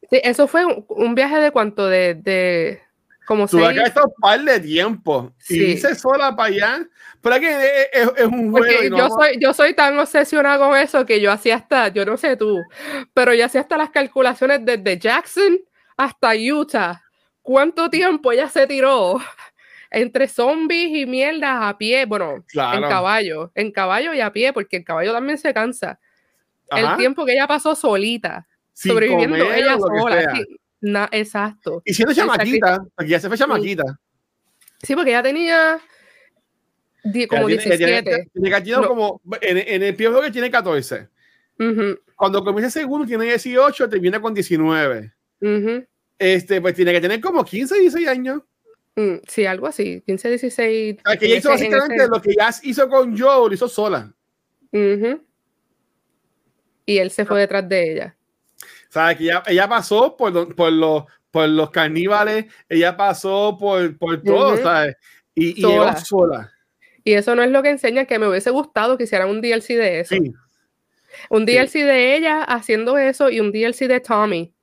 [0.09, 2.81] Sí, eso fue un, viaje de cuánto, de, de
[3.25, 5.63] como Tuve seis, que estar un par de tiempo y Sí.
[5.71, 6.87] irse sola para allá.
[7.21, 8.67] Pero es que es, es- es un juego.
[8.67, 11.57] Porque y no yo vamos- soy, yo soy tan obsesionada con eso que yo hacía
[11.57, 12.57] hasta, yo no sé tú,
[13.13, 15.59] pero yo hacía hasta las calculaciones desde Jackson
[15.97, 17.03] hasta Utah.
[17.41, 19.19] ¿Cuánto tiempo ella se tiró
[19.91, 22.05] entre zombies y mierdas a pie?
[22.05, 25.99] Bueno, en caballo, en caballo y a pie, porque el caballo también se cansa.
[26.69, 26.91] Ajá.
[26.91, 30.33] El tiempo que ella pasó solita, Sin sobreviviendo comer ella que sola.
[30.81, 31.81] na- exacto.
[31.85, 33.83] Y siendo chamaquita, porque ya se fue chamaquita.
[34.83, 35.79] Sí, porque ella tenía
[37.03, 38.03] die- como Ya tiene- ya 17.
[38.03, 38.87] Tiene, tiene que tiene No.
[38.87, 41.07] como, en, en el primer juego tiene 14.
[41.59, 45.13] Ujú, Cuando comienza el segundo tiene 18, termina con 19.
[45.41, 45.85] ujú.
[46.19, 48.41] Este, pues tiene que tener como 15, 16 años.
[48.97, 50.97] Mm, sí, algo así, 15, 16.
[51.05, 53.69] O sea, que ella hizo básicamente ese- lo que ya hizo con Joe, lo hizo
[53.69, 54.11] sola.
[56.85, 58.15] Y él se fue detrás de ella.
[58.89, 63.57] O sea, que ella, ella pasó por, lo- por, los, por los caníbales, ella pasó
[63.59, 64.57] por, por todo.
[64.57, 64.95] ¿sabes?
[65.35, 65.85] Y, y Sola.
[65.91, 66.53] llegó sola.
[67.03, 69.75] Y eso no es lo que enseña que me hubiese gustado que hicieran un DLC
[69.75, 70.15] de eso.
[70.15, 70.33] Sí.
[71.29, 71.53] Un Sí.
[71.53, 74.53] DLC de ella haciendo eso y un DLC de Tommy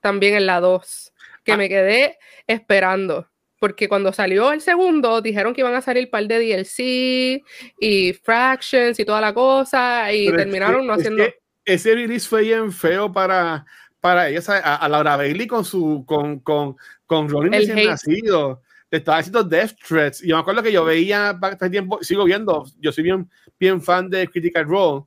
[0.00, 1.12] también en la 2,
[1.44, 1.56] que Ah.
[1.56, 3.28] me quedé esperando.
[3.64, 7.42] Porque cuando salió el segundo, dijeron que iban a salir un par de DLC
[7.80, 11.24] y Fractions y toda la cosa, y Pero es terminaron que- no es haciendo.
[11.24, 11.34] que
[11.64, 13.64] ese release fue bien feo para,
[14.00, 14.40] para ella.
[14.62, 16.76] A, a Laura Bailey con su con, con,
[17.06, 18.60] con Ronin recién nacido.
[18.90, 20.22] Le estaba haciendo death threats.
[20.22, 23.80] Y yo me acuerdo que yo veía para tiempo, sigo viendo, yo soy bien, bien
[23.80, 25.04] fan de Critical Role.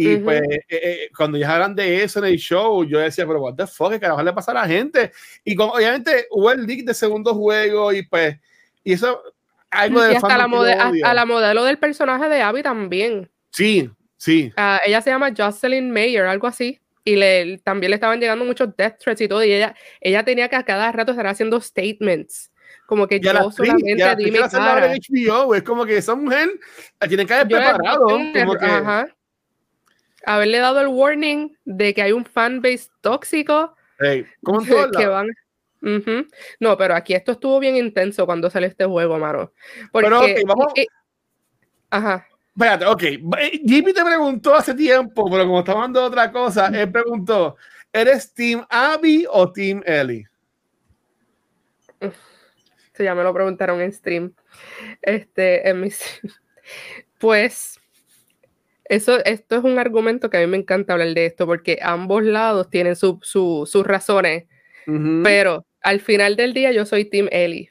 [0.00, 3.40] Y pues eh, eh, cuando ya hablan de eso en el show, yo decía, pero
[3.40, 5.12] what the fuck, ¿qué carajo le pasa a la gente?
[5.44, 8.38] Y como, obviamente hubo el leak de segundo juego y pues,
[8.82, 9.22] y eso,
[9.70, 10.12] algo de...
[10.12, 13.30] Y hasta, la, la modelo del personaje de Abby también.
[13.50, 14.52] Sí, sí.
[14.56, 16.80] Uh, ella se llama Jocelyn Mayer, algo así.
[17.04, 19.42] Y le, también le estaban llegando muchos death threats y todo.
[19.44, 22.50] Y ella, ella tenía que a cada rato estar haciendo statements.
[22.86, 24.92] Como que yo solamente ya di mi cara.
[24.92, 26.48] HBO, es como que esa mujer
[26.98, 28.04] la tienen que haber preparado.
[28.04, 28.66] Como que...
[28.66, 29.06] Ajá.
[30.26, 33.74] Haberle dado el warning de que hay un fanbase tóxico.
[33.98, 34.60] Hey, ¿cómo
[34.96, 35.28] que van,
[35.82, 36.28] Uh -huh.
[36.58, 39.50] No, pero aquí esto estuvo bien intenso cuando salió este juego, mano.
[39.90, 40.72] Porque, pero, okay, vamos.
[40.76, 40.86] Eh,
[41.88, 42.28] ajá.
[42.54, 43.02] Espérate, ok.
[43.64, 47.56] Jimmy te preguntó hace tiempo, pero como estamos hablando de otra cosa, él preguntó:
[47.92, 50.26] ¿eres Team Abby o Team Ellie?
[52.98, 54.34] Ya me lo preguntaron en stream.
[55.00, 55.88] Este, en mi
[57.18, 57.79] Pues,
[58.90, 62.24] eso, esto es un argumento que a mí me encanta hablar de esto, porque ambos
[62.24, 64.44] lados tienen su, su, sus razones,
[64.86, 65.22] uh -huh.
[65.22, 67.70] pero al final del día yo soy Team Ellie.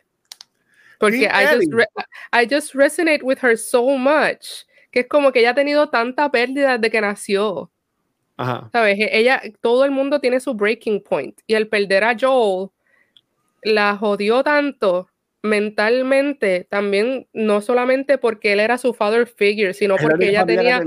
[0.98, 1.72] Porque I just,
[2.34, 6.32] I just resonate with her so much que es como que ella ha tenido tanta
[6.32, 7.72] pérdida desde que nació.
[8.38, 8.70] Ajá.
[8.72, 8.98] ¿Sabes?
[9.12, 11.40] Ella, todo el mundo tiene su breaking point.
[11.46, 12.70] Y el perder a Joel
[13.62, 15.09] la jodió tanto
[15.42, 20.84] mentalmente, también, no solamente porque él era su father figure, sino porque ella tenía,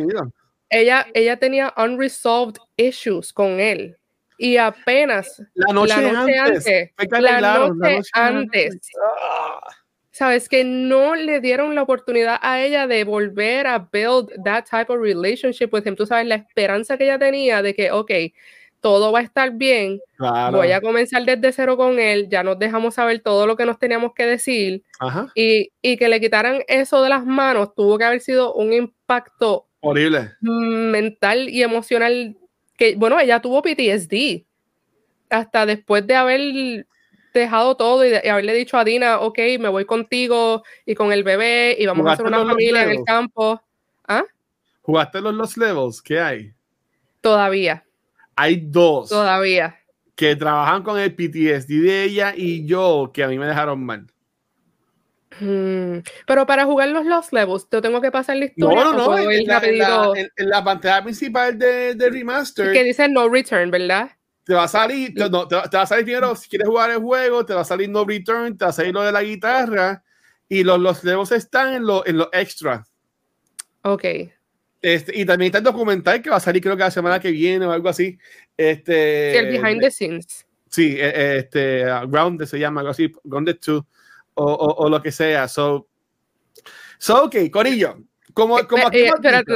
[0.69, 3.97] ella, ella tenía unresolved issues con él.
[4.39, 8.91] Y apenas la noche, la noche antes, antes, la noche la noche antes, antes.
[10.11, 14.93] Sabes que no le dieron la oportunidad a ella de volver a build that type
[14.93, 15.97] of relationship with him.
[15.97, 18.11] Tú sabes la esperanza que ella tenía de que, ok,
[18.83, 20.59] todo va a estar bien, claro.
[20.59, 23.79] voy a comenzar desde cero con él, ya nos dejamos saber todo lo que nos
[23.79, 24.83] teníamos que decir
[25.35, 29.67] y, y, que le quitaran eso de las manos tuvo que haber sido un impacto
[29.81, 32.37] horrible mental y emocional
[32.77, 34.45] que, bueno, ella tuvo PTSD
[35.31, 36.87] hasta después de haber
[37.33, 41.13] dejado todo y, de, y, haberle dicho a Dina, ok, me voy contigo y con
[41.13, 43.63] el bebé y vamos a hacer una familia en el campo.
[44.07, 44.25] ¿Ah?
[44.83, 46.03] ¿Jugaste los Lost Levels?
[46.03, 46.53] ¿Qué hay?
[47.21, 47.85] Todavía.
[48.37, 49.09] Hay dos.
[49.09, 49.79] Todavía.
[50.15, 54.07] Que trabajan con el PTSD de ella y yo, que a mí me dejaron mal.
[55.41, 56.01] Hmm.
[56.27, 58.85] Pero para jugar los Lost Levels, ¿te tengo que pasar la historia?
[58.85, 59.19] No, no, no.
[59.19, 62.73] En la, en, la, en, en la, pantalla principal de, de Remaster.
[62.73, 64.11] Que dice No Return, ¿verdad?
[64.45, 66.99] te va a salir, no, te, te, va a salir primero, si quieres jugar el
[66.99, 70.03] juego, te va a salir no return, te va a salir lo de la guitarra
[70.49, 72.85] y los, los levels están en lo, en lo extra.
[73.83, 74.05] Ok.
[74.83, 77.31] Este, y también está el documental que va a salir creo que la semana que
[77.31, 78.19] viene o algo así.
[78.57, 80.45] Este, el behind the scenes.
[80.69, 83.85] Sí, este, uh, Grounded se llama, algo así, Grounded 2
[84.35, 85.47] o, o, o, lo que sea.
[85.47, 85.87] So,
[86.99, 87.99] so ok, Corillo.
[88.35, 89.53] Como, como eh, espérate,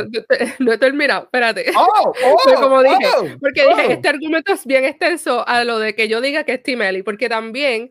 [0.58, 1.72] no he terminado, espérate.
[1.74, 5.94] Oh, oh, como dije, oh, porque dije, este argumento es bien extenso a lo de
[5.94, 7.90] que yo diga que es Ellie, porque también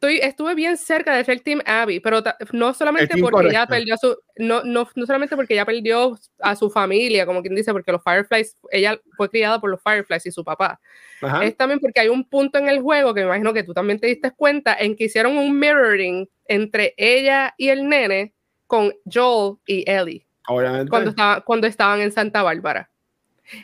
[0.00, 2.22] estoy, estuve bien cerca de ser Team Abby, pero
[2.52, 6.56] no solamente porque ella perdió a su, no, no, no solamente porque ella perdió a
[6.56, 10.32] su familia, como quien dice, porque los Fireflies, ella fue criada por los Fireflies y
[10.32, 10.80] su papá.
[11.20, 11.44] Ajá.
[11.44, 14.00] Es también porque hay un punto en el juego que me imagino que tú también
[14.00, 18.32] te diste cuenta en que hicieron un mirroring entre ella y el nene
[18.66, 20.26] con Joel y Ellie.
[20.48, 20.88] Obviamente.
[20.88, 22.88] Cuando, estaba, cuando estaban en Santa Bárbara.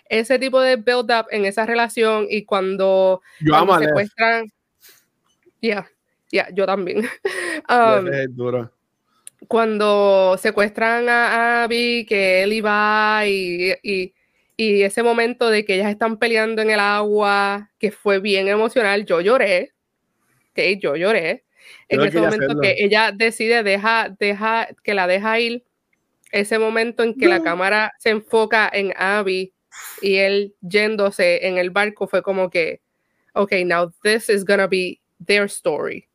[0.08, 4.52] Ese tipo de build-up en esa relación y cuando, yo cuando amo secuestran.
[6.30, 6.98] Ya, yeah, yo también.
[7.68, 8.72] um, es duro.
[9.48, 14.14] Cuando secuestran a Abby, que Ellie va y, y,
[14.56, 19.04] y ese momento de que ellas están peleando en el agua, que fue bien emocional,
[19.04, 19.72] yo lloré.
[20.50, 21.44] Okay, yo lloré
[21.88, 22.62] en ese momento hacerlo.
[22.62, 25.64] que ella decide deja, deja, que la deja ir,
[26.32, 27.32] ese momento en que no.
[27.32, 29.52] la cámara se enfoca en Abby
[30.00, 32.80] y él yéndose en el barco fue como que,
[33.34, 36.08] ok, now this is gonna be their story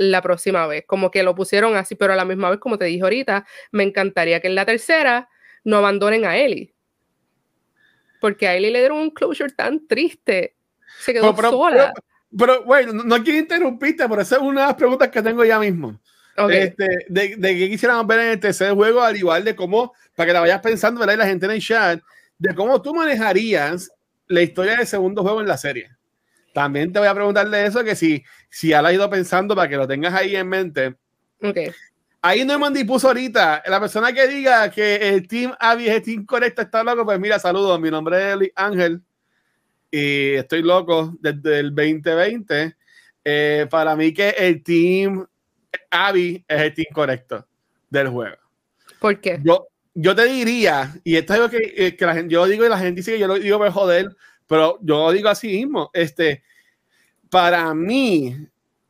[0.00, 2.86] la próxima vez, como que lo pusieron así, pero a la misma vez, como te
[2.86, 5.28] dije ahorita, me encantaría que en la tercera
[5.62, 6.72] no abandonen a Ellie,
[8.18, 10.56] porque a Ellie le dieron un closure tan triste,
[11.00, 11.92] se quedó pero, sola.
[12.36, 15.44] Pero, bueno, no, no quiero interrumpirte, pero esa es una de las preguntas que tengo
[15.44, 16.00] ya mismo.
[16.34, 16.62] Okay.
[16.62, 20.28] Este, de, de qué quisiéramos ver en el tercer juego, al igual de cómo, para
[20.28, 21.14] que la vayas pensando, ¿verdad?
[21.14, 22.00] Y la gente en el chat,
[22.38, 23.92] de cómo tú manejarías
[24.28, 25.90] la historia del segundo juego en la serie.
[26.54, 29.68] También te voy a preguntarle eso, que si, si ya lo has ido pensando para
[29.68, 30.96] que lo tengas ahí en mente.
[31.42, 31.70] Okay.
[32.20, 36.02] Ahí no me puso ahorita, la persona que diga que el Team Abby es el
[36.02, 39.02] Team correcto está loco, pues mira, saludos, mi nombre es Ángel
[39.90, 42.76] y estoy loco desde el 2020.
[43.24, 45.26] Eh, para mí que el team
[45.90, 47.46] Abby es el team correcto
[47.88, 48.36] del juego.
[48.98, 49.38] ¿Por qué?
[49.42, 52.64] Yo, yo te diría, y esto es algo que, eh, que la gente, yo digo
[52.64, 54.16] y la gente dice que yo lo digo por joder,
[54.46, 55.90] pero yo lo digo así mismo.
[55.92, 56.42] Este,
[57.30, 58.36] para mí,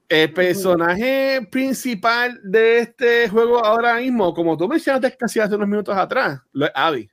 [0.09, 5.97] el personaje principal de este juego ahora mismo, como tú mencionaste casi hace unos minutos
[5.97, 7.11] atrás, lo es Abby.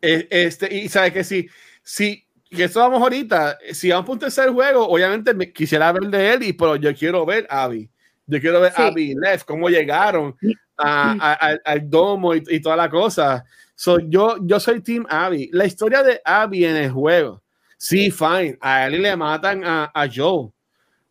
[0.00, 1.48] Este, y sabes que si,
[1.82, 6.04] si, que eso vamos ahorita, si vamos a un tercer juego, obviamente me, quisiera ver
[6.04, 7.88] de él, y, pero yo quiero ver a Abby.
[8.26, 10.34] Yo quiero ver a Abby Left, cómo llegaron
[10.76, 13.44] a, al domo y, toda la cosa.
[13.76, 15.48] So, yo, yo soy Team Abby.
[15.52, 17.42] La historia de Abby en el juego,
[17.76, 18.56] sí, fine.
[18.60, 20.50] A él le matan a, a Joe.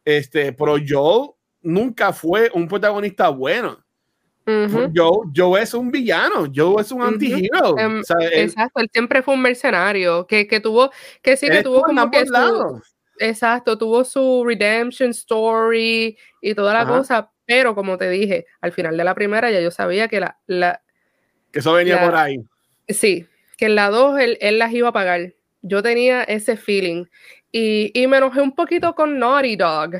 [0.03, 1.31] Este, pero Joe
[1.61, 3.85] nunca fue un protagonista bueno.
[4.95, 7.77] Joe, es un villano, Joe es un antihero.
[7.79, 8.01] Em,
[8.31, 12.25] exacto, él siempre fue un mercenario que, que tuvo, que sí que tuvo como que
[12.27, 12.81] su,
[13.17, 18.95] exacto, tuvo su redemption story y toda la cosa, pero como te dije, al final
[18.95, 20.37] de la primera ya yo sabía que la...
[20.45, 20.81] la
[21.51, 22.37] que eso venía por ahí.
[22.87, 23.25] Sí,
[23.57, 25.33] que en la 2 él, él, las iba a pagar.
[25.67, 27.05] Yo tenía ese feeling
[27.51, 29.95] y, y me enojé un poquito con Naughty Dog.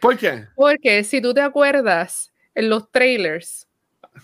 [0.00, 0.46] ¿Por qué?
[0.56, 3.68] Porque si tú te acuerdas, en los trailers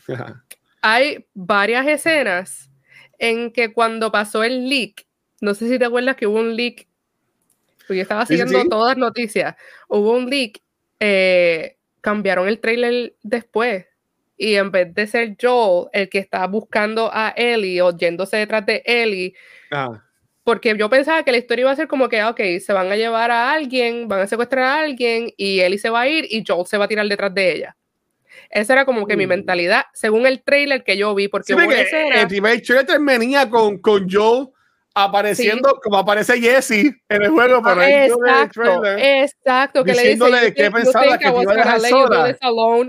[0.83, 2.71] hay varias escenas
[3.19, 5.07] en que cuando pasó el leak,
[5.41, 6.87] no sé si te acuerdas que hubo un leak,
[7.79, 9.55] porque yo estaba siguiendo todas las noticias,
[9.89, 10.61] hubo un leak,
[11.01, 13.87] eh, cambiaron el trailer después.
[14.39, 18.67] Y en vez de ser Joel el que está buscando a Ellie o yéndose detrás
[18.67, 19.35] de Ellie,
[19.71, 20.06] ah.
[20.47, 22.95] Porque yo pensaba que la historia iba a ser como que, ok, se van a
[22.95, 26.45] llevar a alguien, van a secuestrar a alguien y Ellie se va a ir y
[26.47, 27.77] Joel se va a tirar detrás de ella.
[28.49, 29.29] Esa era como que mi mm.
[29.29, 34.47] mentalidad, según el trailer que yo vi, porque el primer trailer terminía con, con Joe
[34.95, 41.19] apareciendo como aparece Jesse en el juego pero exacto, exacto que le dice que pensaba
[41.19, 42.37] que, iba a dejar sola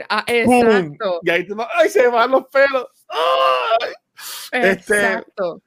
[0.07, 1.19] ah, exacto.
[1.21, 2.87] Y ahí tú, ay se van los pelos
[4.53, 5.61] este exacto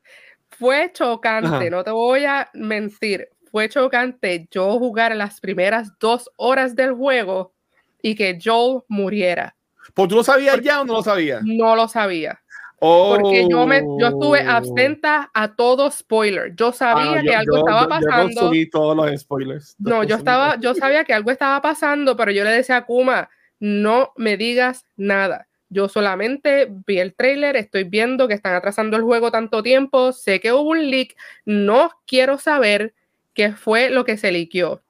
[0.60, 6.76] fue chocante no te voy a mentir fue chocante yo jugar las primeras dos horas
[6.76, 7.52] del juego
[8.00, 9.56] y que Joel muriera
[9.94, 11.42] ¿Pues tú lo sabías ya o no lo sabías?
[11.44, 12.40] No lo sabía.
[12.78, 14.50] Porque yo, me, yo estuve oh.
[14.50, 16.54] absenta a todo spoiler.
[16.56, 18.52] Yo sabía ah, que algo estaba pasando.
[18.54, 19.76] Yo todos los spoilers.
[19.78, 23.28] No, yo estaba, yo sabía que algo estaba pasando, pero yo le decía a Kuma,
[23.58, 25.46] no me digas nada.
[25.70, 30.40] Yo solamente vi el trailer, estoy viendo que están atrasando el juego tanto tiempo, sé
[30.40, 32.92] que hubo un leak, no quiero saber
[33.34, 34.82] qué fue lo que se liqueó.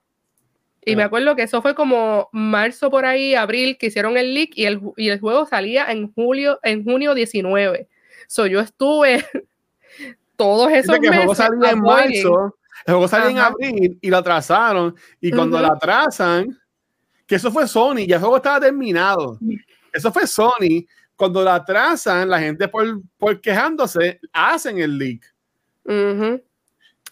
[0.82, 4.52] Y me acuerdo que eso fue como marzo por ahí, abril, que hicieron el leak
[4.55, 7.86] y el, y el juego salía en julio, en junio 19.
[8.27, 9.24] So yo estuve
[10.36, 11.12] todos esos meses.
[11.12, 14.94] El juego salía en marzo, el juego salía en abril y lo atrasaron.
[15.20, 16.59] Y cuando lo atrasan,
[17.27, 19.39] que eso fue Sony, ya el juego estaba terminado.
[19.93, 20.87] Eso fue Sony.
[21.17, 25.23] Cuando lo atrasan, la gente por, por quejándose, hacen el leak.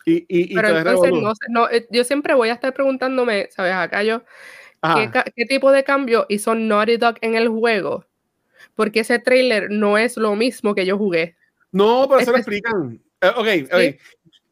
[0.04, 1.12] Y, Pero entonces,
[1.50, 3.74] no, eh, yo siempre voy a estar preguntándome, ¿sabes?
[3.74, 4.22] Acá yo,
[5.36, 8.06] ¿qué, tipo de cambio hizo Naughty Dog en el juego?
[8.74, 11.36] Porque ese trailer no es lo mismo que yo jugué.
[11.72, 13.00] No, pero se lo explican.
[13.20, 14.00] Eh, ok, ok.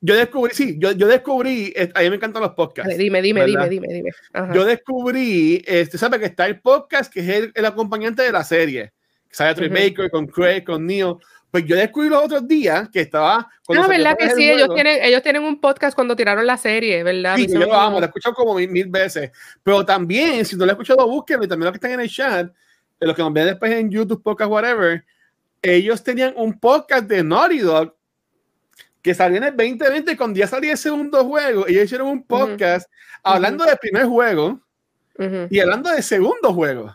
[0.06, 2.96] Yo descubrí, sí, yo, yo descubrí, eh, a mí me encantan los podcasts.
[2.96, 4.10] Dime, dime, dime, dime, dime.
[4.54, 6.20] Yo descubrí, este, ¿sabes?
[6.20, 8.92] Que está el podcast que es el, acompañante de la serie.
[9.30, 11.16] Sale Trey Baker con Craig, con Neil
[11.50, 13.48] pues yo descubrí los otros días que estaba.
[13.68, 17.02] No, ah, verdad que sí, ellos tienen, ellos tienen un podcast cuando tiraron la serie,
[17.02, 17.36] ¿verdad?
[17.36, 19.30] Sí, yo lo amo, lo he escuchado como mil, veces.
[19.62, 22.10] Pero también, si no lo he escuchado, búsquenlo y también los que están en el
[22.10, 22.52] chat,
[23.00, 25.02] los que nos ven después en YouTube, podcast, whatever,
[25.62, 27.95] ellos tenían un podcast de Naughty Dog
[29.06, 31.64] que salió en el 2020 cuando ya salía el segundo juego.
[31.68, 32.90] Ellos hicieron un podcast
[33.22, 34.60] hablando del primer juego
[35.48, 36.92] y hablando del segundo juego.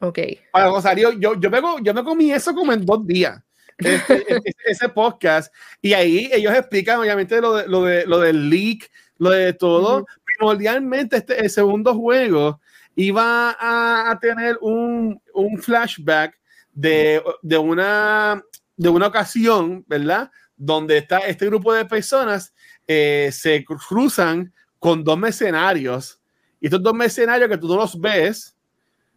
[0.00, 0.18] Ok.
[0.52, 3.40] Para Rosario, yo, yo, me, yo me comí eso como en dos días.
[3.78, 5.52] Este, ese podcast.
[5.80, 10.04] Y ahí ellos explican, obviamente, lo, de, lo, de, lo del leak, lo de todo.
[10.26, 12.60] Primordialmente, este, el segundo juego
[12.96, 16.38] iba a, a tener un, un, flashback
[16.74, 18.44] de, de, una,
[18.76, 20.30] de una ocasión, ¿verdad?
[20.56, 22.54] Donde está este grupo de personas
[22.86, 26.20] eh, se cruzan con dos mercenarios.
[26.60, 28.56] Y estos dos mercenarios que tú no los ves,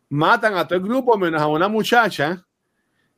[0.10, 2.46] matan a todo el grupo menos a una muchacha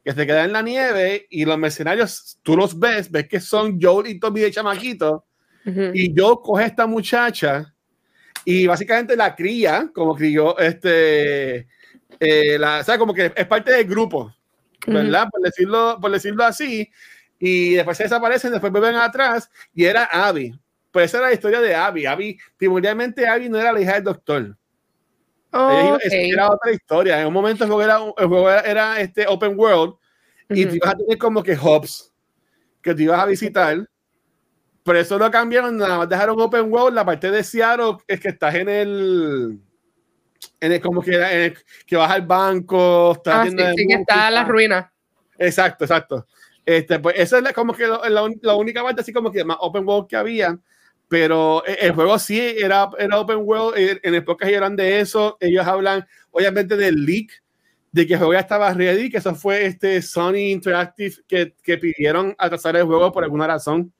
[0.03, 3.79] que se queda en la nieve y los mercenarios, tú los ves, ves que son
[3.81, 5.25] Joel y Tommy de chamaquito,
[5.93, 7.75] y yo coge a esta muchacha
[8.43, 11.67] y básicamente la cría, como crió este,
[12.19, 14.33] eh, la, o sea, como que es parte del grupo,
[14.87, 15.27] ¿verdad?
[15.29, 16.89] por, decirlo, por decirlo así,
[17.39, 20.53] y después se desaparecen, después vuelven atrás, y era Abby.
[20.91, 22.05] Pues esa era la historia de Abby.
[22.05, 24.57] Abby, primordialmente Abby no era la hija del doctor.
[25.51, 27.21] Era otra historia.
[27.21, 29.95] En un momento el juego era, el juego era, este open world,
[30.49, 32.11] y te ibas a tener como que hubs
[32.81, 33.87] que te ibas a visitar.
[34.83, 36.95] Pero eso lo cambiaron, nada más dejaron open world.
[36.95, 39.59] La parte de Seattle es que estás en el.
[40.61, 43.93] En el, como que, en el, que vas al banco, estás ah, sí, sí, que
[43.95, 44.87] está en las ruinas.
[45.37, 46.25] Exacto, exacto.
[46.69, 49.43] Este, pues esa es la, como que la, la, la, única parte así como que
[49.43, 50.59] más open world que había.
[51.07, 53.75] Pero e, el juego sí era, era open world.
[53.75, 55.35] Eh, en el podcast eran de eso.
[55.39, 57.31] Ellos hablan, obviamente, del leak
[57.91, 61.79] de que el juego ya estaba ready, que eso fue este Sony Interactive que, que
[61.79, 63.91] pidieron atrasar el juego por alguna razón.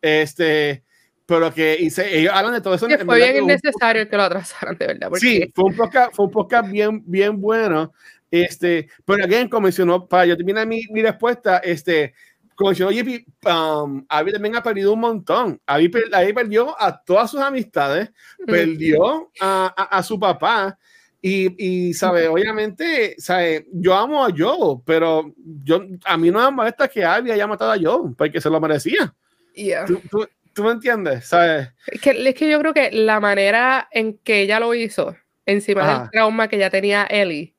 [0.00, 0.84] Este,
[1.26, 2.86] pero que hice, ellos hablan de todo eso.
[2.86, 5.10] Que fue bien innecesario que lo atrasaran, de verdad.
[5.16, 7.92] Sí, fue un, podcast, fue un podcast bien, bien bueno.
[8.30, 12.14] Este, pero alguien como mencionó, para yo terminar mi, mi respuesta, este,
[12.56, 15.60] como mencionó JP, um, Abby también ha perdido un montón.
[15.66, 18.46] Abby, Abby perdió a todas sus amistades, mm.
[18.46, 20.78] perdió a, a, a, su papá.
[21.20, 26.50] Y, y sabe, obviamente, sabe, yo amo a Joe, pero yo, a mí no me
[26.56, 29.12] molesta que Abby haya matado a Joe, porque se lo merecía.
[29.54, 29.86] Yeah.
[29.86, 31.26] ¿Tú, tú, tú me entiendes?
[31.26, 31.68] ¿Sabes?
[31.88, 35.16] Es que, es que yo creo que la manera en que ella lo hizo,
[35.46, 36.00] encima Ajá.
[36.02, 37.55] del trauma que ya tenía Ellie,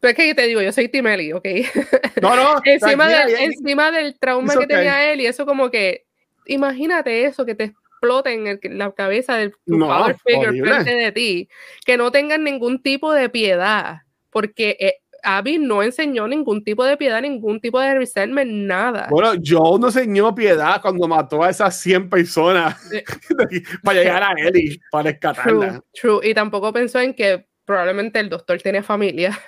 [0.00, 1.44] pero es que te digo, yo soy Tim Ellie, ¿ok?
[2.22, 2.60] No, no.
[2.64, 4.76] encima, de, encima del trauma que okay.
[4.76, 6.04] tenía Ellie, eso como que,
[6.46, 10.94] imagínate eso, que te explote en el, la cabeza de tu no, father figure frente
[10.94, 11.48] de ti,
[11.84, 16.96] que no tengan ningún tipo de piedad, porque eh, Abby no enseñó ningún tipo de
[16.96, 19.08] piedad, ningún tipo de resentment, nada.
[19.10, 22.80] Bueno, Joe no enseñó piedad cuando mató a esas 100 personas
[23.82, 25.82] para llegar a Ellie, para rescatarla.
[25.92, 29.38] True, true, y tampoco pensó en que probablemente el doctor tiene familia,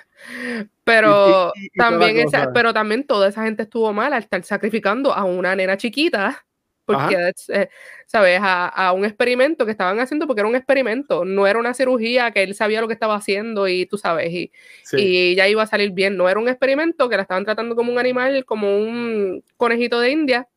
[0.83, 4.43] pero y, y, y también esa, pero también toda esa gente estuvo mal al estar
[4.43, 6.45] sacrificando a una nena chiquita
[6.85, 7.69] porque, eh,
[8.05, 8.39] ¿sabes?
[8.41, 12.31] A, a, un experimento que estaban haciendo porque era un experimento, no era una cirugía
[12.31, 14.51] que él sabía lo que estaba haciendo y tú sabes, y,
[14.83, 14.97] sí.
[14.99, 17.91] y ya iba a salir bien, no era un experimento que la estaban tratando como
[17.91, 20.47] un animal, como un conejito de India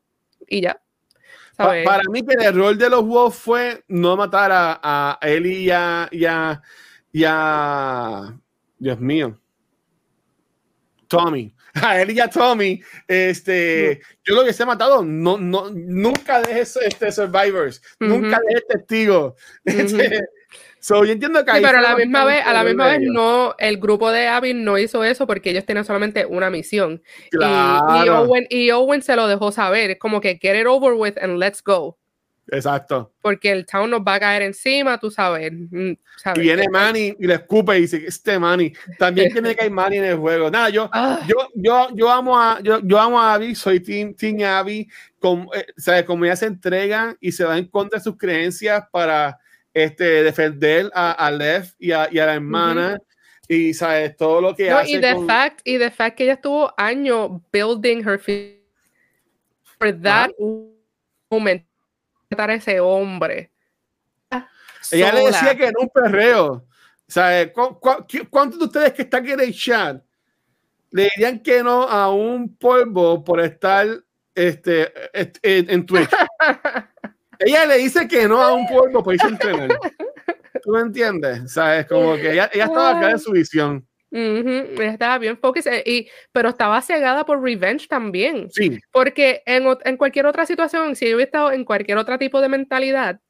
[0.48, 0.80] y ya.
[1.56, 1.84] ¿sabes?
[1.84, 5.70] Para mí que el error de los Wolves fue no matar a, a él y
[5.70, 6.60] a, y a,
[7.12, 8.36] y a...
[8.76, 9.38] Dios mío.
[11.08, 14.08] Tommy a él y a Tommy, este, no.
[14.24, 18.08] yo lo hubiese matado, no, no, nunca dejes este Survivors, uh -huh.
[18.08, 19.34] nunca dejes testigos.
[19.66, 19.84] Uh -huh.
[19.84, 20.20] este,
[20.78, 23.54] so, yo entiendo que sí, pero a la misma vez, a la misma vez no,
[23.58, 27.02] el grupo de Abby no hizo eso porque ellos tenían solamente una misión.
[27.30, 27.96] Claro.
[27.96, 30.92] Y, y, Owen, y Owen se lo dejó saber, es como que get it over
[30.92, 31.98] with and let's go.
[32.48, 33.12] Exacto.
[33.22, 35.50] Porque el town nos va a caer encima, tú sabes.
[35.52, 36.42] Mm, ¿sabes?
[36.42, 38.72] Viene Manny y le escupe y dice, este Manny.
[38.98, 40.50] También tiene que hay Manny en el juego.
[40.50, 41.20] Nada, yo, ah.
[41.26, 44.88] yo, yo, yo amo a, yo, yo amo a Abby, soy Team, team Abby.
[45.18, 46.04] Como, eh, ¿sabes?
[46.04, 49.38] como ella se entrega y se va en contra de sus creencias para
[49.72, 52.92] este, defender a, a Lev y a, y a la hermana.
[52.92, 53.06] Uh -huh.
[53.46, 54.92] Y sabes todo lo que no, hace.
[54.92, 55.26] Y de con...
[55.26, 58.18] fact, y de fact que ella estuvo años building her
[59.78, 60.44] for that ¿Ah?
[61.30, 61.62] moment
[62.30, 63.50] a ese hombre.
[64.90, 65.12] Ella Sola.
[65.12, 66.46] le decía que era un perreo.
[66.52, 70.02] O sea, ¿cu cu cuántos de ustedes que están en el chat
[70.90, 73.86] le dirían que no a un polvo por estar
[74.34, 76.10] este, este en Twitch?
[77.38, 79.78] ella le dice que no a un polvo por irse a entrenar.
[80.62, 81.52] ¿Tú me entiendes?
[81.52, 81.86] ¿Sabes?
[81.86, 83.86] Como que ella, ella estaba acá en su visión.
[84.14, 84.80] Uh -huh.
[84.80, 88.48] Estaba bien focus, y, pero estaba cegada por revenge también.
[88.52, 88.78] Sí.
[88.92, 92.48] Porque en, en cualquier otra situación, si yo hubiera estado en cualquier otro tipo de
[92.48, 93.20] mentalidad,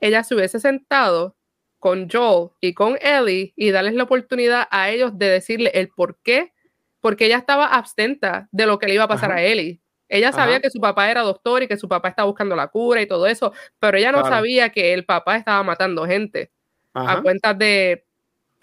[0.00, 1.36] ella se hubiese sentado
[1.78, 6.18] con Joel y con Ellie y darles la oportunidad a ellos de decirle el por
[6.24, 6.52] qué,
[7.00, 9.40] porque ella estaba abstenta de lo que le iba a pasar Ajá.
[9.40, 9.80] a Ellie.
[10.08, 10.62] Ella sabía Ajá.
[10.62, 13.28] que su papá era doctor y que su papá estaba buscando la cura y todo
[13.28, 14.36] eso, pero ella no claro.
[14.36, 16.50] sabía que el papá estaba matando gente
[16.94, 17.12] Ajá.
[17.12, 18.04] a cuentas de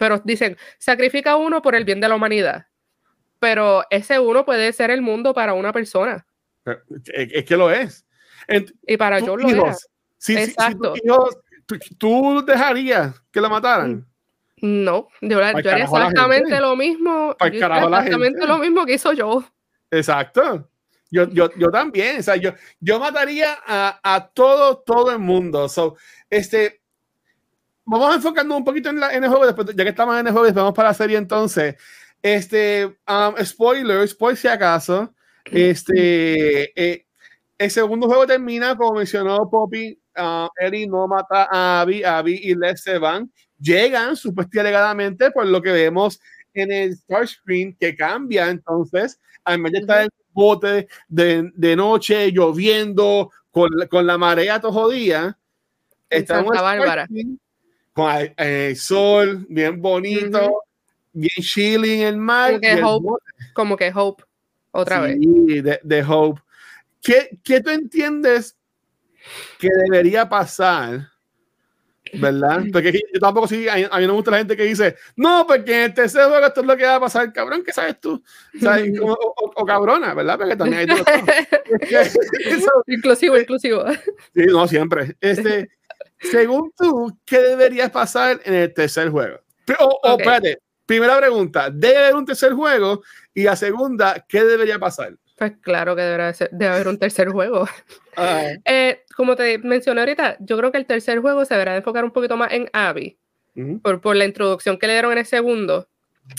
[0.00, 2.64] pero dicen, sacrifica uno por el bien de la humanidad.
[3.38, 6.26] Pero ese uno puede ser el mundo para una persona.
[7.12, 8.06] Es que lo es.
[8.86, 9.76] y para yo lo era.
[10.16, 10.94] Si, Exacto.
[10.94, 11.36] Si, si hijos,
[11.66, 14.06] ¿tú, ¿tú, dejarías que la mataran?
[14.62, 17.36] No, yo, yo haría exactamente lo mismo.
[17.38, 19.44] Exactamente lo mismo que hizo yo.
[19.90, 20.66] Exacto.
[21.10, 22.20] Yo, yo, yo también.
[22.20, 25.68] O sea, yo, yo mataría a, a todo, todo el mundo.
[25.68, 25.98] So,
[26.30, 26.79] este,
[27.98, 30.32] vamos enfocando un poquito en, la, en el juego, después, ya que estamos en el
[30.32, 31.76] juego, vamos para la serie entonces.
[32.22, 35.14] Este, um, spoilers, por si acaso,
[35.44, 37.06] este, eh,
[37.58, 42.54] el segundo juego termina, como mencionó Poppy, uh, Ellie no mata a Abby, Abby y
[42.54, 46.20] Les se van, llegan supuestamente alegadamente por lo que vemos
[46.54, 52.30] en el start screen que cambia entonces, al menos está el bote de, de noche,
[52.32, 55.38] lloviendo, con, con la marea todo jodida.
[56.08, 57.04] Está bárbara.
[57.04, 57.40] Screen,
[57.92, 60.62] con el, el, sol, bien bonito, uh -huh.
[61.12, 62.52] bien chilling el mar.
[62.52, 63.22] Como que, Hope,
[63.52, 64.24] como que Hope.
[64.70, 65.18] otra vez.
[65.20, 66.40] De, de Hope.
[67.02, 68.56] ¿Qué, ¿Qué tú entiendes
[69.58, 71.08] que debería pasar?
[72.12, 72.62] ¿Verdad?
[72.72, 75.72] Porque yo tampoco sí, a, mí no me gusta la gente que dice, no, porque
[75.72, 78.22] en el tercer juego esto es lo que va a pasar, cabrón, ¿qué sabes tú?
[79.02, 80.38] O, cabrona, ¿verdad?
[80.38, 80.96] Porque también hay
[82.86, 83.84] inclusivo, inclusivo.
[84.34, 85.16] Sí, no, siempre.
[85.20, 85.70] Este,
[86.20, 89.40] según tú, ¿qué debería pasar en el tercer juego?
[89.78, 93.02] O, espérate, primera pregunta, ¿debe haber un tercer juego?
[93.32, 95.14] Y la segunda, ¿qué debería pasar?
[95.36, 97.68] Pues claro que deberá ser, debe haber un tercer juego.
[98.16, 98.48] Ah.
[98.64, 102.10] Eh, como te mencioné ahorita, yo creo que el tercer juego se deberá enfocar un
[102.10, 103.18] poquito más en Abby,
[103.82, 105.88] por, por, la introducción que le dieron en el segundo.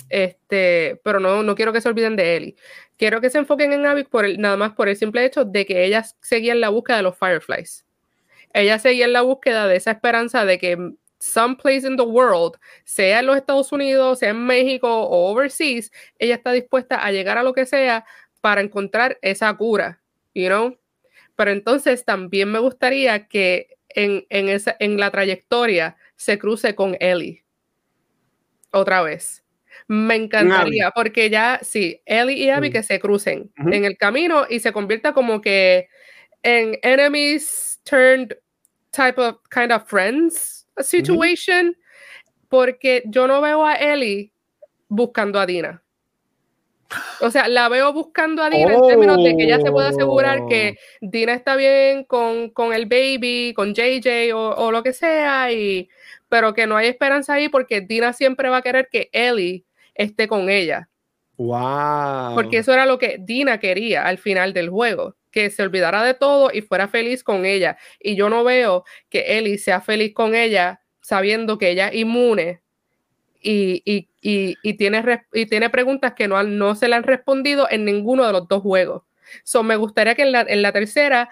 [0.10, 2.56] Este, pero no, no quiero que se olviden de Ellie.
[2.98, 5.66] Quiero que se enfoquen en Abby por el, nada más por el simple hecho de
[5.66, 7.86] que ellas seguían la búsqueda de los Fireflies.
[8.54, 13.28] Ellas seguían la búsqueda de esa esperanza de que someplace in the world, sea en
[13.28, 17.54] los Estados Unidos, sea en México o overseas, ella está dispuesta a llegar a lo
[17.54, 18.06] que sea
[18.42, 20.02] para encontrar esa cura,
[20.34, 20.78] you know?
[21.36, 26.98] Pero entonces también me gustaría que en, en, esa, en la trayectoria se cruce con
[27.00, 27.46] Ellie.
[28.72, 29.44] Otra vez.
[29.88, 32.74] Me encantaría, porque ya, sí, Ellie y Abby mm.
[32.74, 35.88] que se crucen en el camino y se convierta como que
[36.44, 38.36] en enemies turned
[38.92, 41.76] type of kind of friends situation,
[42.50, 44.32] porque yo no veo a Ellie
[44.88, 45.82] buscando a Dina.
[47.22, 50.46] O sea, la veo buscando a Dina en términos de que ella se puede asegurar
[50.48, 50.98] que oh.
[51.02, 55.90] Dina está bien con, con el baby, con JJ o, o, lo que sea, y,
[56.28, 59.64] pero que no hay esperanza ahí porque Dina siempre va a querer que Ellie
[59.96, 60.90] esté con ella.
[61.38, 62.36] Wow.
[62.36, 66.14] Porque eso era lo que Dina quería al final del juego, que se olvidara de
[66.14, 67.78] todo y fuera feliz con ella.
[68.00, 72.62] Y yo no veo que Ellie sea feliz con ella sabiendo que ella es inmune
[73.42, 75.04] y, y, y, y, tiene,
[75.34, 78.62] y tiene preguntas que no, no se le han respondido en ninguno de los dos
[78.62, 79.04] juegos.
[79.44, 81.30] So, me gustaría que en la, en la tercera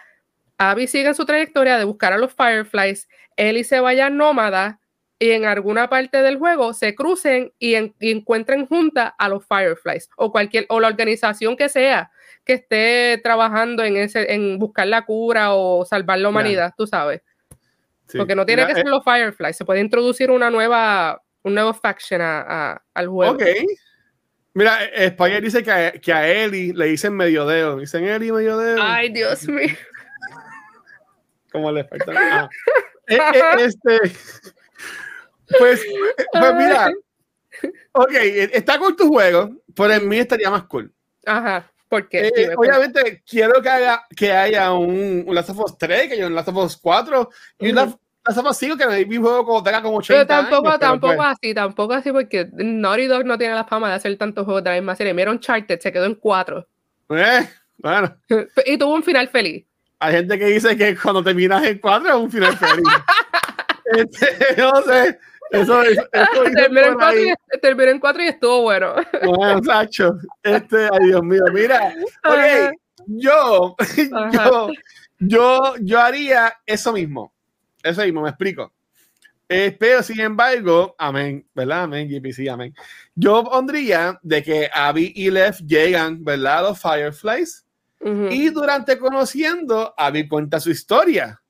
[0.57, 3.07] Abby siga su trayectoria de buscar a los Fireflies,
[3.37, 4.79] Ellie se vaya nómada
[5.19, 10.31] y en alguna parte del juego se crucen y, encuentren junta a los Fireflies o
[10.31, 12.09] cualquier o la organización que sea
[12.45, 17.21] que esté trabajando en ese en buscar la cura o salvar la humanidad, tú sabes.
[18.15, 21.73] Porque no tiene que ser eh los Fireflies, se puede introducir una nueva un nuevo
[21.73, 23.33] faction a, al juego.
[23.33, 23.43] Ok.
[24.53, 27.77] Mira, España dice que a, que a Eli le dicen medio dedo.
[27.77, 28.79] Dicen Eli medio dedo.
[28.81, 29.75] Ay, Dios mío.
[31.51, 32.13] ¿Cómo le falta?
[32.15, 32.49] Ah.
[33.07, 34.11] Eh, eh, este.
[35.57, 35.85] Pues,
[36.31, 36.91] pues mira.
[37.93, 38.11] Ok,
[38.53, 40.93] está con tu juego, pero en mí estaría más cool.
[41.25, 41.69] Ajá.
[41.87, 46.13] Porque eh, obviamente quiero que haya, que haya un, un Last of Us 3, que
[46.13, 47.97] haya un Last of Us 4 y una Last
[48.53, 52.11] sigo que mi juego como tenga como 80 Pero tampoco, tampoco pues así, tampoco así,
[52.11, 55.13] porque Naughty Dog no tiene la fama de hacer tantos juegos de la misma serie.
[55.13, 56.67] Mira Uncharted, se quedó en 4.
[57.09, 58.15] Eh, bueno.
[58.65, 59.65] y tuvo un final feliz.
[59.99, 62.85] Hay gente que dice que cuando terminas en 4 es un final feliz.
[63.85, 65.19] este, no sé.
[65.51, 66.03] Eso, eso,
[66.55, 68.95] terminó, en cuatro y, terminó en 4 y estuvo bueno.
[69.25, 70.17] Bueno, Sacho.
[70.43, 71.93] Este, ay Dios mío, mira.
[72.23, 72.69] Okay,
[73.07, 73.75] yo,
[74.33, 74.69] yo,
[75.19, 77.33] yo, yo haría eso mismo
[77.83, 78.73] eso mismo, me explico.
[79.47, 81.83] Eh, pero sin embargo, amén, ¿verdad?
[81.83, 82.73] Amén, GPC, amén.
[83.15, 86.63] Yo pondría de que Abby y Lev llegan, ¿verdad?
[86.63, 87.65] Los Fireflies.
[88.29, 91.41] Y durante conociendo, Abby cuenta su historia.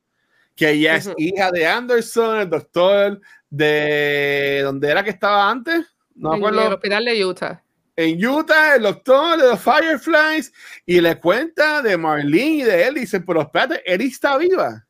[0.55, 4.61] Que ella es hija de Anderson, el doctor de.
[4.63, 5.85] ¿Dónde era que estaba antes?
[6.15, 7.63] No en el hospital de Utah.
[7.95, 10.51] En Utah, el doctor de los Fireflies.
[10.85, 12.97] Y le cuenta de Marlene y de él.
[12.97, 14.85] Y dice: Pero espérate, él está viva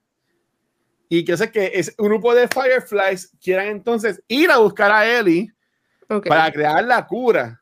[1.09, 5.09] y que sé que es un grupo de Fireflies quieran entonces ir a buscar a
[5.19, 5.51] Ellie
[6.07, 7.61] para crear la cura.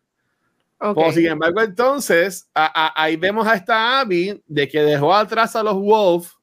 [0.79, 1.13] Okay.
[1.13, 6.35] sin embargo, entonces, ahí vemos a esta Abby de que dejó atrás a los Wolves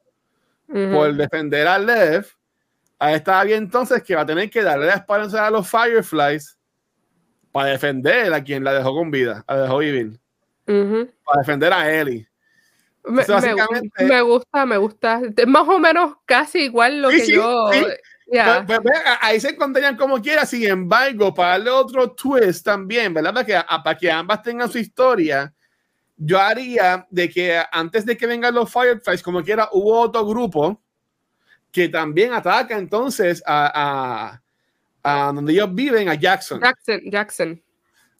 [0.67, 2.27] por defender a Lev.
[3.05, 6.57] A esta Abby entonces que va a tener que darle la esperanza a los Fireflies
[7.53, 10.19] para defender a quien la dejó con vida, la dejó vivir.
[10.65, 12.27] Para defender a Ellie.
[13.05, 13.23] Me,
[14.07, 15.21] me, gusta, me gusta.
[15.47, 17.71] Más o menos casi igual lo que yo.
[18.33, 18.65] Yeah.
[18.67, 23.35] Pues, pues, ahí se encontrarían como quiera, sin embargo, para darle otro twist también, ¿verdad?
[23.35, 25.53] Para que, para que ambas tengan su historia,
[26.17, 30.81] yo haría de que antes de que vengan los Fireflies, como quiera, hubo otro grupo
[31.75, 34.41] que también ataca entonces a,
[35.03, 36.61] a, a donde ellos viven, a Jackson.
[36.61, 37.63] Jackson, Jackson.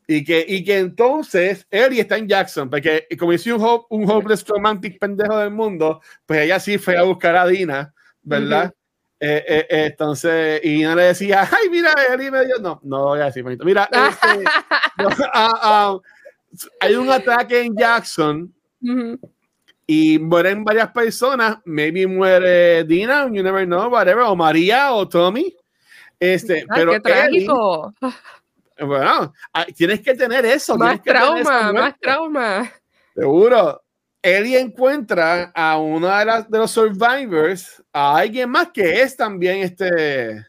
[0.09, 4.45] Y que, y que entonces Ellie está en Jackson, porque como hice un, un hopeless
[4.49, 7.95] romantic pendejo del mundo, pues ella sí fue a buscar a Dina,
[8.25, 8.75] ¿verdad?
[9.21, 13.05] Eh, eh, eh, entonces, y no le decía, ay, mira, Ellie me dio, no, no
[13.05, 14.45] voy a decir, Mira, este,
[15.33, 15.99] ah, ah,
[16.81, 18.53] hay un ataque en Jackson
[19.87, 21.59] y mueren varias personas.
[21.65, 25.57] Maybe muere Dina, you never know, whatever, o María o Tommy.
[26.19, 27.95] Este, pero qué trágico.
[28.81, 29.33] bueno,
[29.77, 30.77] tienes que tener eso.
[30.77, 32.73] Más trauma, más trauma.
[33.15, 33.81] Seguro.
[34.23, 39.59] Ellie encuentra a uno de, las, de los survivors, a alguien más que es también
[39.59, 40.47] este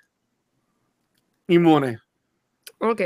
[1.47, 1.99] inmune.
[2.77, 3.01] Ok.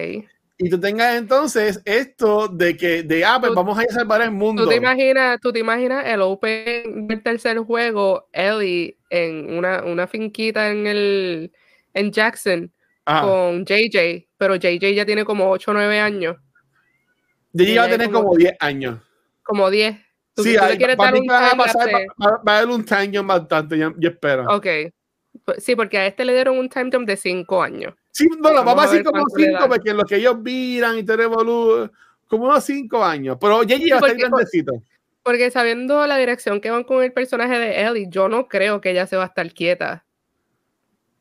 [0.61, 4.22] Y tú tengas entonces esto de que, de, ah, pues vamos a ir a salvar
[4.22, 4.64] el mundo.
[4.64, 10.06] ¿Tú te imaginas, tú te imaginas el Open del tercer juego, Ellie en una, una
[10.06, 11.53] finquita en el
[11.94, 12.73] en Jackson
[13.06, 16.36] con JJ, pero JJ ya tiene como 8 o 9 años.
[17.53, 18.99] JJ va a tener como 10 años.
[19.44, 19.95] Como 10.
[20.36, 21.90] sí, va, a pasar,
[22.22, 24.45] va, a haber un time jump bastante, yo, espero.
[24.53, 24.68] Ok.
[25.45, 27.94] Pues, sí, porque a este le dieron un time jump de 5 años.
[28.11, 31.44] Sí, no, vamos, vamos a decir como 5, porque lo que ellos miran y tenemos
[32.27, 33.38] como unos 5 años.
[33.40, 34.84] Pero JJ va a estar grandecito.
[35.23, 38.91] Porque sabiendo la dirección que van con el personaje de Ellie, yo no creo que
[38.91, 40.06] ella se va a estar quieta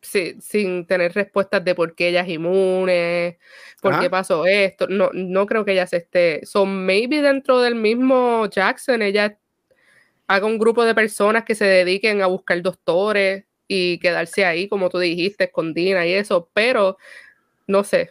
[0.00, 3.38] sin tener respuestas de por qué ella es inmune,
[3.82, 4.86] por qué pasó esto.
[4.88, 6.46] No, no creo que ella se esté.
[6.46, 9.36] Son maybe dentro del mismo Jackson, ella
[10.26, 14.88] haga un grupo de personas que se dediquen a buscar doctores y quedarse ahí, como
[14.88, 16.96] tú dijiste, con Dina y eso, pero
[17.66, 18.10] no sé.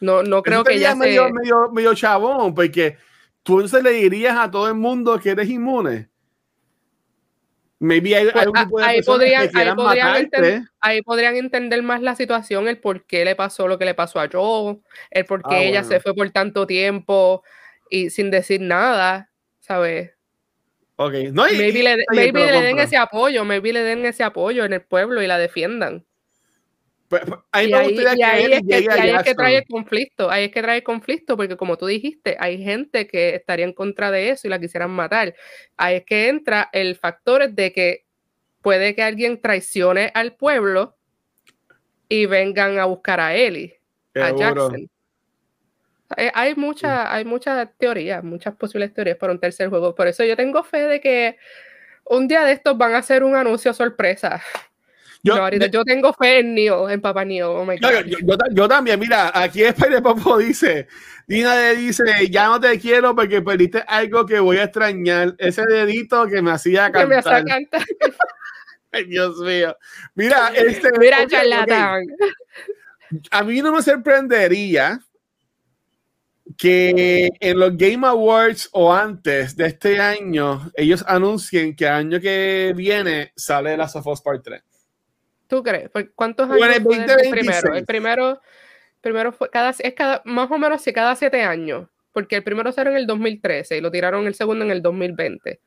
[0.00, 2.96] No, no creo que ella medio, medio, medio chabón, porque
[3.42, 6.08] tú entonces le dirías a todo el mundo que eres inmune.
[7.78, 8.46] Maybe hay, pues,
[8.82, 13.78] ahí, podrían, entender, ahí, podrían entender, más la situación, el por qué le pasó lo
[13.78, 14.78] que le pasó a Joe,
[15.10, 17.42] el por qué ah, ella se fue por tanto tiempo
[17.90, 20.13] y sin decir nada, ¿sabes?
[20.96, 24.74] Ok, no, maybe, le, maybe le den ese apoyo, maybe le den ese apoyo en
[24.74, 26.04] el pueblo y la defiendan.
[27.08, 28.62] Pues, pues, ahí, es
[29.24, 32.62] que, trae el conflicto, ahí es que trae el conflicto, porque como tú dijiste, hay
[32.62, 35.34] gente que estaría en contra de eso y la quisieran matar.
[35.76, 38.04] Ahí es que entra el factor de que
[38.62, 40.96] puede que alguien traicione al pueblo
[42.08, 43.78] y vengan a buscar a Ellie,
[44.14, 44.88] a Jackson.
[46.16, 49.94] Eh, hay muchas hay muchas teorías, muchas posibles teorías para un tercer juego.
[49.94, 51.36] Por eso yo tengo fe de que
[52.04, 54.42] un día de estos van a hacer un anuncio sorpresa.
[55.24, 57.62] Yo, tengo fe en Neo, en Papá Neo.
[57.62, 57.66] Oh
[58.52, 60.86] yo, también, mira, aquí Spider Popo dice,
[61.26, 65.62] Dina le dice, ya no te quiero porque perdiste algo que voy a extrañar, ese
[65.62, 67.02] dedito que me hacía cantar.
[67.02, 67.82] Que me hacía cantar.
[68.92, 69.74] Ay, Dios mío.
[70.14, 72.04] Mira, este, mira, charlatán.
[73.30, 75.00] A mí no me sorprendería
[76.56, 82.72] que en los Game Awards o antes de este año, ellos anuncien que año que
[82.76, 84.62] viene sale la Us Part 3.
[85.46, 85.90] ¿Tú crees?
[86.14, 87.74] ¿Cuántos años el el primero?
[87.74, 88.40] El primero,
[89.00, 92.92] primero fue cada, es cada, más o menos cada siete años, porque el primero salió
[92.92, 95.60] en el 2013 y lo tiraron el segundo en el 2020.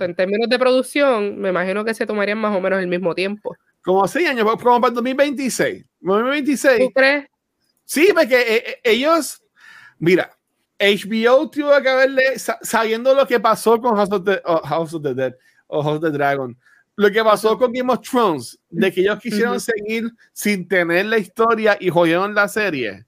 [0.00, 3.56] en términos de producción, me imagino que se tomarían más o menos el mismo tiempo.
[3.82, 5.84] Como seis años, como para el 2026.
[6.00, 6.78] 2026.
[6.78, 7.26] ¿Tú crees?
[7.84, 9.39] Sí, porque eh, eh, ellos,
[10.00, 10.36] mira,
[10.80, 15.02] HBO tuvo que haberle, sabiendo lo que pasó con House of the, oh, House of
[15.02, 15.34] the Dead
[15.68, 16.56] o House of the Dragon,
[16.96, 21.18] lo que pasó con Game of Thrones, de que ellos quisieron seguir sin tener la
[21.18, 23.06] historia y jodieron la serie.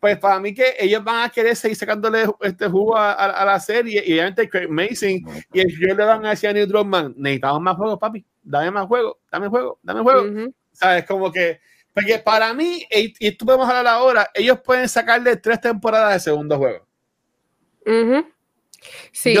[0.00, 4.02] Pues para mí que ellos van a querer seguir sacándole este jugo a, la serie
[4.06, 5.10] y obviamente Craig Mason
[5.52, 8.86] y el le van a decir a Neil Druckmann, necesitamos más juegos, papi, dame más
[8.86, 10.52] juegos, dame juego, dame juego.
[10.72, 11.06] ¿Sabes?
[11.06, 11.60] Como que,
[11.96, 16.58] porque para mí, y, esto podemos hablar ahora, ellos pueden sacarle tres temporadas de segundo
[16.58, 16.86] juego.
[19.12, 19.34] Sí,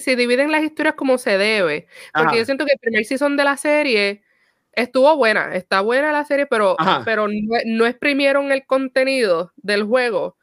[0.00, 3.44] si, dividen, las historias como se debe, porque yo siento que el primer season de
[3.44, 4.24] la serie
[4.72, 10.36] estuvo buena, está buena la serie, pero, pero no, exprimieron el contenido del juego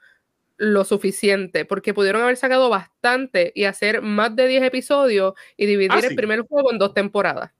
[0.56, 5.91] lo suficiente, porque pudieron haber sacado bastante y hacer más de 10 episodios y dividir
[5.91, 7.52] ah, el primer juego en dos temporadas.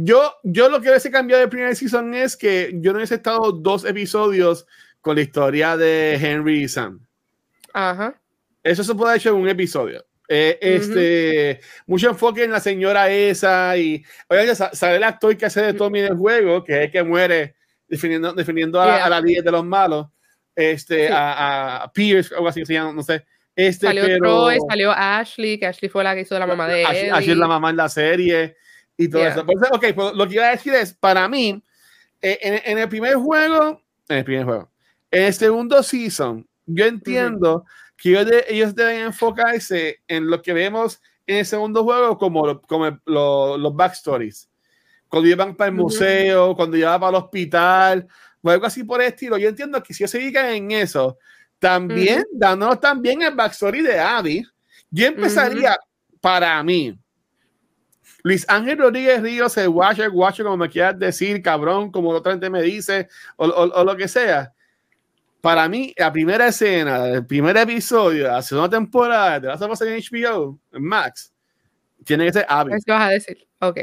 [0.00, 3.50] Yo, yo lo que hubiese cambiado del primer season es que yo no hubiese estado
[3.50, 4.64] dos episodios
[5.00, 7.04] con la historia de Henry y Sam.
[7.72, 8.14] Ajá.
[8.62, 10.06] Eso se puede haber hecho en un episodio.
[10.28, 15.62] Eh, este, Mucho enfoque en la señora esa y oye, sale el actor que hace
[15.62, 17.56] de Tommy en el juego, que es el que muere
[17.88, 20.06] definiendo, definiendo a, la líder de los malos,
[20.54, 23.26] este, a, a, Pierce, algo así se llama, no sé.
[23.56, 27.10] Este, salió Troy, salió Ashley, que Ashley fue la que hizo la mamá de Ashley,
[27.10, 28.56] Ashley es la mamá en la serie
[28.98, 29.40] y todo eso.
[29.72, 31.62] ok, pues lo que iba a decir es, para mí,
[32.20, 34.70] eh, en, en, el primer juego, en el primer juego,
[35.10, 37.64] en el segundo season, yo entiendo
[37.96, 43.74] que ellos, deben enfocarse en lo que vemos en el segundo juego como, como los
[43.74, 44.48] backstories.
[45.08, 48.08] Cuando llevan para el museo, cuando llevan para el hospital,
[48.42, 49.36] o algo así por el estilo.
[49.38, 51.18] Yo entiendo que si ellos se dedican en eso,
[51.58, 54.46] También, dándonos también el backstory de Abby.
[54.90, 55.76] Yo empezaría,
[56.20, 56.96] para mí,
[58.22, 62.50] Luis Ángel Rodríguez Ríos, el Watcher, Watcher, como me quieras decir, cabrón, como otra gente
[62.50, 64.52] me dice, o, o, lo que sea.
[65.40, 69.82] Para mí, la primera escena del primer episodio de la segunda temporada de la of
[69.82, 71.32] en HBO, en Max,
[72.04, 72.72] tiene que ser Abby.
[72.84, 73.46] ¿Qué vas a decir?
[73.60, 73.78] Ok.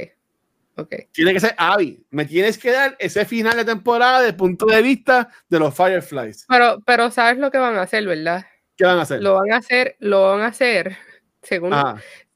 [0.78, 1.08] Okay.
[1.14, 2.06] Tiene que ser Abby.
[2.10, 5.74] Me tienes que dar ese final de temporada desde el punto de vista de los
[5.74, 6.46] Fireflies.
[6.50, 8.46] Pero, pero sabes lo que van a hacer, ¿verdad?
[8.76, 9.22] ¿Qué van a hacer?
[9.22, 10.98] Lo van a hacer, lo van a hacer
[11.42, 11.74] según,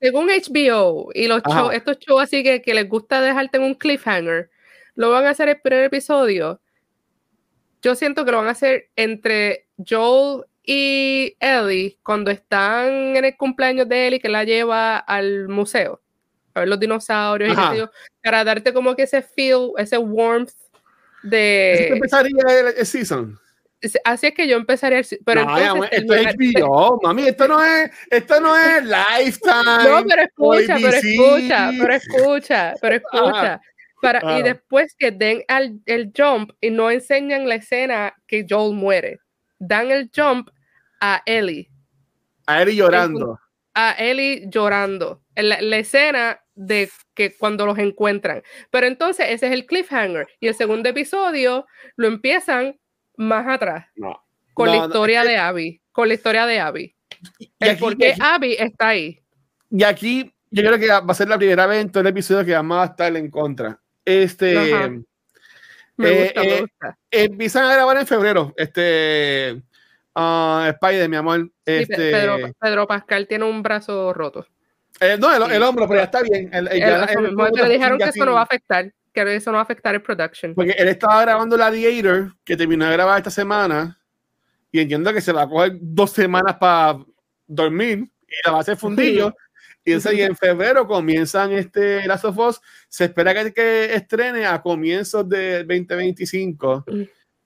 [0.01, 3.75] según HBO y los shows, estos shows así que, que les gusta dejarte en un
[3.75, 4.49] cliffhanger,
[4.95, 6.59] lo van a hacer el primer episodio.
[7.81, 13.37] Yo siento que lo van a hacer entre Joel y Ellie cuando están en el
[13.37, 16.01] cumpleaños de Ellie que la lleva al museo
[16.53, 17.81] a ver los dinosaurios y
[18.23, 20.51] para darte como que ese feel, ese warmth
[21.23, 21.89] de...
[21.89, 23.39] empezaría el season?
[24.03, 25.01] Así es que yo empezaría.
[25.25, 29.83] Pero entonces, esto es HBO, mami, esto no es, esto no es Lifetime.
[29.83, 33.61] No, pero escucha, pero escucha, pero escucha, pero escucha.
[34.01, 38.73] Para, Y después que den al, el jump y no enseñan la escena que Joel
[38.73, 39.19] muere,
[39.59, 40.49] dan el jump
[41.01, 41.69] a Ellie.
[42.47, 43.39] A Ellie llorando.
[43.73, 45.21] A Ellie llorando.
[45.35, 48.43] La, la escena de que cuando los encuentran.
[48.71, 50.27] Pero entonces ese es el cliffhanger.
[50.39, 51.65] Y el segundo episodio
[51.97, 52.78] lo empiezan
[53.19, 53.85] más atrás.
[54.53, 55.81] Con la historia de Abby.
[55.91, 56.95] Con la historia de Abby.
[57.59, 59.21] El por qué Abby está ahí.
[59.69, 62.45] Y aquí yo creo que va a ser la primera vez en todo el episodio
[62.45, 63.79] que vamos a estar en contra.
[64.05, 64.55] Este.
[65.97, 66.97] Me eh, gusta, me eh, gusta.
[67.11, 68.53] empiezan a grabar en febrero.
[68.55, 69.61] Este.
[70.15, 71.51] Uh, Spider, mi amor.
[71.65, 74.47] Este, Pedro, Pedro, Pascal tiene un brazo roto.
[75.01, 76.49] Eh, no, el, hombro, pero ya está bien.
[76.53, 78.91] El, le dijeron que eso no va a afectar
[79.25, 80.53] que eso no va a afectar el production.
[80.55, 83.99] Porque él estaba grabando la Gladiator, que terminó de grabar esta semana,
[84.71, 86.99] y entiendo que se va a coger dos semanas para
[87.47, 89.35] dormir y la va a hacer fundillo.
[89.83, 92.61] y, en febrero comienzan este Last of Us.
[92.87, 96.85] Se espera que, que estrene a comienzos de 2025.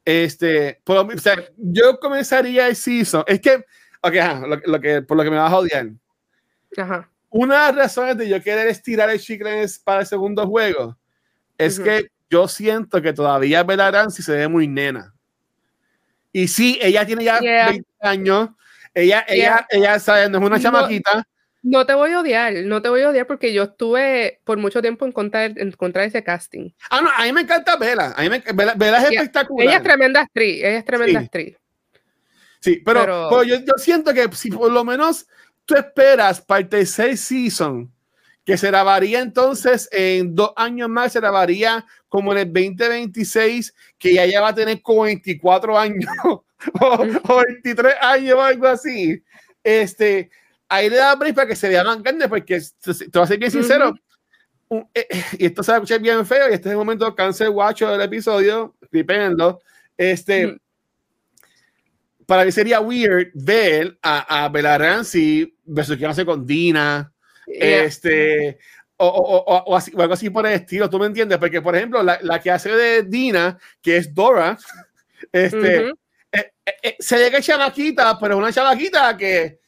[0.04, 3.24] Este, por, o sea, yo comenzaría el season.
[3.26, 3.64] Es que,
[4.02, 4.14] ok,
[4.66, 5.90] lo, que, por lo que me vas a odiar.
[7.30, 10.98] Una de las razones de yo querer estirar el chicle para el segundo juego
[11.58, 15.14] es que yo siento que todavía Bella si se ve muy nena.
[16.32, 18.50] Y sí, ella tiene ya 20 años.
[18.94, 21.28] Ella, ella, ella, sabe, no es una chamaquita.
[21.62, 24.82] No te voy a odiar, no te voy a odiar porque yo estuve por mucho
[24.82, 26.72] tiempo en contra, en contra de ese casting.
[26.90, 28.14] Ah, no, a mí me encanta Bella.
[28.18, 28.44] A mí me,
[28.76, 29.68] Bella, es espectacular.
[29.68, 31.26] Ella es tremenda actriz, ella es tremenda sí.
[31.26, 31.58] actriz.
[32.60, 35.28] Sí, pero, yo, yo, siento que si por lo menos
[35.66, 37.93] tú esperas para el tercer season
[38.46, 44.14] que se grabaría entonces en dos años más, se grabaría como en el 2026, que
[44.14, 46.12] ya, ya va a tener como 24 años
[46.82, 49.24] o, 23 años o algo así.
[49.64, 50.30] Este,
[50.68, 53.52] ahí le da para que se vea más grande, porque te voy a ser bien
[53.52, 53.94] sincero,
[54.94, 55.08] eh,
[55.38, 57.84] y esto se va a escuchar bien feo, y este es el momento cancel watch
[57.84, 59.56] del episodio, depende
[59.96, 60.58] este,
[62.26, 65.56] para mí sería weird ver a, a Bella Ramsey
[66.08, 67.13] hace con Dina,
[67.48, 68.58] este,
[68.98, 71.38] o, o, o, así, algo así por el estilo, ¿tú me entiendes?
[71.38, 74.58] Porque, por ejemplo, la, la que hace de Dina, que es Dora,
[75.32, 75.94] este, eh,
[76.32, 79.60] eh, eh, se ve que es chamaquita, pero es una chamaquita que,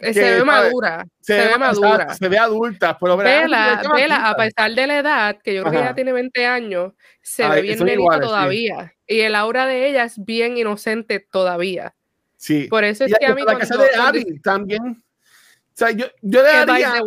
[0.00, 1.04] se ve madura.
[1.20, 2.12] Se, ve, madura.
[2.14, 2.98] Se ve adulta.
[2.98, 6.44] Pero Vela, Vela, a pesar de la edad, que yo creo que ella tiene 20
[6.44, 8.94] años, se ve bien nenita todavía.
[9.06, 11.94] Y el aura de ella es bien inocente todavía.
[12.36, 12.66] Sí.
[12.68, 13.42] Por eso es que a mí.
[13.46, 15.11] La casa de Abby también o
[15.74, 17.02] sea, yo, yo le daría...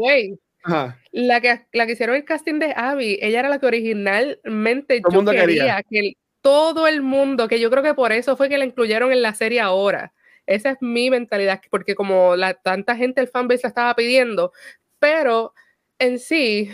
[1.11, 5.25] la, que, la que hicieron el casting de Abby, ella era la que originalmente yo
[5.25, 9.11] quería, que todo el mundo, que yo creo que por eso fue que la incluyeron
[9.11, 10.13] en la serie ahora.
[10.45, 14.51] Esa es mi mentalidad, porque como la, tanta gente, el fanbase la estaba pidiendo,
[14.99, 15.53] pero
[15.97, 16.69] en sí,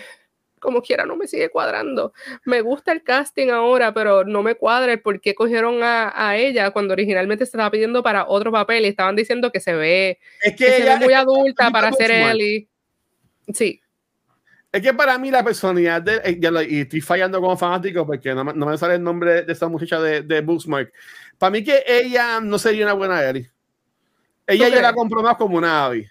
[0.61, 2.13] como quiera, no me sigue cuadrando.
[2.45, 6.71] Me gusta el casting ahora, pero no me cuadra el por qué cogieron a, ella
[6.71, 10.55] cuando originalmente se estaba pidiendo para otro papel y estaban diciendo que se ve, es
[10.55, 12.69] que, muy adulta para ser Ellie.
[13.53, 13.81] Sí.
[14.71, 16.21] Es que para mí la personalidad de.
[16.23, 16.39] Eh,
[16.69, 20.21] y estoy fallando como fanático porque no, me sale el nombre de esta muchacha de,
[20.21, 20.93] de Booksmark.
[21.38, 23.51] Para mí que ella no sería una buena Ellie.
[24.47, 26.07] Ella ya la compró más como una Abby.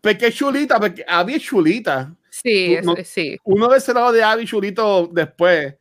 [0.00, 2.14] Porque es chulita, porque Abby es chulita.
[2.44, 3.38] Sí, sí.
[3.44, 5.74] Uno ve ese lado de Abby Chulito después.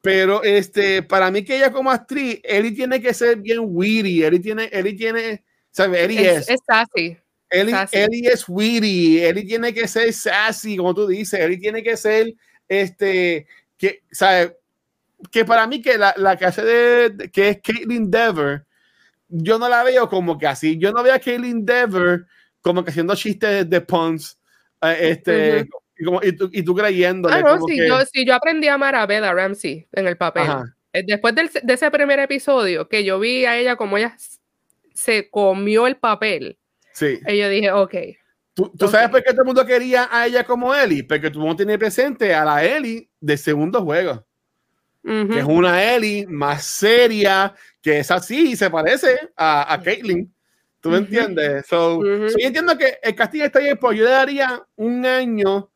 [0.00, 4.24] Pero este, para mí que ella como actriz, Ellie tiene que ser bien witty.
[4.24, 6.00] Ellie tiene, Ellie tiene, ¿sabes?
[6.00, 6.48] Ellie es.
[6.48, 7.18] Es, sassy.
[7.50, 9.22] Ellie, Ellie, es witty.
[9.22, 11.38] Ellie tiene que ser sassy, como tú dices.
[11.38, 12.32] Ellie tiene que ser,
[12.68, 14.52] este, que, ¿sabes?
[15.30, 18.64] Que para mí que la, la que hace de, que es Caitlyn Dever,
[19.28, 20.78] yo no la veo como que así.
[20.78, 22.26] Yo no veo a Kaylin Dever
[22.60, 24.38] como que haciendo chistes de puns.
[24.82, 25.68] eh, este,
[25.98, 27.28] y, como, y, tú, y tú creyendo.
[27.30, 30.42] Ah, no, sí, yo, aprendí a amar a Bella Ramsey en el papel.
[30.44, 30.64] Ajá.
[30.92, 34.16] Eh, Después del- de ese primer episodio, que yo vi a ella como ella
[34.94, 36.58] se comió el papel,
[36.92, 37.18] Sí.
[37.28, 37.94] y yo dije, ok,
[38.54, 41.04] ¿Tú, tú sabes por qué todo el mundo quería a ella como Ellie?
[41.04, 44.24] Porque tú no tienes presente a la Ellie del segundo juego.
[45.04, 50.32] Que es una Ellie más seria, que es así y se parece a, a Caitlyn.
[50.80, 51.66] ¿Tú me entiendes?
[51.66, 55.68] So, yo entiendo que el casting está bien, pero yo le daría un año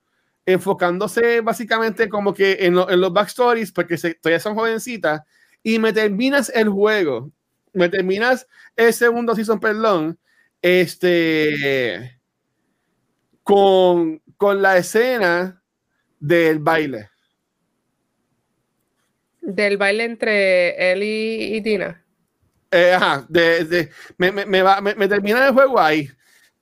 [0.52, 5.22] enfocándose básicamente como que en, lo- en los backstories, porque se- todavía son jovencitas,
[5.62, 7.30] y me terminas el juego,
[7.72, 8.46] me terminas
[8.76, 10.18] el segundo season, perdón,
[10.62, 12.18] este,
[13.42, 15.62] con, con la escena
[16.18, 17.08] del baile.
[19.42, 22.04] del baile entre él y, y Tina.
[22.70, 26.08] Eh, ajá, de, de- me, me, me va- me- me termina el juego ahí,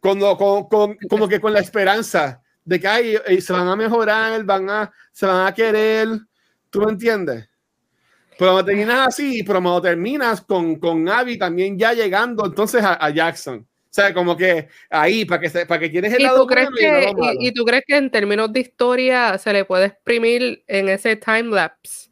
[0.01, 3.75] cuando, con, con- como que con la esperanza de que ay, eh, se van a
[3.75, 6.07] mejorar, van a, se van a querer,
[6.69, 7.49] ¿tú me entiendes?
[8.39, 13.03] Pero me terminas así, pero lo terminas con, con Abby también ya llegando entonces a,
[13.03, 13.61] a Jackson.
[13.61, 16.69] O sea, como que ahí, para que, para que tienes el ¿Y lado tú, crees
[16.73, 17.33] y que, malo.
[17.41, 21.17] y, y tú crees que en términos de historia se le puede exprimir en ese
[21.17, 22.11] time lapse?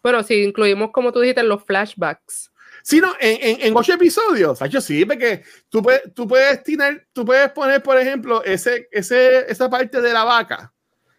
[0.00, 2.51] Bueno, si incluimos, como tú dijiste, los flashbacks.
[2.82, 7.06] Sí, no, en, en, en ocho episodios, yo sí, porque tú puedes, tú puedes tener,
[7.12, 10.72] tú puedes poner, por ejemplo, ese, ese, esa parte de la vaca,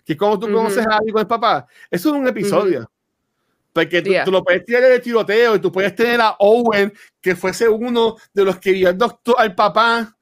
[0.05, 0.55] que es como tú Ujú.
[0.55, 2.89] conoces a Abby con el papá, eso es un episodio.
[3.71, 4.23] Porque tú, Yeah.
[4.23, 8.17] tú lo puedes tirar del tiroteo y tú puedes tener a Owen, que fuese uno
[8.33, 10.15] de los que vio al doctor, al papá.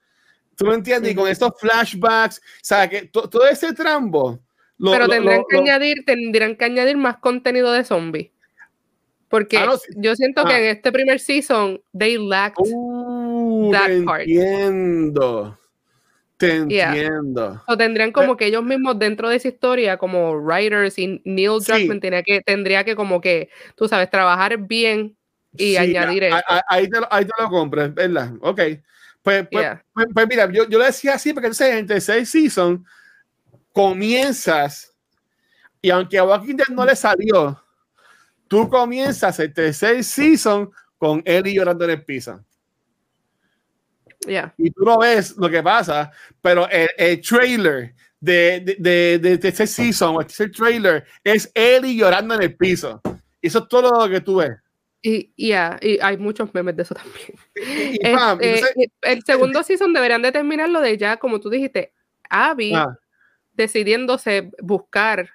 [0.56, 1.12] ¿Tú me entiendes?
[1.12, 4.40] Y con estos flashbacks, o sea, que to- todo ese trambo.
[4.78, 8.30] lo- Pero lo- lo- que añadir, tendrían que añadir más contenido de zombies.
[9.32, 9.88] Porque Ah, no, sí.
[9.96, 10.50] yo siento Ah.
[10.50, 12.58] que en este primer season, they lacked.
[12.60, 14.22] Uh, that te part.
[14.22, 15.58] entiendo.
[16.38, 16.90] Te Yeah.
[16.90, 17.64] entiendo.
[17.68, 21.72] O tendrían como que ellos mismos dentro de esa historia, como writers y Neil Sí.
[21.72, 25.16] Druckmann tenía que, tendría que como que, tú sabes, trabajar bien
[25.56, 26.38] y Sí, añadir eso.
[26.68, 28.32] ahí, te lo, ahí te lo compro, es ¿verdad?
[28.42, 28.60] Ok.
[29.24, 29.84] Pues, pues, Yeah.
[29.94, 32.84] pues- pues mira, yo, yo lo decía así porque entonces en tercer season
[33.72, 34.92] comienzas
[35.82, 37.62] y aunque a Walking Dead no le salió,
[38.52, 42.44] tú comienzas el tercer season con Ellie llorando en el piso.
[44.28, 44.54] Yeah.
[44.58, 46.12] Y tú no ves lo que pasa,
[46.42, 52.36] pero el, el trailer de, de, de, de tercer season o trailer es Ellie llorando
[52.36, 53.02] en el piso.
[53.42, 54.52] Eso es todo lo que tú ves.
[55.02, 57.34] Y, yeah, y hay muchos memes de eso también.
[57.56, 61.40] Y, y, pam, Este, entonces- y el segundo season deberían de terminarlo de ya, como
[61.40, 61.94] tú dijiste,
[62.30, 62.98] Abby ah,
[63.54, 65.30] decidiéndose buscar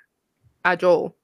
[0.62, 1.15] a Joel.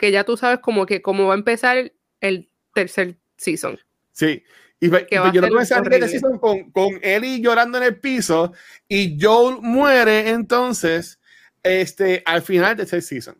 [0.00, 3.78] Que ya tú sabes como que cómo va a empezar el tercer season.
[4.12, 4.42] Sí.
[4.80, 5.62] Y yo no
[6.08, 8.54] season con, con Ellie llorando en el piso
[8.88, 11.20] y Joel muere entonces
[11.62, 13.36] este, al final de ese season.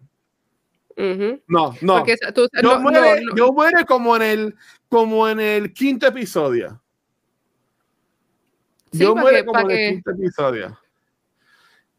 [1.46, 2.04] No, no.
[2.04, 3.32] Esa- tú- Joel, no- muere, no.
[3.34, 4.54] Joel muere como en el
[4.90, 6.82] como en el quinto episodio.
[8.92, 10.78] Sí, Joel muere que- como en el quinto episodio.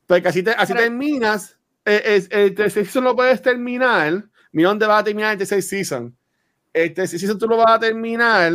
[0.06, 1.58] Porque así, te- así terminas.
[1.84, 4.26] eh, el tercer season lo puedes terminar.
[4.52, 6.16] Mira dónde va a terminar el tercer season.
[6.74, 8.52] Tercer season tú lo vas a terminar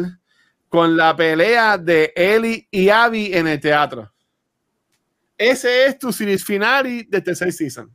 [0.69, 4.13] con la pelea de Ellie y Abby en el teatro.
[5.39, 7.91] Ese es tu series finale del tercer season.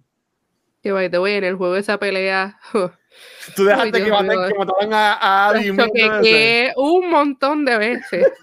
[0.82, 2.58] Que by the way, en el juego esa pelea.
[3.56, 4.18] Tú dejaste Ay, que, mío.
[4.48, 5.70] que mataran a, a Abby.
[5.70, 6.24] un Tacho, montón que, de veces.
[6.32, 8.28] que un montón de veces.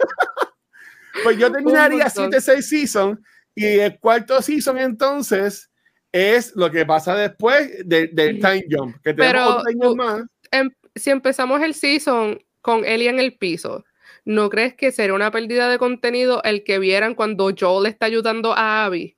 [1.25, 2.31] Pues yo terminaría así montón.
[2.31, 5.68] de seis season y el cuarto season entonces
[6.13, 8.97] es lo que pasa después de- del time jump.
[9.03, 10.23] Que tenemos Pero más.
[10.51, 13.85] Em- si empezamos el season con Ellie en el piso,
[14.25, 18.53] ¿no crees que sería una pérdida de contenido el que vieran cuando Joel está ayudando
[18.53, 19.17] a Abby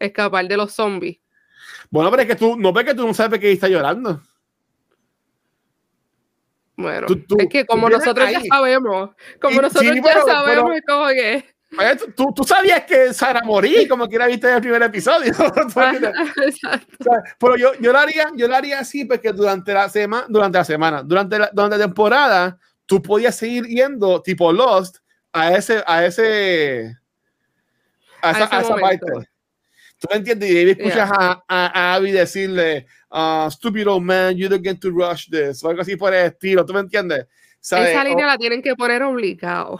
[0.00, 1.18] a escapar de los zombies?
[1.90, 4.20] Bueno, pero es que tú no ves que tú no sabes que ella está llorando.
[6.76, 8.46] Bueno, Tú- tú- es que como nosotros ya ahí.
[8.46, 11.44] sabemos, como Y- nosotros sí, ya pero- sabemos, pero- es como que...
[12.16, 15.32] Tú- Tú, sabías que Sara morí, como quiera viste en el primer episodio.
[15.66, 20.26] O sea, pero yo, yo lo haría, yo lo haría así porque durante la semana,
[20.28, 24.96] durante la semana, durante la, durante la temporada, tú podías seguir yendo tipo Lost
[25.32, 26.96] a ese, a ese,
[28.22, 29.06] a esa, ese a esa parte.
[30.00, 30.50] ¿Tú me entiendes?
[30.50, 34.78] Y ahí escuchas a, a, a Abby decirle, uh, stupid old man, you don't get
[34.80, 36.64] to rush this, o algo así por el estilo.
[36.64, 37.26] ¿Tú me entiendes?
[37.60, 37.90] ¿Sabes?
[37.90, 39.78] Esa O- línea la tienen que poner obligado.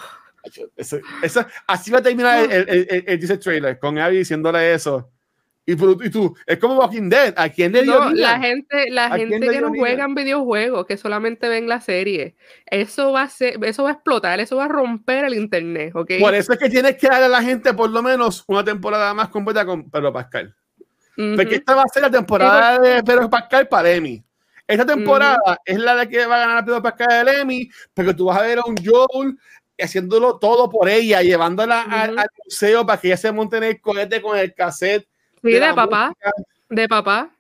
[0.77, 4.75] Eso- eso- así va a terminar el, el, el, el- ese trailer, con Abby diciéndole
[4.75, 5.11] eso.
[5.67, 7.35] Y, tú- y tú, es como Walking Dead.
[7.37, 10.87] ¿A quién le dio No, la gente, la ¿A quién gente que no juegan videojuegos,
[10.87, 14.65] que solamente ven la serie, eso va a ser, eso va a explotar, eso va
[14.65, 16.13] a romper el internet, ¿ok?
[16.21, 19.13] Por eso es que tienes que darle a la gente por lo menos una temporada
[19.13, 20.57] más completa con Pedro Pascal.
[21.19, 21.37] Ujú.
[21.37, 24.25] Porque esta va a ser la temporada de Pedro Pascal para Emmy.
[24.67, 28.25] Esta temporada es la de que va a ganar Pedro Pascal el Emmy, porque tú
[28.27, 29.37] vas a ver a un Joel
[29.85, 34.21] haciéndolo todo por ella, llevándola al, museo para que ella se monte en el cohete
[34.21, 35.07] con el cassette.
[35.43, 36.31] Sí, de papá, música.
[36.69, 37.35] de papá.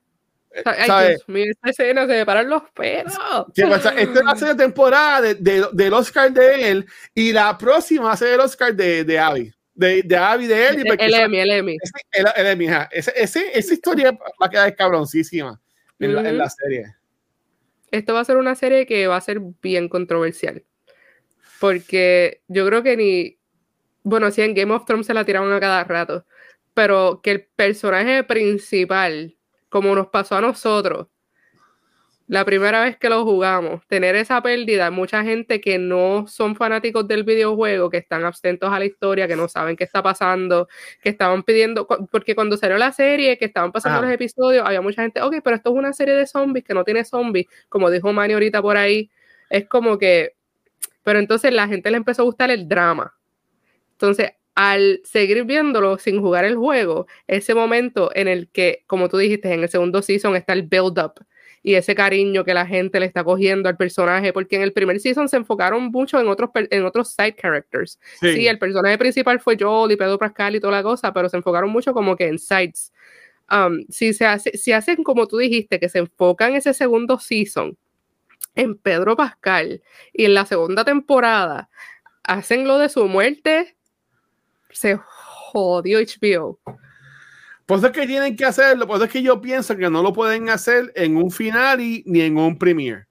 [0.64, 1.08] Ay, ¿sabes?
[1.18, 3.12] Dios mío, esta escena se me paran los pelos.
[3.54, 6.70] Sí, pues, o sea, esta va a ser la temporada de, de- del Oscar de
[6.70, 9.52] él y la próxima va a ser el Oscar de, de Abby.
[9.74, 10.80] De, de Abby de él.
[10.86, 11.76] El esa- Emmy, el Emmy.
[11.80, 12.66] ese- el- el Emmy.
[12.90, 15.60] Ese- ese- esa historia va a quedar cabroncísima
[16.00, 16.36] en, la, en Ujú.
[16.36, 16.94] la serie.
[17.90, 20.62] Esto va a ser una serie que va a ser bien controversial.
[21.60, 23.38] Porque yo creo que ni.
[24.02, 26.24] Bueno, sí, en Game of Thrones se la tiraban a cada rato.
[26.74, 29.36] Pero que el personaje principal,
[29.68, 31.08] como nos pasó a nosotros,
[32.28, 37.08] la primera vez que lo jugamos, tener esa pérdida, mucha gente que no son fanáticos
[37.08, 40.68] del videojuego, que están abstentos a la historia, que no saben qué está pasando,
[41.02, 44.06] que estaban pidiendo, porque cuando salió la serie, que estaban pasando Ajá.
[44.06, 46.84] los episodios, había mucha gente, ok, pero esto es una serie de zombies que no
[46.84, 49.10] tiene zombies, como dijo Manny ahorita por ahí,
[49.48, 50.34] es como que,
[51.08, 53.14] pero entonces la gente le empezó a gustar el drama.
[53.92, 59.16] Entonces, al seguir viéndolo sin jugar el juego, ese momento en el que, como tú
[59.16, 61.14] dijiste, en el segundo season está el build-up
[61.62, 65.00] y ese cariño que la gente le está cogiendo al personaje, porque en el primer
[65.00, 67.98] season se enfocaron mucho en otros, en otros side characters.
[68.20, 68.46] Sí.
[68.46, 71.70] el personaje principal fue Joel y Pedro Pascal y toda la cosa, pero se enfocaron
[71.70, 72.92] mucho como que en sides.
[73.50, 77.78] Um, si, se hace, si hacen como tú dijiste, que se enfocan ese segundo season
[78.54, 79.82] en Pedro Pascal
[80.12, 81.68] y en la segunda temporada
[82.24, 83.76] hacen lo de su muerte,
[84.70, 86.60] se jodió HBO.
[87.66, 90.02] Por eso es que tienen que hacerlo, por eso es que yo pienso que no
[90.02, 93.06] lo pueden hacer en un final y, ni en un premiere.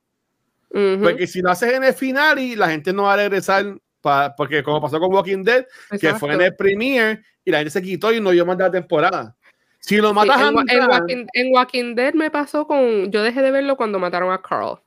[0.71, 3.79] Ujú, Porque si lo haces en el final y la gente no va a regresar,
[4.01, 5.65] pa- porque como pasó con Walking Dead,
[5.99, 6.43] que fue en exacto.
[6.43, 9.35] el premiere y la gente se quitó y no dio más de la temporada.
[9.79, 13.09] Si lo Sí, matas a en, Wa- en Walking, en Walking Dead me pasó con.
[13.11, 14.79] Yo dejé de verlo cuando mataron a Carl.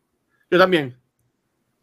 [0.50, 0.96] Yo también.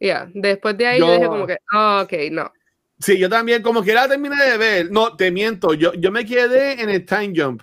[0.00, 2.52] Ya, después de ahí yo, Yo- dije como que, ah, ok, no.
[3.00, 4.90] Sí, yo también, como que la terminé de ver.
[4.90, 7.62] No, te miento, yo, yo me quedé en el Time Jump.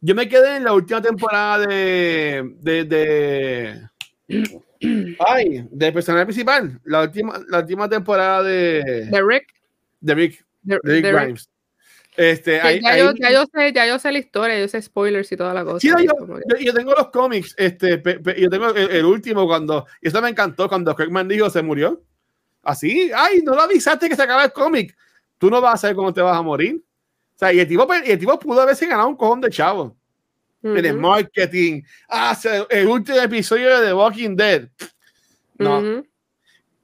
[0.00, 2.54] Yo me quedé en la última temporada de.
[2.60, 3.88] de, de
[5.26, 6.80] ay, del personaje principal.
[6.84, 9.46] La última, la última temporada de, De Rick.
[10.00, 11.20] de Rick, de- de Rick de Rick.
[11.22, 11.50] Grimes.
[12.20, 15.36] Este, ya, yo, ya yo sé, ya yo sé la historia, yo sé spoilers y
[15.36, 15.78] toda la cosa.
[15.78, 15.96] Sí, yo,
[16.48, 20.08] yo, yo tengo los cómics, este, pe- pe- yo tengo el, el último cuando, y
[20.08, 22.02] eso me encantó cuando Kirkman dijo se murió.
[22.64, 24.96] Así, ay, no lo avisaste que se acaba el cómic.
[25.38, 26.82] Tú no vas a saber cómo te vas a morir.
[27.36, 29.96] O sea, y el tipo, y el tipo pudo haberse ganado un cojón de chavo.
[30.60, 31.82] En el marketing.
[32.08, 32.36] Ah,
[32.68, 34.68] el último episodio de The Walking Dead.
[35.56, 35.78] No.
[35.78, 36.06] ujú.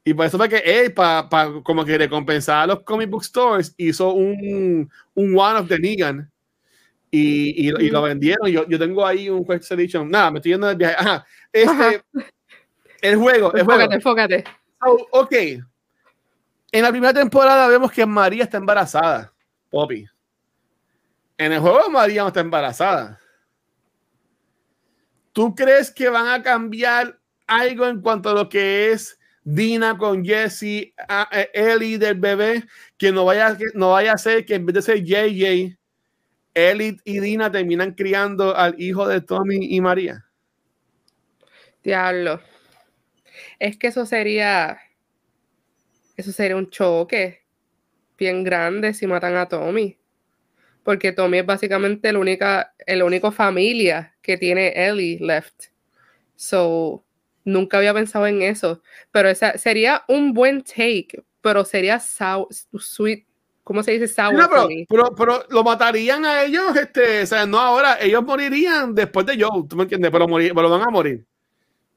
[0.04, 1.28] Y por eso fue que él, para
[1.62, 6.30] como que recompensar a los comic book stores, hizo un, un One of the Negan.
[7.10, 8.48] Y, y, y lo vendieron.
[8.48, 10.10] Yo, yo tengo ahí un Quest Edition.
[10.10, 10.96] Nada, me estoy yendo del viaje.
[10.98, 11.26] Ajá.
[11.52, 11.92] Este, Ajá.
[13.00, 13.54] el juego.
[13.54, 13.80] El juego.
[13.80, 14.44] Enfócate, enfócate.
[14.80, 15.32] Oh, ok.
[16.72, 19.32] En la primera temporada vemos que María está embarazada.
[19.70, 20.06] Poppy.
[21.38, 23.20] En el juego María no está embarazada.
[25.32, 30.24] ¿Tú crees que van a cambiar algo en cuanto a lo que es Dina con
[30.24, 32.64] Jesse, a- a- Ellie del bebé?
[32.96, 35.76] Que no vaya, no vaya a ser que en vez de ser JJ,
[36.54, 40.24] Ellie y Dina terminan criando al hijo de Tommy y María.
[41.82, 42.40] Diablo.
[43.58, 44.78] Es que eso sería.
[46.16, 47.42] Eso sería un choque
[48.16, 49.98] bien grande si matan a Tommy.
[50.84, 55.64] Porque Tommy es básicamente la única, el único familia que tiene Ellie left.
[56.36, 57.03] So,
[57.44, 58.82] nunca había pensado en eso.
[59.12, 62.48] Pero esa sería un buen take, pero sería sour,
[62.78, 63.24] sweet.
[63.62, 67.46] ¿Cómo se dice sour No, pero, pero, pero lo matarían a ellos, este, o sea,
[67.46, 70.10] no ahora, ellos morirían después de Joe, ¿tú me entiendes?
[70.10, 71.24] Pero, morir, pero van a morir.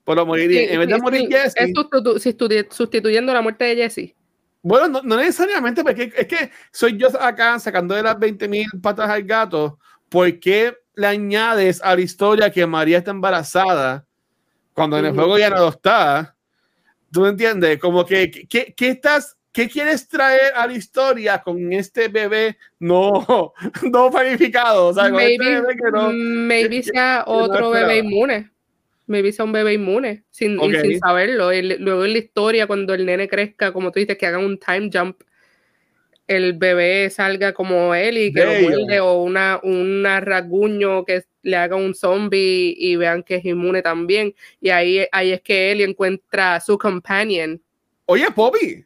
[0.05, 0.65] Pero morirían.
[0.67, 4.15] Sí, en vez de sí, morir Jesse, Es sustitu- sustitu- sustituyendo la muerte de Jesse.
[4.61, 8.67] bueno, no, no necesariamente, porque es que soy yo acá sacando de las 20 mil
[8.81, 14.05] patas al gato, ¿por qué le añades a la historia que María está embarazada
[14.77, 16.35] cuando en el juego ya no lo está?
[17.11, 17.79] ¿Tú me entiendes?
[17.79, 23.53] Como que, ¿qué, qué estás, qué quieres traer a la historia con este bebé no,
[23.91, 24.89] no planificado?
[24.89, 26.11] O sea, este Maybe, bebé que no...
[26.13, 28.13] maybe que- sea que no otro bebé esperaba.
[28.13, 28.51] inmune.
[29.07, 30.81] Maybe sea un bebé inmune, sin, y Ok.
[30.81, 31.49] sin saberlo.
[31.79, 34.91] Luego en la historia, cuando el nene crezca, como tú dices, que hagan un time
[34.93, 35.21] jump,
[36.27, 41.55] el bebé salga como él y que lo muerde o una, una rasguño que le
[41.55, 44.35] haga un zombie y vean que es inmune también.
[44.59, 47.61] Y ahí, ahí es que él encuentra a su companion.
[48.05, 48.85] Oye, Poppy,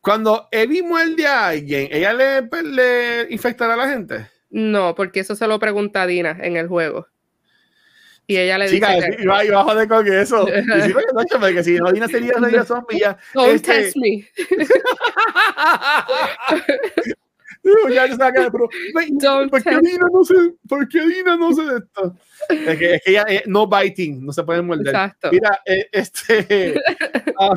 [0.00, 4.26] cuando Eddie muerde a alguien, ¿ella le, le infectará a la gente?
[4.50, 7.06] No, porque eso se lo pregunta Dina en el juego.
[8.30, 10.46] Y ella le Chica, dice que, iba, a joder con eso.
[10.48, 13.16] Y porque, Nacho, porque si no, Dina sería sería zombie ya.
[13.32, 14.28] Don't este- test me.
[17.94, 20.34] ya se saca, pero, "Ay, Don't ¿por qué Dina no se,
[20.68, 22.14] por qué Dina no se de esto?
[22.50, 24.88] Es que, es que ya, eh, no biting, no se pueden morder.
[24.88, 25.30] Exacto.
[25.32, 26.74] Mira, eh, este,
[27.40, 27.54] ah,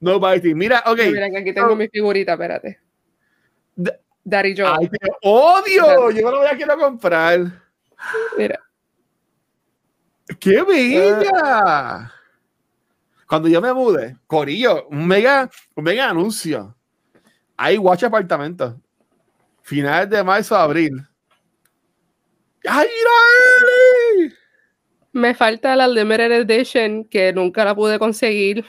[0.00, 0.58] no biting.
[0.58, 0.98] Mira, ok.
[0.98, 2.80] Mira que aquí tengo mi figurita, espérate.
[4.24, 4.78] Daddy Joe.
[4.80, 6.10] Ay, te odio.
[6.10, 7.52] Yo no lo voy a quiero comprar.
[8.36, 8.65] Mira.
[10.40, 12.12] ¡Qué bella!
[13.28, 16.76] Cuando yo me mude, Corillo, un mega, un mega anuncio.
[17.56, 18.80] Hay watch apartamento.
[19.62, 21.04] Finales de marzo, abril.
[22.68, 24.34] ¡Ay, mira Eli!
[25.12, 28.64] Me falta la Limited Edition que nunca la pude conseguir.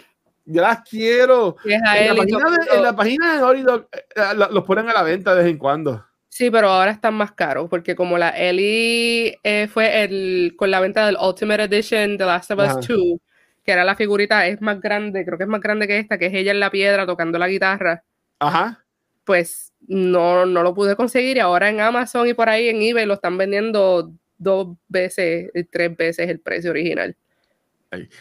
[0.46, 1.58] Yo las quiero.
[1.62, 2.96] que es a En la, página de, en la mundo.
[2.96, 6.07] página de eh, eh, los ponen a la venta de vez en cuando.
[6.38, 10.80] Sí, pero ahora están más caros porque como la Ellie eh, fue el, con la
[10.80, 12.80] venta del Ultimate Edition de Last of Us Ajá.
[12.88, 13.20] 2,
[13.66, 16.28] que era la figurita, es más grande, creo que es más grande que esta, que
[16.28, 18.04] es ella en la piedra tocando la guitarra,
[18.38, 18.86] Ajá.
[19.24, 23.08] pues no, no lo pude conseguir y ahora en Amazon y por ahí en eBay
[23.08, 27.18] lo están vendiendo dos veces, eh, tres veces el precio original.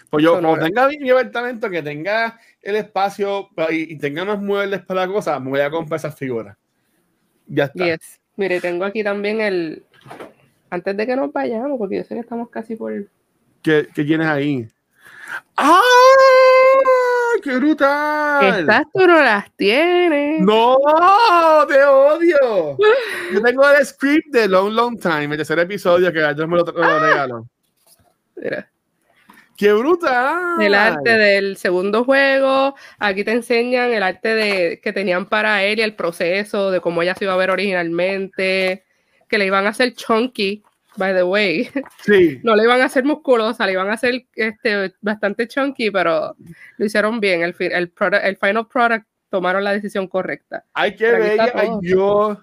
[0.08, 0.60] Pues yo, Sonora.
[0.62, 5.06] cuando tenga mi, apartamento, que tenga el espacio pa- y, y tenga más muebles para
[5.06, 6.56] cosas, me voy a comprar esas figuras.
[7.46, 7.84] Ya está.
[7.84, 8.20] Yes.
[8.36, 9.82] Mire, tengo aquí también el,
[10.70, 12.92] antes de que nos vayamos, porque yo sé que estamos casi por...
[13.62, 14.68] ¿Qué, qué tienes ahí?
[15.56, 15.80] ¡Ah!
[17.42, 18.60] ¡Qué brutal!
[18.60, 20.40] Estas tú no las tienes.
[20.40, 20.76] ¡No!
[21.68, 22.76] ¡Te odio!
[23.32, 26.64] Yo tengo el script de Long Long Time, el tercer episodio que ayer me lo,
[26.64, 27.48] me lo regaló.
[28.36, 28.70] Mira.
[29.56, 30.60] ¡Qué brutal!
[30.60, 32.74] El arte del segundo juego.
[32.98, 37.02] Aquí te enseñan el arte de, que tenían para él y el proceso de cómo
[37.02, 38.84] ella se iba a ver originalmente.
[39.28, 40.62] Que le iban a hacer chunky,
[40.96, 41.68] by the way.
[42.04, 42.40] Sí.
[42.44, 46.36] No le iban a hacer musculosa, le iban a hacer este, bastante chunky, pero
[46.76, 47.42] lo hicieron bien.
[47.42, 50.64] El, el, product- el final product tomaron la decisión correcta.
[50.72, 51.50] ¡Ay, qué bella!
[51.54, 51.68] ¡Ay.
[51.80, 52.38] Dios!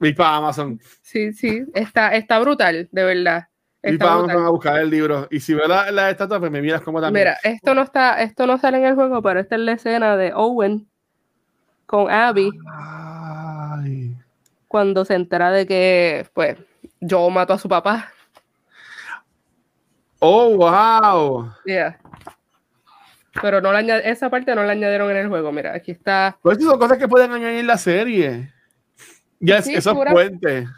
[0.00, 0.80] Vi para Amazon.
[1.02, 3.47] Sí, sí, está, está brutal, de verdad.
[3.82, 4.08] Brutal.
[4.08, 5.28] Amazon a buscar el libro.
[5.30, 7.26] Y si veo la, la estatua, pues me miras como también.
[7.28, 10.16] Mira, esto no está, esto no sale en el juego, pero esta es la escena
[10.16, 10.88] de Owen
[11.86, 14.16] con Abby Ay.
[14.66, 16.58] cuando se entera de que, pues,
[17.08, 18.12] Joe mató a su papá.
[20.20, 21.52] ¡Oh, wow!
[21.64, 21.98] Yeah.
[23.40, 25.52] Pero no la añad- esa parte no la añadieron en el juego.
[25.52, 26.36] Mira, aquí está.
[26.42, 28.52] Pues son cosas que pueden añadir en la serie.
[29.38, 30.68] Ya, Sí, esos puentes.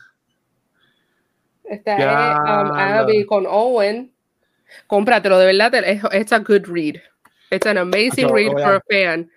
[1.71, 2.73] Está um.
[2.77, 4.13] Abby con Owen.
[4.87, 6.97] Cómpratelo, de verdad, te- es it's a good read.
[7.51, 9.31] It's an amazing read for a fan.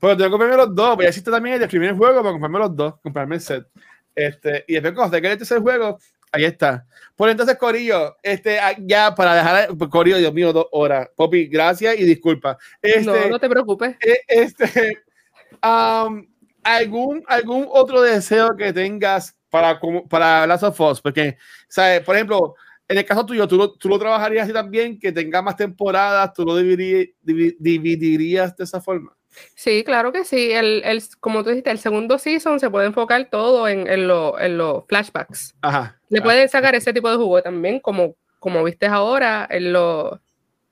[0.00, 0.96] Pero tengo que comprarme los dos.
[0.96, 3.66] Voy a decirte también el del primer juego para comprarme los dos, comprarme el set.
[4.14, 5.98] Este, y después, cuando tenga el tercer juego,
[6.30, 6.86] ahí está.
[7.16, 11.08] Pues entonces, Corillo, este, ah, ya para dejar, pues, Corillo, Dios mío, dos horas.
[11.16, 12.56] Poppy, gracias y disculpa.
[12.82, 13.96] Este, no, no te preocupes.
[14.00, 15.04] eh, este,
[15.64, 16.26] um,
[16.62, 19.78] ¿algún, ¿algún otro deseo que tengas para,
[20.10, 21.00] para Last of Us?
[21.00, 21.36] Porque,
[21.68, 22.00] ¿sabes?
[22.00, 22.56] Por ejemplo,
[22.88, 26.32] en el caso tuyo, ¿tú lo, tú lo trabajarías así también, que tenga más temporadas,
[26.34, 29.16] tú lo dividirías, dividirías de esa forma.
[29.54, 30.50] Sí, claro que sí.
[30.52, 34.38] El, el, como tú dijiste, el segundo season se puede enfocar todo en, en, lo-
[34.40, 35.54] en los flashbacks.
[35.62, 35.98] Ajá.
[36.08, 40.20] Le Ah, pueden sacar ese tipo de jugo también, como, como viste ahora en, lo,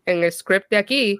[0.06, 1.18] en el script de aquí.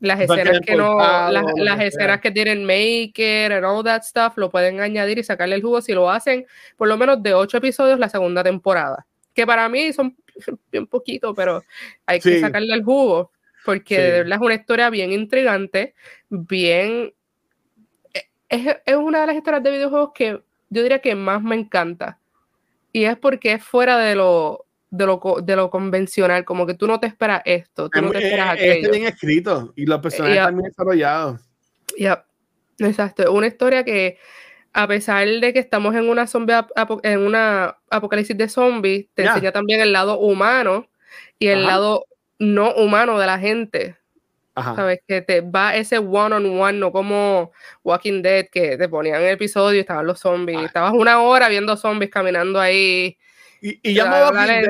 [0.00, 4.48] Las escenas el que no, las, escenas que tienen maker and all that stuff, lo
[4.50, 6.46] pueden añadir y sacarle el jugo si lo hacen
[6.76, 9.06] por lo menos de ocho episodios la segunda temporada.
[9.34, 10.16] Que para mí son
[10.72, 11.62] bien poquito, pero
[12.06, 13.30] hay que sacarle el jugo.
[13.62, 14.00] Porque Sí.
[14.00, 15.94] de verdad es una historia bien intrigante,
[16.30, 17.12] bien.
[18.14, 20.40] e- Es, es una de las historias de videojuegos que
[20.70, 22.18] yo diría que más me encanta.
[22.90, 26.86] Y es porque es fuera de lo, de lo, de lo convencional, como que tú
[26.86, 28.86] no te esperas esto, tú Es no muy- te esperas eh, eh, aquello.
[28.86, 30.44] Está bien escrito y los personajes ya.
[30.46, 31.40] también desarrollados.
[31.96, 32.18] Yep,
[32.80, 34.18] Exacto, es una historia que
[34.72, 36.54] a pesar de que estamos en una zombie
[37.02, 39.30] en una apocalipsis de zombies, te Ya.
[39.30, 40.88] enseña también el lado humano
[41.38, 41.68] y el Ajá.
[41.72, 42.04] lado
[42.38, 43.96] no humano de la gente.
[44.54, 44.74] Ajá.
[44.76, 45.00] ¿Sabes?
[45.06, 47.52] Que te va ese one on one, no como
[47.84, 50.58] Walking Dead, que te ponían el episodio y estaban los zombies.
[50.60, 50.64] Ah.
[50.66, 53.16] Estabas una hora viendo zombies caminando ahí
[53.62, 54.60] Y, ya me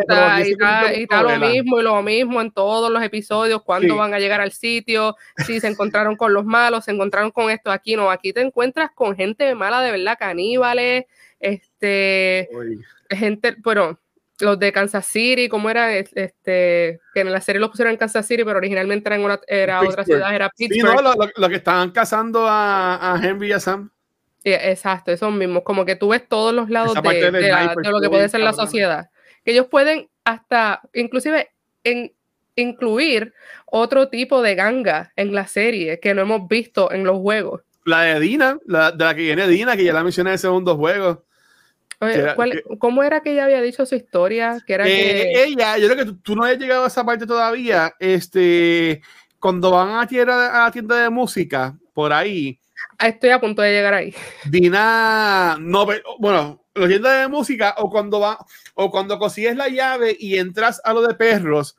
[0.40, 4.40] y está, lo mismo y lo mismo en todos los episodios, cuándo van a llegar
[4.40, 8.32] al sitio, si se encontraron con los malos, se encontraron con esto, aquí no, aquí
[8.32, 11.04] te encuentras con gente mala de verdad, caníbales,
[11.38, 12.48] este,
[13.08, 13.98] gente, bueno,
[14.40, 15.94] los de Kansas City, ¿cómo era?
[15.94, 19.40] Este, que en la serie los pusieron en Kansas City, pero originalmente era, en una,
[19.46, 20.98] era otra ciudad, era Pittsburgh.
[20.98, 23.90] Sí, no, lo, que estaban cazando a, a Henry y a Sam.
[24.44, 28.28] Exacto, esos mismos, como que tú ves todos los lados de, de, lo que puede
[28.28, 29.10] ser la sociedad.
[29.44, 31.50] Que ellos pueden hasta, inclusive,
[31.84, 32.12] en,
[32.56, 33.34] incluir
[33.66, 37.62] otro tipo de ganga en la serie que no hemos visto en los juegos.
[37.84, 40.38] La de Dina, la, de la que viene Dina, que ya la mencioné en el
[40.38, 41.24] segundo juego.
[42.78, 44.58] ¿Cómo era que ella había dicho su historia?
[44.66, 45.44] Que era que...
[45.44, 47.94] Ella, yo creo que tú, no habías llegado a esa parte todavía.
[47.98, 49.02] Este,
[49.38, 52.58] cuando van a, a la tienda de música, por ahí.
[52.98, 54.14] Estoy a punto de llegar ahí.
[54.44, 55.86] Dina, no,
[56.18, 58.38] bueno, la tienda de música o cuando va,
[58.74, 61.76] o cuando consigues la llave y entras a lo de perros,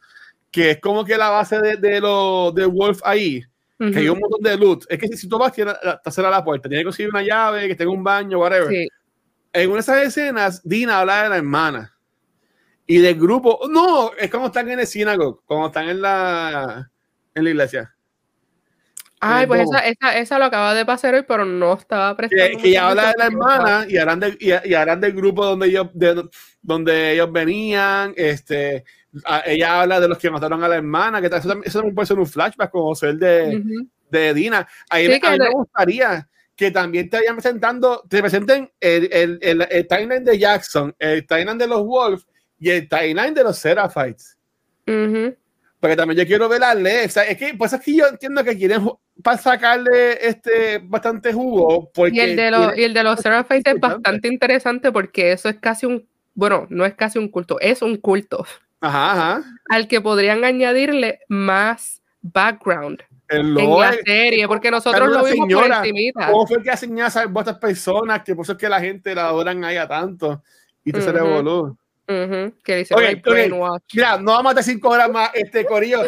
[0.50, 3.44] que es como que la base de, de lo de Wolf ahí.
[3.78, 4.86] Que hay un montón de loot.
[4.90, 5.74] Es que si, tú vas, tienes,
[6.04, 6.70] te cerrar la puerta.
[6.70, 8.70] Tienes que conseguir una llave, que tenga un baño, whatever.
[8.70, 8.88] Sí
[9.54, 11.98] en una de esas escenas, Dina habla de la hermana
[12.88, 13.60] y del grupo.
[13.70, 16.90] No, es como están en el sinagogue, como están en la,
[17.36, 17.96] en la iglesia.
[19.24, 22.58] Ay, pues esa, esa, esa, lo acaba de pasar hoy, pero no estaba prestando.
[22.58, 25.88] Que, que habla de la hermana y harán, de, y, harán del grupo donde ellos,
[25.94, 26.24] de,
[26.62, 28.14] donde ellos venían.
[28.18, 28.84] Este,
[29.46, 32.26] ella habla de los que mataron a la hermana, que eso, también puede ser un
[32.26, 33.64] flashback como ser de,
[34.10, 34.68] de Dina.
[34.90, 39.68] Ahí, a mí me gustaría que también te vayan presentando, te presenten el, el, el,
[39.70, 42.26] el timeline de Jackson, el timeline de los Wolves
[42.60, 44.38] y el timeline de los Seraphites.
[44.86, 47.06] Porque también yo quiero ver a Lev.
[47.06, 48.88] es que, pues es que yo entiendo que quieren
[49.24, 51.90] para sacarle este bastante jugo.
[51.94, 55.50] Porque y el de los, y el de los Seraphites es bastante interesante porque eso
[55.50, 58.46] es casi un, bueno, no es casi un culto, es un culto.
[58.82, 59.44] Ajá, ajá.
[59.70, 65.86] Al que podrían añadirle más background en la serie, porque nosotros lo vimos señora, por
[65.88, 66.28] encimita.
[66.32, 69.28] ¿Cómo fue que hacen a estas personas que por eso es que la gente la
[69.28, 70.44] adoran ahí a tanto?
[70.84, 71.78] Y te se le voló.
[72.64, 73.22] Que dice okay,
[73.94, 76.02] Mira, no vamos a estar cinco horas más, este Corillo.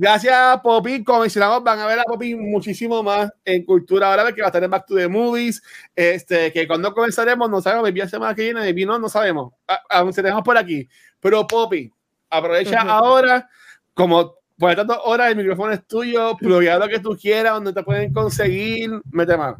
[0.00, 1.04] Gracias, Poppy.
[1.04, 4.48] Como mencionamos, van a ver a Poppy muchísimo más en cultura ahora que va a
[4.48, 5.62] estar en Back to the Movies.
[5.94, 9.52] Este, que cuando comenzaremos, no sabemos, maybe la semana que viene, maybe no, no sabemos.
[9.90, 10.88] Aún se tenemos por aquí.
[11.20, 11.92] Pero Poppy,
[12.30, 13.46] aprovecha ahora,
[13.92, 17.82] como por tanto, ahora el micrófono es tuyo, pluguea lo que tú quieras, donde te
[17.82, 19.58] pueden conseguir, mete mano.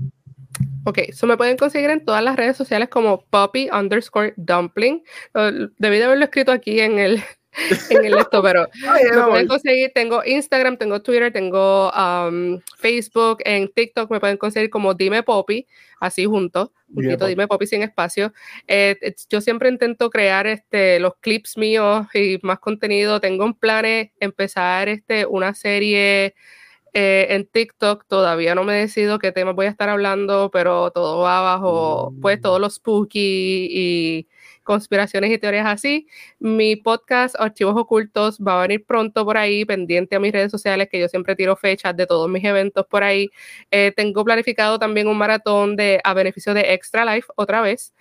[0.87, 5.03] Ok, eso me pueden conseguir en todas las redes sociales como Poppy underscore dumpling.
[5.77, 7.23] Debí de haberlo escrito aquí en el,
[7.91, 8.67] en el esto, pero
[9.15, 14.71] me pueden conseguir, tengo Instagram, tengo Twitter, tengo um, Facebook, en TikTok me pueden conseguir
[14.71, 15.67] como Dime Poppy,
[15.99, 18.33] así juntos, poquito Dime Poppy sin espacio.
[18.67, 18.97] Eh,
[19.29, 23.21] yo siempre intento crear este, los clips míos y más contenido.
[23.21, 26.35] Tengo en planes empezar este, una serie
[26.93, 28.07] eh, en TikTok.
[28.07, 32.41] Todavía no me decido qué tema voy a estar hablando, pero todo va abajo, pues
[32.41, 34.29] todos los spooky y
[34.71, 36.07] conspiraciones y teorías así.
[36.39, 40.89] Mi podcast Archivos Ocultos va a venir pronto por ahí, pendiente a mis redes sociales,
[40.89, 43.29] que yo siempre tiro fechas de todos mis eventos por ahí.
[43.73, 47.93] Eh, tengo planificado también un maratón de a beneficio de Extra Life otra vez.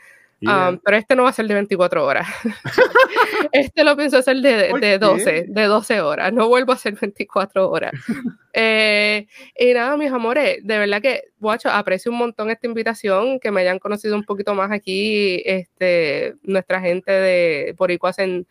[0.42, 2.28] Um, pero este no va a ser de 24 horas.
[3.52, 6.32] este lo pienso hacer de, de 12, de 12 horas.
[6.32, 7.94] No vuelvo a hacer 24 horas.
[8.52, 13.52] Eh, y nada, mis amores, de verdad que, guacho, aprecio un montón esta invitación, que
[13.52, 18.48] me hayan conocido un poquito más aquí, este, nuestra gente de Boricuas en,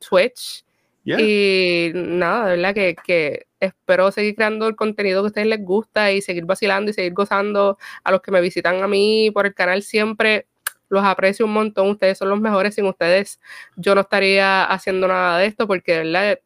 [0.00, 0.64] Twitch.
[1.04, 5.64] Y nada, de verdad que, que, espero seguir creando el contenido que a ustedes les
[5.64, 9.46] gusta y seguir vacilando y seguir gozando a los que me visitan a mí por
[9.46, 10.46] el canal siempre
[10.88, 13.40] los aprecio un montón, ustedes son los mejores, sin ustedes
[13.76, 16.38] yo no estaría haciendo nada de esto porque verdad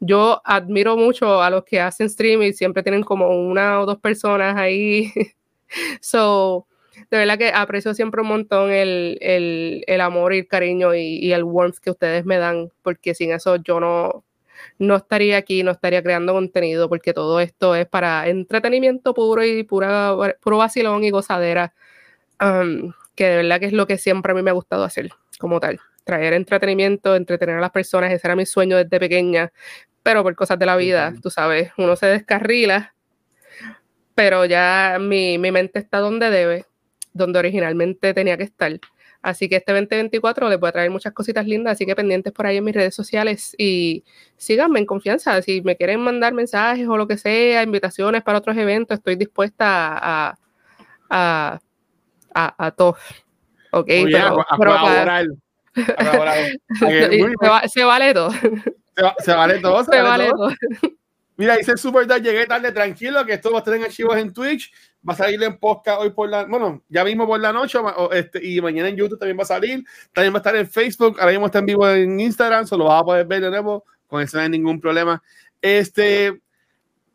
[0.00, 4.56] yo admiro mucho a los que hacen streaming, siempre tienen como una o dos personas
[4.56, 5.12] ahí.
[6.00, 6.66] so,
[7.10, 11.18] de verdad que aprecio siempre un montón el, el, el amor y el cariño y,
[11.18, 14.24] y, el warmth que ustedes me dan, porque sin eso yo no,
[14.78, 19.62] no estaría aquí, no estaría creando contenido, porque todo esto es para entretenimiento puro y
[19.62, 21.74] pura, puro vacilón y gozadera.
[22.40, 25.10] Um, que de verdad que es lo que siempre a mí me ha gustado hacer
[25.38, 25.80] como tal.
[26.04, 29.52] Traer entretenimiento, entretener a las personas, ese era mi sueño desde pequeña,
[30.02, 32.94] pero por cosas de la vida, tú sabes, uno se descarrila,
[34.14, 36.66] pero ya mi, mi mente está donde debe,
[37.12, 38.78] donde originalmente tenía que estar.
[39.22, 42.46] Así que este 2024 les voy a traer muchas cositas lindas, así que pendientes por
[42.46, 44.04] ahí en mis redes sociales y
[44.36, 45.42] síganme en confianza.
[45.42, 49.98] Si me quieren mandar mensajes o lo que sea, invitaciones para otros eventos, estoy dispuesta
[49.98, 50.38] a,
[51.10, 51.60] a a,
[52.36, 52.96] a todos.
[53.76, 55.22] Ok, pero, a, para,
[57.68, 58.30] se, vale todo.
[58.30, 59.84] Se, vale todo.
[59.84, 60.54] Se, vale, todo.
[61.36, 64.72] Mira, dice Super llegué tarde, tranquilo, que esto va a estar en archivos en Twitch,
[65.06, 67.78] va a salir en podcast hoy por la, bueno, ya mismo por la noche,
[68.12, 69.84] este, y mañana en YouTube también va a salir,
[70.14, 73.02] también va a estar en Facebook, ahora mismo está en vivo en Instagram, solo vas
[73.02, 75.22] a poder ver de nuevo, con eso no hay ningún problema.
[75.60, 76.40] Este,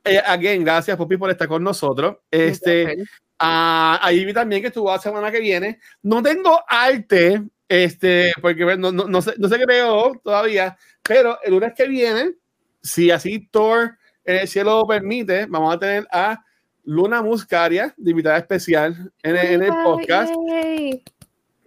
[0.04, 2.18] eh, again, gracias Popi por estar con nosotros.
[2.30, 2.98] Este,
[3.42, 5.80] uh, ahí vi también que estuvo la semana que viene.
[6.04, 11.54] No tengo arte, este, porque no, no, no sé, no qué veo todavía, pero el
[11.54, 12.34] lunes que viene,
[12.82, 16.44] si así Thor en el cielo permite, vamos a tener a
[16.84, 20.34] Luna Muscaria, de invitada especial en el, podcast.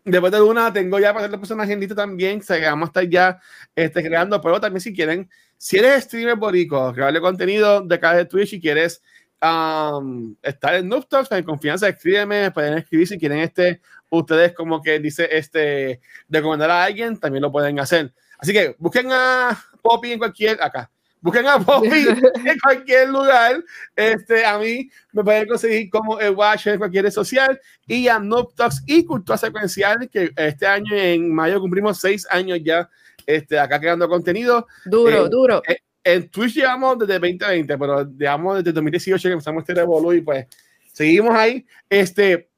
[0.04, 3.40] Después de Luna, tengo ya para hacer la agendita también, se vamos a estar ya
[3.74, 8.24] este, creando, pero también si quieren, si eres streamer borico, crearle contenido de cada de
[8.26, 9.02] Twitch y quieres
[9.44, 13.80] um, estar en Noob Talks, en confianza, escríbeme, pueden escribir si quieren este,
[14.10, 18.12] ustedes como que dice este, recomendar a alguien, también lo pueden hacer.
[18.38, 20.90] Así que busquen a Poppy en cualquier, acá,
[21.24, 22.06] Busquen a Bobby
[22.44, 23.64] en cualquier lugar.
[23.96, 28.18] Este, a mí me pueden conseguir como el Watcher en cualquier red social y a
[28.18, 32.90] Noptox y Cultura Secuencial, que este año en mayo cumplimos seis años ya
[33.24, 34.66] este, acá creando contenido.
[34.84, 35.62] Duro, eh, duro.
[35.66, 40.20] Eh, en Twitch llevamos desde 2020, pero digamos desde 2018 que empezamos este revolu y
[40.20, 40.46] pues
[40.92, 41.66] seguimos ahí.
[41.88, 42.50] Este,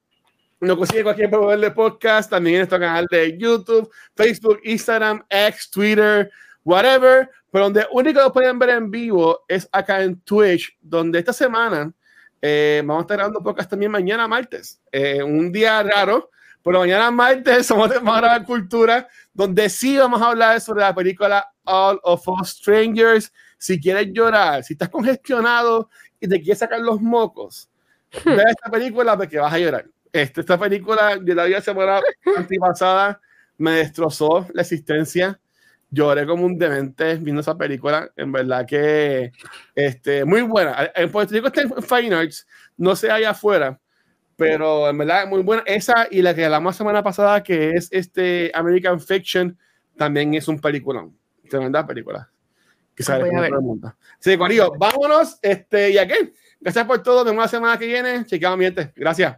[0.59, 5.71] nos consigue cualquier proveedor de podcast, también en nuestro canal de YouTube, Facebook, Instagram, X,
[5.71, 6.29] Twitter,
[6.63, 7.29] whatever.
[7.49, 11.93] Pero donde único lo pueden ver en vivo es acá en Twitch, donde esta semana
[12.41, 14.81] eh, vamos a estar grabando podcast también mañana martes.
[14.91, 16.31] Eh, un día raro,
[16.67, 21.49] pero mañana martes vamos a grabar cultura, donde sí vamos a hablar sobre la película
[21.63, 23.31] All of Us Strangers.
[23.57, 25.89] Si quieres llorar, si estás congestionado
[26.19, 27.69] y te quieres sacar los mocos,
[28.11, 28.29] hmm.
[28.35, 29.85] ve esta película porque vas a llorar.
[30.11, 32.01] Este, esta película de la vida semana
[32.37, 33.21] antipasada
[33.57, 35.39] me destrozó la existencia
[35.89, 38.11] lloré como un demente viendo esa película.
[38.17, 39.31] En verdad que
[39.73, 40.91] este, muy buena.
[40.93, 42.45] En Puerto Rico está en Fine Arts,
[42.75, 43.79] no sé allá afuera,
[44.37, 45.63] pero en verdad muy buena.
[45.65, 49.57] Esa y la que hablamos la semana pasada, que es este American Fiction,
[49.97, 51.17] también es un peliculón.
[51.49, 52.29] Tremenda película.
[52.95, 53.29] Que sale
[53.61, 53.95] mundo.
[54.19, 55.37] Sí, Corillo, vámonos.
[55.41, 57.17] Este, y aquí, gracias por todo.
[57.17, 58.25] Nos vemos la semana que viene.
[58.25, 58.93] Chequeamos, miente.
[58.95, 59.37] Gracias.